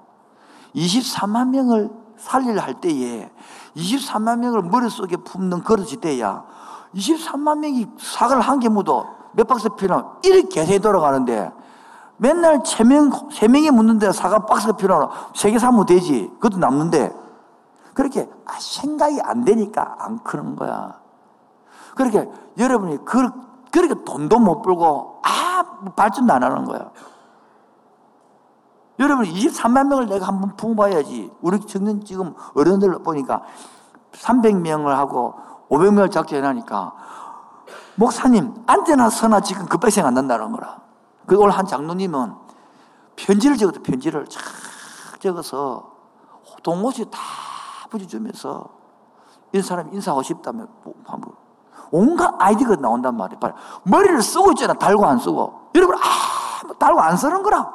23만 0.76 1.50
명을 1.50 1.90
살리려 2.18 2.62
할 2.62 2.80
때에 2.82 3.32
23만 3.76 4.40
명을 4.40 4.64
머릿속에 4.64 5.18
품는 5.18 5.64
그릇이 5.64 5.98
돼야 5.98 6.46
23만 6.96 7.60
명이 7.60 7.88
사과를 8.00 8.42
한 8.42 8.60
개 8.60 8.70
묻어 8.70 9.06
몇 9.34 9.48
박스 9.48 9.70
필요하면 9.70 10.12
이렇게 10.24 10.66
세 10.66 10.80
돌아가는데 10.80 11.52
맨날 12.18 12.62
세 12.66 12.84
명, 12.84 13.12
세 13.32 13.48
명이 13.48 13.70
묻는데 13.72 14.12
사과 14.12 14.40
박스가 14.40 14.76
필요하나 14.76 15.10
세개 15.36 15.60
사면 15.60 15.86
되지. 15.86 16.32
그것도 16.40 16.58
남는데. 16.58 17.16
그렇게 17.94 18.30
아, 18.46 18.54
생각이 18.60 19.22
안 19.22 19.44
되니까 19.44 19.96
안 20.00 20.20
크는 20.24 20.56
거야. 20.56 21.00
그렇게 21.96 22.30
여러분이 22.58 23.04
그, 23.06 23.30
그렇게 23.72 24.04
돈도 24.04 24.38
못 24.40 24.62
벌고 24.62 25.22
아 25.24 25.64
발전도 25.96 26.32
안 26.34 26.44
하는 26.44 26.66
거야. 26.66 26.92
여러분 29.00 29.26
23만 29.26 29.88
명을 29.88 30.08
내가 30.08 30.28
한번 30.28 30.56
품어봐야지. 30.56 31.32
우리 31.42 31.60
청년 31.62 32.04
지금 32.04 32.34
어른들 32.56 33.00
보니까 33.04 33.44
300명을 34.14 34.88
하고 34.88 35.36
500명을 35.70 36.12
작정해놓으니까 36.12 36.94
목사님 37.96 38.64
안되나 38.68 39.10
서나 39.10 39.40
지금 39.42 39.66
급하게 39.66 39.92
생각 39.92 40.10
안 40.10 40.14
난다는 40.14 40.52
거라. 40.52 40.80
그 41.26 41.38
오늘 41.38 41.52
한 41.52 41.66
장로님은 41.66 42.36
편지를 43.16 43.58
적었다 43.58 43.82
편지를 43.84 44.26
쫙 44.28 44.42
적어서 45.20 45.92
동호시 46.64 47.10
다 47.10 47.20
붙여주면서 47.90 48.70
이 49.54 49.62
사람 49.62 49.94
인사하고 49.94 50.24
싶다면 50.24 50.68
한번 51.06 51.34
온갖 51.92 52.36
아이디가 52.38 52.76
나온단 52.76 53.16
말이에요. 53.16 53.40
머리를 53.84 54.22
쓰고 54.22 54.52
있잖아. 54.52 54.74
달고 54.74 55.06
안 55.06 55.18
쓰고. 55.18 55.70
여러분, 55.76 55.96
아, 55.96 56.66
뭐 56.66 56.76
달고 56.76 57.00
안 57.00 57.16
쓰는 57.16 57.44
거라. 57.44 57.72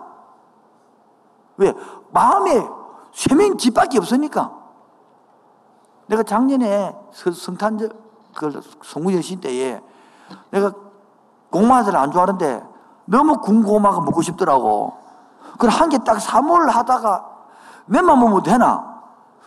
왜? 1.57 1.73
마음에 2.11 2.69
쇠면 3.13 3.57
깃밖에 3.57 3.99
없으니까. 3.99 4.62
내가 6.07 6.23
작년에 6.23 6.95
성탄절, 7.13 7.91
그 8.35 8.61
성구여신 8.83 9.41
때에 9.41 9.81
내가 10.51 10.73
고마를 11.51 11.97
안 11.97 12.11
좋아하는데 12.11 12.63
너무 13.05 13.39
군고마가 13.41 14.01
먹고 14.01 14.23
싶더라고. 14.23 14.95
그래, 15.59 15.71
한개 15.71 15.99
딱 15.99 16.19
사몰 16.21 16.69
하다가 16.69 17.27
몇만 17.87 18.19
먹으면 18.19 18.43
되나? 18.43 18.93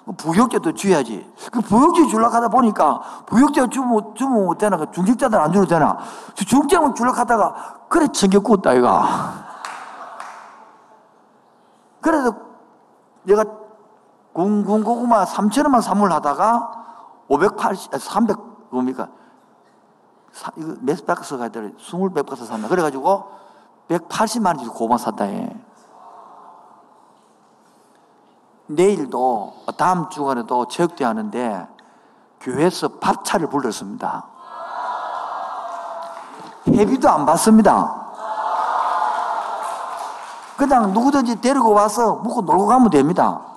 그 0.06 0.12
부역제도 0.12 0.74
줘야지. 0.74 1.34
그 1.52 1.62
부역제 1.62 2.08
줄라 2.08 2.30
하다 2.32 2.50
보니까 2.50 3.02
부역제 3.26 3.68
주면, 3.70 4.14
주면 4.14 4.46
못 4.46 4.58
되나? 4.58 4.78
그 4.78 4.92
중직자들 4.92 5.40
안 5.40 5.52
줘도 5.52 5.66
되나? 5.66 5.98
중직자만 6.36 6.94
줄라 6.94 7.12
하다가 7.12 7.86
그래 7.90 8.08
챙겨 8.10 8.40
굽다, 8.40 8.74
이가. 8.74 9.46
그래서 12.02 12.36
내가 13.24 13.44
군고구마 14.36 15.24
3천원만 15.26 15.82
사물 15.82 16.12
하다가 16.12 16.84
580, 17.30 17.94
300, 17.98 18.38
뭡니까? 18.70 19.08
이거 20.58 20.76
몇 20.82 21.06
박스 21.06 21.38
가야 21.38 21.48
돼? 21.48 21.72
20백 21.72 22.28
박스 22.28 22.46
샀나? 22.46 22.68
그래가지고 22.68 23.32
180만 23.88 24.48
원짜리 24.48 24.68
고구마 24.68 24.98
샀다 24.98 25.24
해. 25.24 25.56
내일도 28.68 29.54
다음 29.78 30.10
주간에도 30.10 30.68
체육대 30.68 31.06
하는데 31.06 31.68
교회에서 32.42 32.90
밥차를 33.00 33.48
불렀습니다. 33.48 34.26
회비도 36.68 37.10
안 37.10 37.26
받습니다. 37.26 38.04
그냥 40.58 40.92
누구든지 40.92 41.40
데리고 41.40 41.72
와서 41.72 42.16
묵고 42.16 42.42
놀고 42.42 42.66
가면 42.66 42.90
됩니다. 42.90 43.55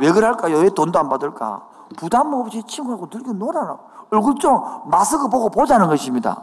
왜 0.00 0.12
그럴까요? 0.12 0.58
왜 0.58 0.68
돈도 0.70 0.98
안 0.98 1.08
받을까? 1.08 1.62
부담 1.96 2.32
없이 2.34 2.62
친구하고 2.66 3.08
들고 3.08 3.32
놀아라. 3.32 3.78
얼굴 4.10 4.36
좀 4.36 4.60
마스크 4.86 5.28
보고 5.28 5.48
보자는 5.50 5.88
것입니다. 5.88 6.42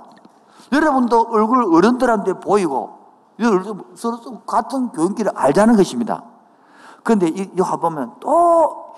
여러분도 0.72 1.28
얼굴 1.32 1.76
어른들한테 1.76 2.34
보이고 2.40 2.98
서로 3.96 4.20
같은 4.46 4.90
교육기를 4.90 5.32
알자는 5.36 5.76
것입니다. 5.76 6.24
그런데 7.04 7.28
이거 7.28 7.78
보면 7.78 8.16
또 8.20 8.96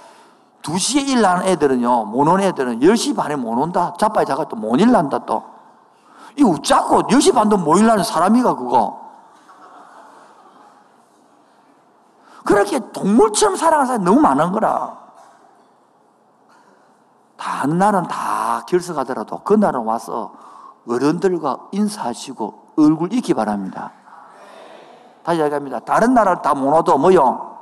2시에 0.63 1.07
일 1.07 1.21
나는 1.21 1.45
애들은요, 1.47 2.05
못 2.05 2.27
오는 2.27 2.43
애들은 2.43 2.79
10시 2.79 3.15
반에 3.15 3.35
못 3.35 3.51
온다. 3.61 3.93
자빠이 3.97 4.25
자가 4.25 4.45
또 4.45 4.57
못 4.57 4.79
일난다 4.79 5.19
또. 5.19 5.43
이 6.37 6.43
웃자고 6.43 7.03
10시 7.03 7.33
반도 7.33 7.57
못 7.57 7.77
일나는 7.77 8.03
사람이가 8.03 8.55
그거. 8.55 9.06
그렇게 12.47 12.79
동물처럼 12.93 13.57
살아가는 13.57 13.85
사람이 13.87 14.05
너무 14.05 14.21
많은 14.21 14.53
거라. 14.53 14.97
다른 17.35 17.77
날은 17.77 18.03
다 18.07 18.63
결석하더라도 18.67 19.39
그날은 19.39 19.81
와서 19.83 20.31
어른들과 20.87 21.57
인사하시고 21.73 22.73
얼굴 22.77 23.11
익기 23.11 23.33
바랍니다. 23.33 23.91
다시 25.23 25.39
이야기합니다. 25.41 25.79
다른 25.81 26.13
나라를 26.13 26.41
다 26.41 26.53
못 26.53 26.69
와도 26.73 26.97
뭐요? 26.97 27.57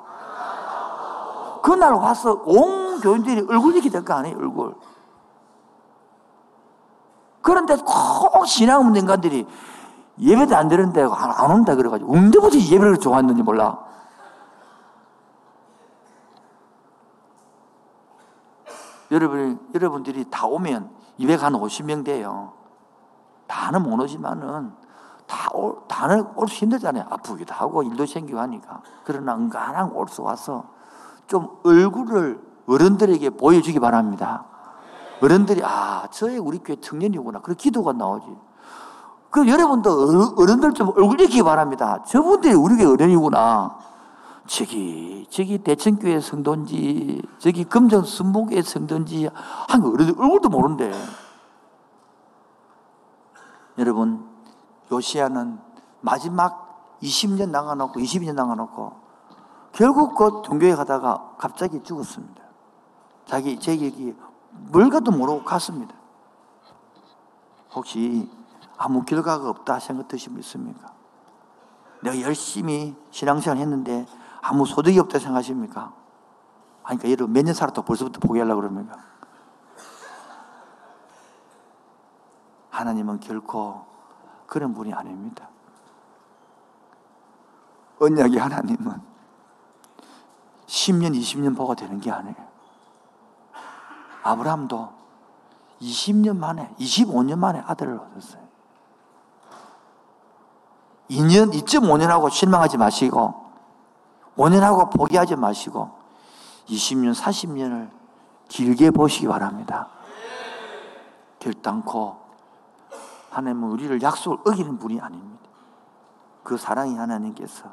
그날 1.64 1.94
와서 1.94 2.44
온 2.46 3.00
교인들이 3.02 3.48
얼굴 3.50 3.76
익게 3.76 3.90
될 3.90 4.06
거 4.06 4.14
아니에요, 4.14 4.38
얼굴. 4.38 4.76
그런데 7.42 7.76
꼭 7.78 8.46
신앙 8.46 8.82
없는 8.82 8.98
인간들이 9.02 9.48
예배도 10.20 10.56
안 10.56 10.68
되는데 10.68 11.02
안 11.12 11.52
온다 11.52 11.76
그래가지고 11.76 12.14
언제부터 12.14 12.58
예배를 12.60 12.98
좋아했는지 13.00 13.42
몰라. 13.42 13.80
여러분, 19.16 19.60
여러분들이 19.74 20.26
다 20.30 20.46
오면 20.46 20.90
250명 21.20 22.04
돼요. 22.04 22.52
다는 23.48 23.82
못 23.84 24.00
오지만은 24.02 24.74
다 25.26 25.50
올, 25.54 25.78
다는 25.88 26.28
올 26.36 26.48
수 26.48 26.66
힘들잖아요. 26.66 27.06
아프기도 27.10 27.54
하고 27.54 27.82
일도 27.82 28.06
생기고 28.06 28.38
하니까. 28.40 28.82
그러나 29.06 29.36
은간한 29.36 29.92
올 29.94 30.08
수 30.08 30.22
와서 30.22 30.66
좀 31.28 31.48
얼굴을 31.64 32.40
어른들에게 32.68 33.32
보여주기 33.32 33.80
바랍니다. 33.80 34.46
어른들이, 35.22 35.62
아, 35.64 36.08
저의 36.12 36.38
우리 36.38 36.60
교회 36.60 36.76
청년이구나. 36.80 37.40
그런 37.40 37.56
기도가 37.56 37.94
나오지. 37.94 38.28
그 39.30 39.48
여러분도 39.48 40.34
어른들 40.38 40.74
좀 40.74 40.90
얼굴 40.90 41.20
익히기 41.22 41.44
바랍니다. 41.44 42.04
저분들이 42.06 42.54
우리 42.54 42.76
교회 42.76 42.86
어른이구나. 42.88 43.78
저기, 44.48 45.26
저기 45.30 45.58
대천교회 45.58 46.20
성도인지, 46.20 47.22
저기 47.40 47.64
금정 47.64 48.04
순복의 48.04 48.62
성도인지, 48.64 49.30
한 49.34 49.84
얼굴도 49.84 50.50
모르는데. 50.50 50.92
여러분, 53.78 54.28
요시아는 54.92 55.60
마지막 56.02 56.98
20년 57.02 57.50
나가놓고 57.50 58.00
22년 58.00 58.36
나가놓고 58.36 58.94
결국 59.74 60.16
그 60.16 60.42
종교에 60.46 60.76
가다가 60.76 61.36
갑자기 61.38 61.82
죽었습니다. 61.84 62.42
자기 63.26 63.60
제 63.60 63.78
얘기 63.78 64.16
뭘가도 64.72 65.12
모르고 65.12 65.44
갔습니다. 65.44 65.94
혹시 67.74 68.30
아무 68.78 69.04
결과가 69.04 69.50
없다 69.50 69.80
생각 69.80 70.08
드시면 70.08 70.40
있습니까? 70.40 70.94
내가 72.02 72.22
열심히 72.22 72.96
신앙생활 73.12 73.58
했는데 73.58 74.06
아무 74.48 74.66
소득이 74.68 75.00
없다 75.00 75.18
생각하십니까? 75.18 75.92
아니, 76.84 77.00
그러니까 77.00 77.10
여러분 77.10 77.34
몇 77.34 77.44
년 77.44 77.56
살았다 77.56 77.82
벌써부터 77.82 78.20
포기하려고 78.20 78.62
그럽니까? 78.62 78.96
하나님은 82.70 83.22
결코 83.22 83.86
그런 84.46 84.76
분이 84.76 84.94
아닙니다. 84.94 85.50
언약의 88.00 88.38
하나님은 88.38 89.02
10년, 90.68 91.20
20년 91.20 91.58
보고 91.58 91.74
되는 91.74 92.00
게 92.00 92.12
아니에요. 92.12 92.36
아브라함도 94.22 94.94
20년 95.82 96.38
만에, 96.38 96.72
25년 96.80 97.40
만에 97.40 97.64
아들을 97.66 97.98
얻었어요. 97.98 98.44
2년, 101.10 101.52
2.5년 101.52 102.08
하고 102.08 102.30
실망하지 102.30 102.78
마시고, 102.78 103.45
5년 104.38 104.60
하고 104.60 104.90
포기하지 104.90 105.36
마시고, 105.36 105.92
20년, 106.68 107.16
40년을 107.16 107.90
길게 108.50 108.92
보시기 108.92 109.28
바랍니다. 109.28 109.90
결단코 111.40 112.18
하나님은 113.30 113.70
우리를 113.70 114.02
약속을 114.02 114.40
어기는 114.46 114.78
분이 114.80 115.00
아닙니다. 115.00 115.44
그 116.44 116.58
사랑이 116.58 116.96
하나님께서 116.96 117.72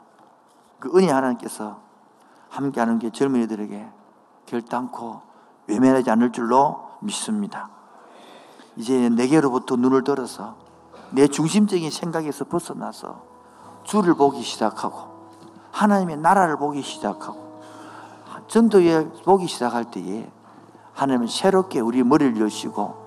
그 0.78 0.90
은혜 0.96 1.10
하나님께서 1.10 1.80
함께하는 2.48 2.98
게 2.98 3.10
젊은이들에게 3.10 3.88
결단코 4.46 5.22
외면하지 5.68 6.10
않을 6.10 6.32
줄로 6.32 6.90
믿습니다. 7.00 7.70
이제 8.76 9.08
내게로부터 9.08 9.76
눈을 9.76 10.04
들어서 10.04 10.56
내 11.10 11.28
중심적인 11.28 11.90
생각에서 11.90 12.44
벗어나서 12.46 13.22
주를 13.84 14.14
보기 14.14 14.42
시작하고 14.42 15.11
하나님의 15.72 16.18
나라를 16.18 16.56
보기 16.56 16.82
시작하고 16.82 17.42
전도에 18.46 19.08
보기 19.24 19.46
시작할 19.46 19.86
때에 19.86 20.30
하나님은 20.94 21.26
새롭게 21.26 21.80
우리 21.80 22.02
머리를 22.02 22.40
여시고 22.40 23.02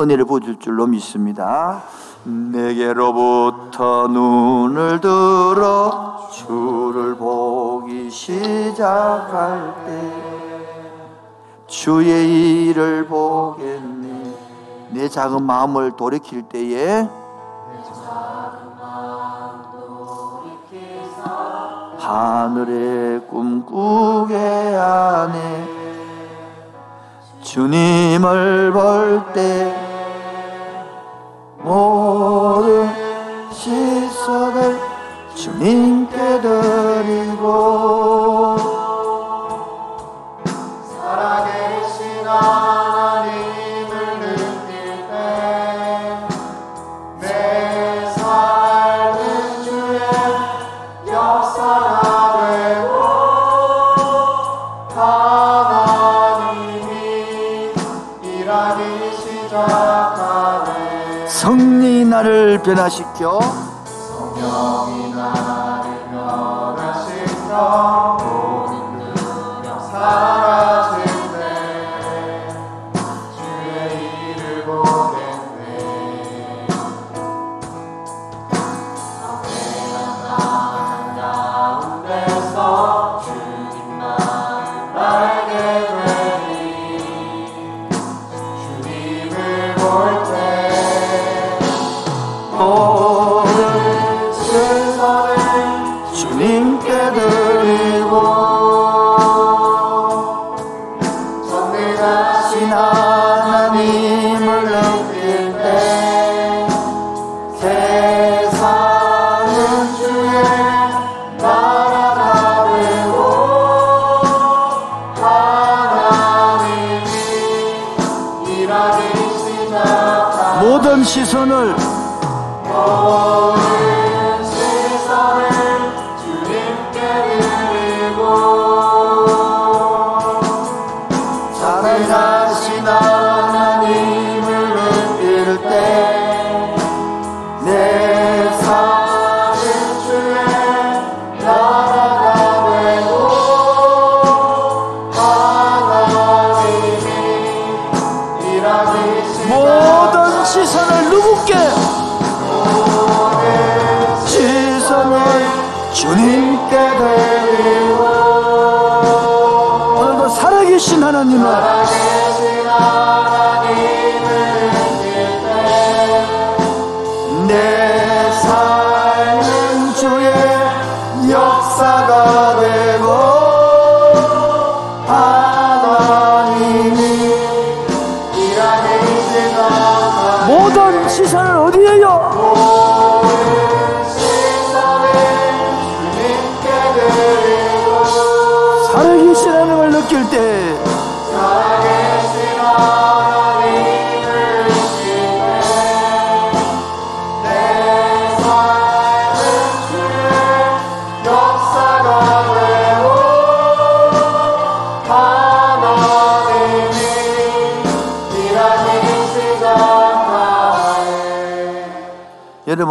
은혜를 0.00 0.26
보여줄 0.26 0.58
줄로 0.58 0.86
믿습니다. 0.86 1.82
내게로부터 2.24 4.08
눈을 4.08 5.00
들어 5.00 6.28
주를 6.32 7.16
보기 7.16 8.10
시작할 8.10 9.74
때 9.86 10.34
주의 11.66 12.68
일을 12.68 13.06
보겠네 13.06 14.34
내 14.90 15.08
작은 15.08 15.42
마음을 15.42 15.96
돌이킬 15.96 16.42
때에 16.42 17.08
하늘의 22.04 23.20
꿈꾸게 23.28 24.34
하네. 24.36 25.64
주님을 27.42 28.72
볼 28.72 29.22
때 29.32 29.74
모든 31.62 32.88
시선을 33.50 34.78
주님께 35.34 36.40
드리고 36.42 38.33
변화시켜 62.64 63.38
성령이 63.42 65.12
나를 65.14 66.10
변화시켜 66.10 67.52
모든 68.18 68.72
능력 68.98 69.66
사라 69.90 70.83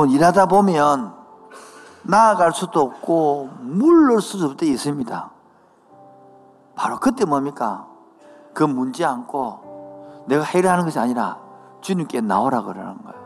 여러분 0.03 0.09
일하다 0.09 0.47
보면 0.47 1.13
나아갈 2.01 2.51
수도 2.51 2.81
없고 2.81 3.49
물을 3.61 4.21
수도 4.21 4.65
있습니다. 4.65 5.29
바로 6.75 6.99
그때 6.99 7.23
뭡니까? 7.23 7.85
그 8.53 8.63
문제 8.63 9.05
안고 9.05 10.25
내가 10.27 10.43
해결하는 10.43 10.83
것이 10.83 10.99
아니라 10.99 11.37
주님께 11.79 12.19
나오라 12.19 12.63
그러는 12.63 13.01
거예요. 13.03 13.23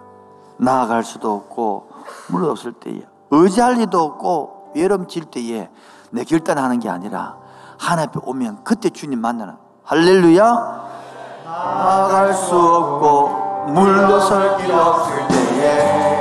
나아갈 0.57 1.03
수도 1.03 1.33
없고 1.33 1.89
물 2.29 2.45
없을 2.45 2.73
때에 2.73 3.01
의지할 3.31 3.75
리도 3.75 3.99
없고 3.99 4.73
외롭질 4.75 5.25
때에 5.25 5.69
내 6.11 6.23
결단하는 6.23 6.79
게 6.79 6.89
아니라 6.89 7.37
하나님 7.79 8.09
앞에 8.09 8.19
오면 8.23 8.63
그때 8.63 8.89
주님 8.91 9.19
만나는 9.19 9.55
할렐루야 9.83 10.43
나아갈 11.43 12.33
수 12.33 12.55
없고 12.55 13.71
물러설 13.71 14.57
길 14.57 14.71
없을 14.71 15.27
때에 15.27 16.16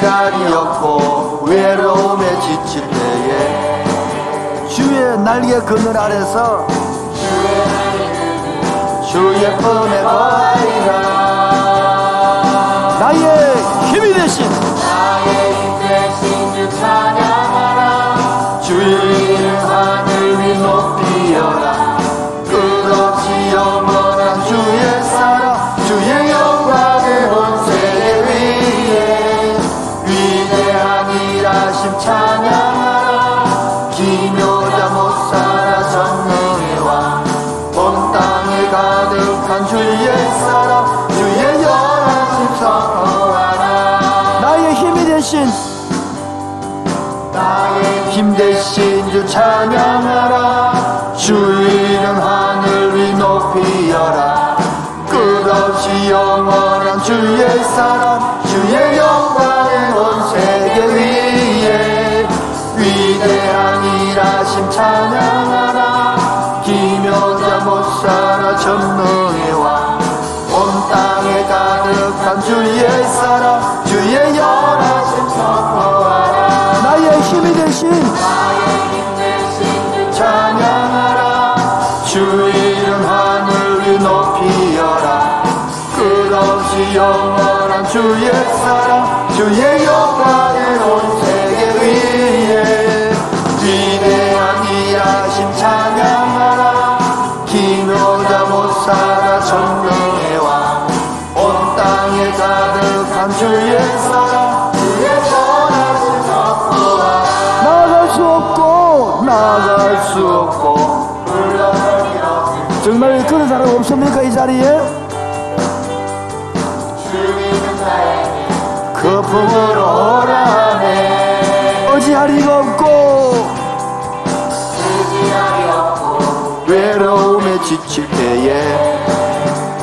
시간이었고 0.00 1.44
외로움에 1.44 2.24
지칠 2.40 2.88
때에 2.88 3.84
주의 4.66 5.18
날개 5.18 5.60
그늘 5.60 5.96
아래서 5.96 6.66
주의 9.06 9.56
품에 9.58 10.02
거하리라. 10.02 10.92
나의 12.98 13.56
힘이 13.92 14.14
되신 14.14 14.46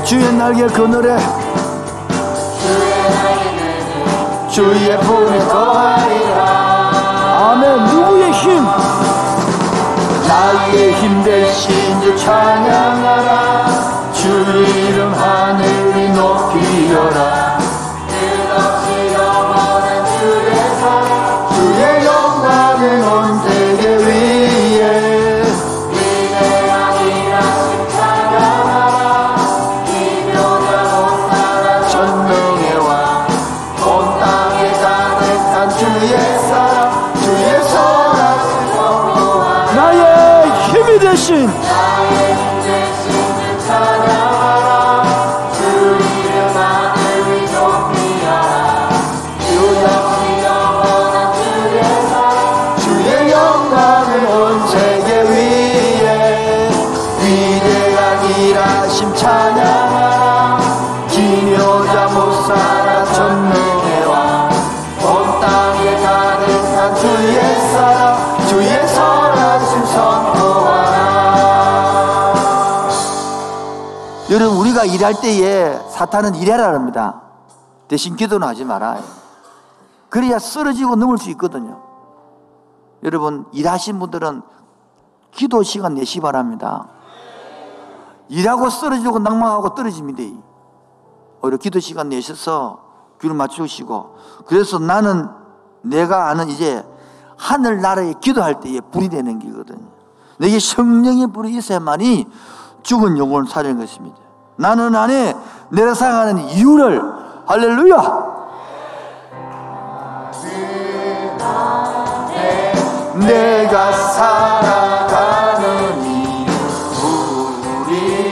주의 0.08 0.32
날개 0.32 0.66
그늘에 0.68 1.18
주의 4.50 4.98
품에 5.02 5.38
거하리라. 5.40 6.44
아멘. 7.52 7.86
누구의 7.88 8.32
힘? 8.32 8.64
나의 10.26 10.94
힘 10.94 11.24
대신 11.26 12.00
주 12.00 12.16
찬양하라. 12.16 13.68
주 14.14 14.30
이름 14.30 15.14
하늘이 15.14 16.10
높이여라. 16.14 17.58
끝없이 18.08 19.14
영원한 19.14 20.06
주의 20.06 20.56
사랑 20.80 21.50
주의 21.54 22.06
영. 22.06 22.27
일할 74.88 75.20
때에 75.22 75.78
사탄은 75.92 76.36
일해라 76.36 76.74
합니다 76.74 77.22
대신 77.88 78.16
기도는 78.16 78.48
하지 78.48 78.66
마라 78.66 78.98
그래야 80.10 80.40
쓰러지고 80.40 80.96
넘을 80.96 81.18
수 81.18 81.30
있거든요 81.32 81.82
여러분 83.04 83.46
일하신 83.52 84.00
분들은 84.00 84.42
기도 85.32 85.64
시간 85.64 85.94
내시 85.94 86.20
바랍니다. 86.20 86.88
일하고 88.30 88.70
쓰러지고 88.70 89.20
낭망하고 89.20 89.76
떨어집니다. 89.76 90.24
오히려 91.42 91.58
기도 91.58 91.80
시간 91.80 92.10
내셔서 92.10 92.84
귀를 93.22 93.36
맞추시고 93.36 94.18
그래서 94.48 94.80
나는 94.80 95.30
내가 95.82 96.30
아는 96.30 96.50
이제 96.50 96.84
하늘나라에 97.38 98.16
기도할 98.20 98.60
때에 98.60 98.82
불이 98.82 99.10
되는 99.10 99.38
기거든요. 99.38 99.88
내게 100.40 100.60
성령의 100.60 101.28
불이 101.28 101.56
있어야만이 101.56 102.28
죽은 102.82 103.18
영혼을 103.18 103.48
살리는 103.48 103.80
것입니다. 103.80 104.18
나는 104.58 104.96
안에 104.96 105.36
내가 105.70 105.94
살아가는 105.94 106.38
이유를 106.50 107.02
할렐루야! 107.46 108.28
내가 113.16 113.92
살아가는 113.92 115.66
이유 116.06 116.52
우리 117.88 118.32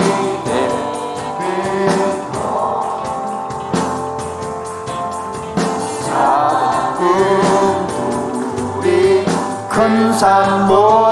작은 6.06 7.08
우리 8.78 9.26
큰 9.70 10.14
산모 10.14 11.05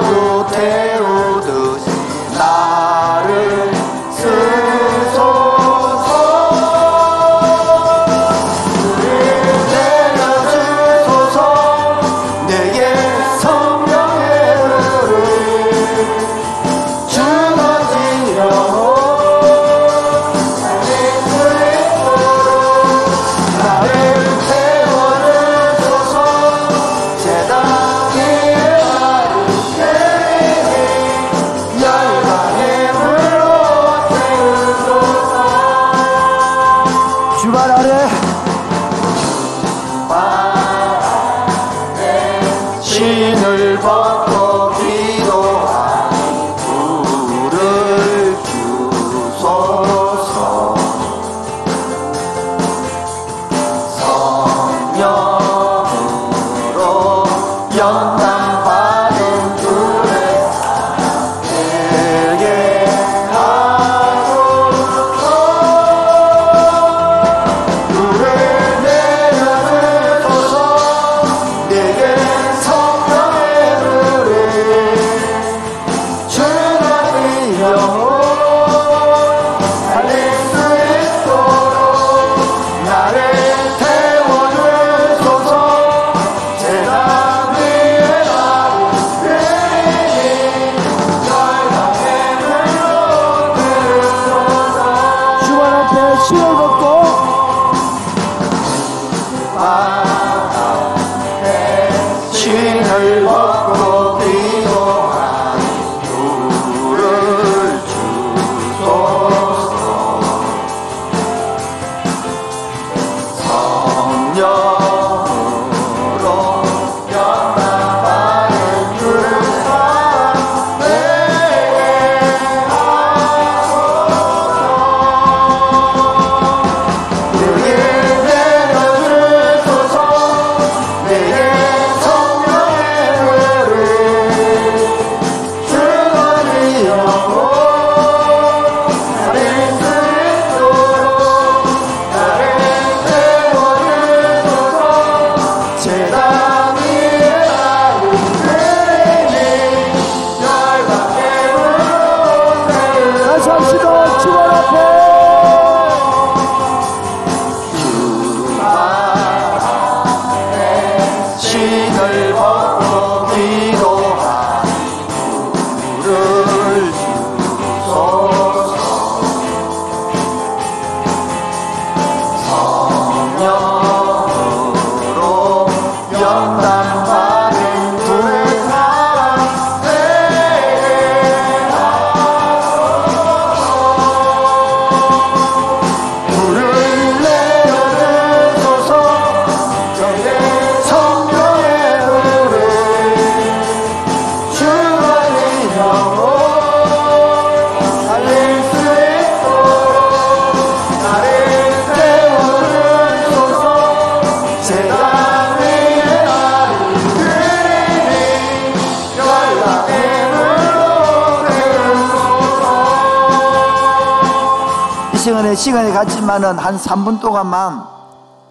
갔지만은 215.94 216.58
한 216.58 216.76
3분 216.76 217.22
동안만 217.22 217.86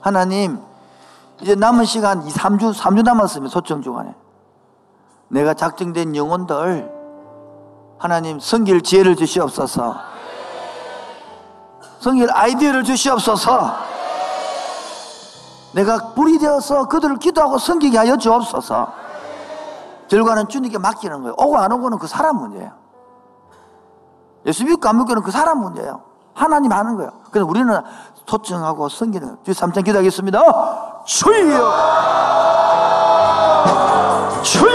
하나님 0.00 0.60
이제 1.40 1.54
남은 1.54 1.84
시간 1.84 2.22
2, 2.22 2.30
3주, 2.30 2.74
3주 2.74 3.02
남았으면 3.02 3.48
소청 3.48 3.82
주간에. 3.82 4.14
내가 5.28 5.54
작정된 5.54 6.14
영혼들 6.14 6.92
하나님 7.98 8.38
성길 8.38 8.82
지혜를 8.82 9.16
주시옵소서. 9.16 9.96
성길 12.00 12.30
아이디어를 12.32 12.84
주시옵소서. 12.84 13.74
내가 15.74 16.12
불이 16.14 16.38
되어서 16.38 16.86
그들을 16.88 17.18
기도하고 17.18 17.58
섬기게 17.58 17.96
하여 17.96 18.16
주옵소서. 18.16 18.92
결과는 20.08 20.48
주님께 20.48 20.78
맡기는 20.78 21.22
거예요. 21.22 21.34
오고 21.38 21.56
안 21.56 21.72
오고는 21.72 21.98
그 21.98 22.06
사람 22.06 22.36
문제예요. 22.36 22.72
예수 24.46 24.64
믿고 24.64 24.88
안 24.88 24.98
믿고는 24.98 25.22
그 25.22 25.30
사람 25.30 25.60
문제예요. 25.60 26.02
하나님 26.34 26.72
하는 26.72 26.96
거예요 26.96 27.21
그래서 27.32 27.48
우리는 27.48 27.80
소청하고 28.26 28.88
섬기는 28.88 29.38
주여 29.44 29.54
삼천 29.54 29.82
기도하겠습니다. 29.82 30.40
주여 31.04 31.04
주여! 31.06 31.52
주여 34.42 34.71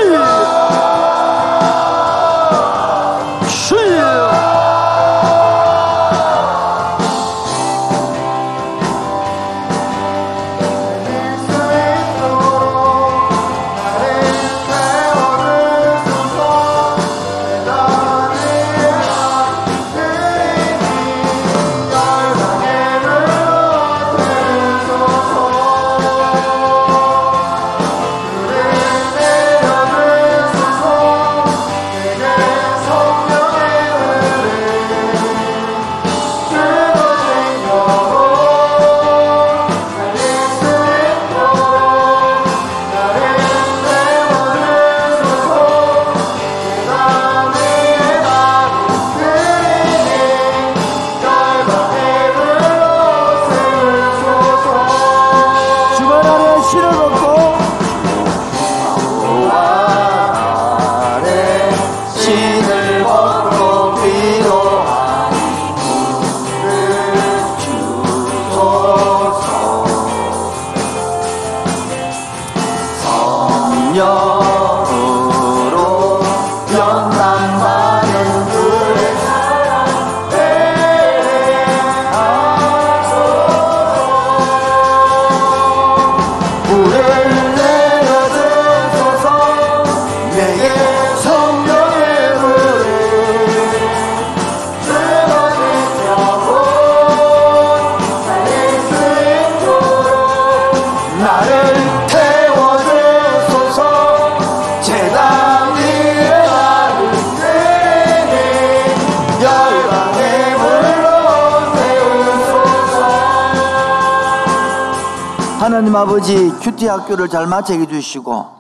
학교를 116.88 117.30
잘 117.30 117.48
마치게 117.48 117.84
해주시고 117.84 118.58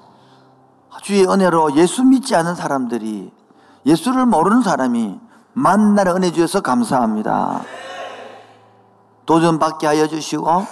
주의 1.01 1.25
은혜로 1.25 1.75
예수 1.75 2.03
믿지 2.03 2.35
않는 2.35 2.55
사람들이 2.55 3.31
예수를 3.85 4.25
모르는 4.25 4.61
사람이 4.61 5.19
만나는 5.53 6.17
은혜 6.17 6.31
주셔서 6.31 6.61
감사합니다. 6.61 7.61
도전 9.25 9.59
받게 9.59 9.87
하여 9.87 10.07
주시고 10.07 10.65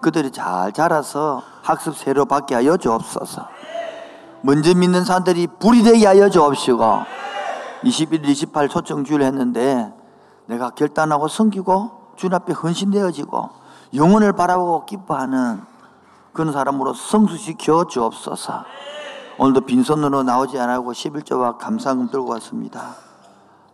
그들이 0.00 0.30
잘 0.30 0.72
자라서 0.72 1.42
학습 1.62 1.96
새로 1.96 2.24
받게 2.24 2.54
하여 2.54 2.76
주옵소서. 2.76 3.48
먼저 4.42 4.74
믿는 4.74 5.04
사람들이 5.04 5.48
불이 5.58 5.82
되게 5.82 6.06
하여 6.06 6.28
주옵시고 6.28 7.18
21, 7.82 8.28
28 8.28 8.68
초청 8.68 9.04
주일 9.04 9.22
했는데 9.22 9.92
내가 10.46 10.70
결단하고 10.70 11.28
섬기고 11.28 11.90
주님 12.16 12.34
앞에 12.34 12.52
헌신되어지고 12.52 13.50
영혼을 13.94 14.32
바라보고 14.32 14.86
기뻐하는 14.86 15.60
그런 16.38 16.52
사람으로 16.52 16.94
성수시켜 16.94 17.88
주옵소서. 17.88 18.64
오늘도 19.38 19.62
빈손으로 19.62 20.22
나오지 20.22 20.56
않고 20.56 20.92
11조와 20.92 21.58
감사금 21.58 22.10
들고 22.10 22.30
왔습니다. 22.34 22.94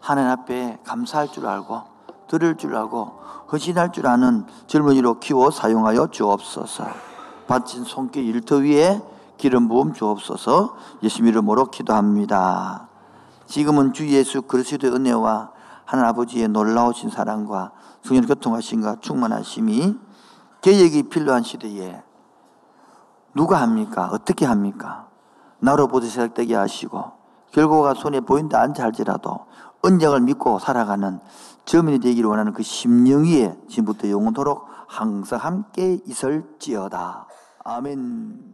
하나님 0.00 0.30
앞에 0.30 0.78
감사할 0.82 1.28
줄 1.28 1.46
알고 1.46 1.82
들을 2.26 2.56
줄 2.56 2.74
알고 2.74 3.20
헌신할 3.52 3.92
줄 3.92 4.06
아는 4.06 4.46
젊은이로 4.66 5.20
키워 5.20 5.50
사용하여 5.50 6.06
주옵소서. 6.10 6.86
바친 7.46 7.84
손길 7.84 8.24
일터 8.34 8.56
위에 8.56 9.02
기름 9.36 9.68
부음 9.68 9.92
주옵소서. 9.92 10.74
예수 11.02 11.22
이름으로 11.22 11.66
기도합니다. 11.66 12.88
지금은 13.44 13.92
주 13.92 14.08
예수 14.08 14.40
그리스도의 14.40 14.90
은혜와 14.90 15.50
하나님 15.84 16.08
아버지의 16.08 16.48
놀라우신 16.48 17.10
사랑과 17.10 17.72
성령 18.00 18.24
교통하심과 18.24 19.00
충만하심이 19.02 19.98
계획이 20.62 21.02
필요한 21.10 21.42
시대에 21.42 22.02
누가 23.34 23.60
합니까? 23.60 24.08
어떻게 24.12 24.46
합니까? 24.46 25.08
나로부터 25.58 26.06
시작되게 26.06 26.54
하시고 26.54 27.12
결과가 27.52 27.94
손에 27.94 28.20
보인다 28.20 28.60
않지 28.60 28.82
할지라도 28.82 29.46
언약을 29.82 30.20
믿고 30.20 30.58
살아가는 30.58 31.20
저민이 31.64 32.00
되기를 32.00 32.28
원하는 32.28 32.52
그 32.52 32.62
심령 32.62 33.24
위에 33.24 33.56
지금부터 33.68 34.08
영원토록 34.08 34.66
항상 34.86 35.38
함께 35.40 35.98
있을지어다. 36.06 37.26
아멘. 37.64 38.53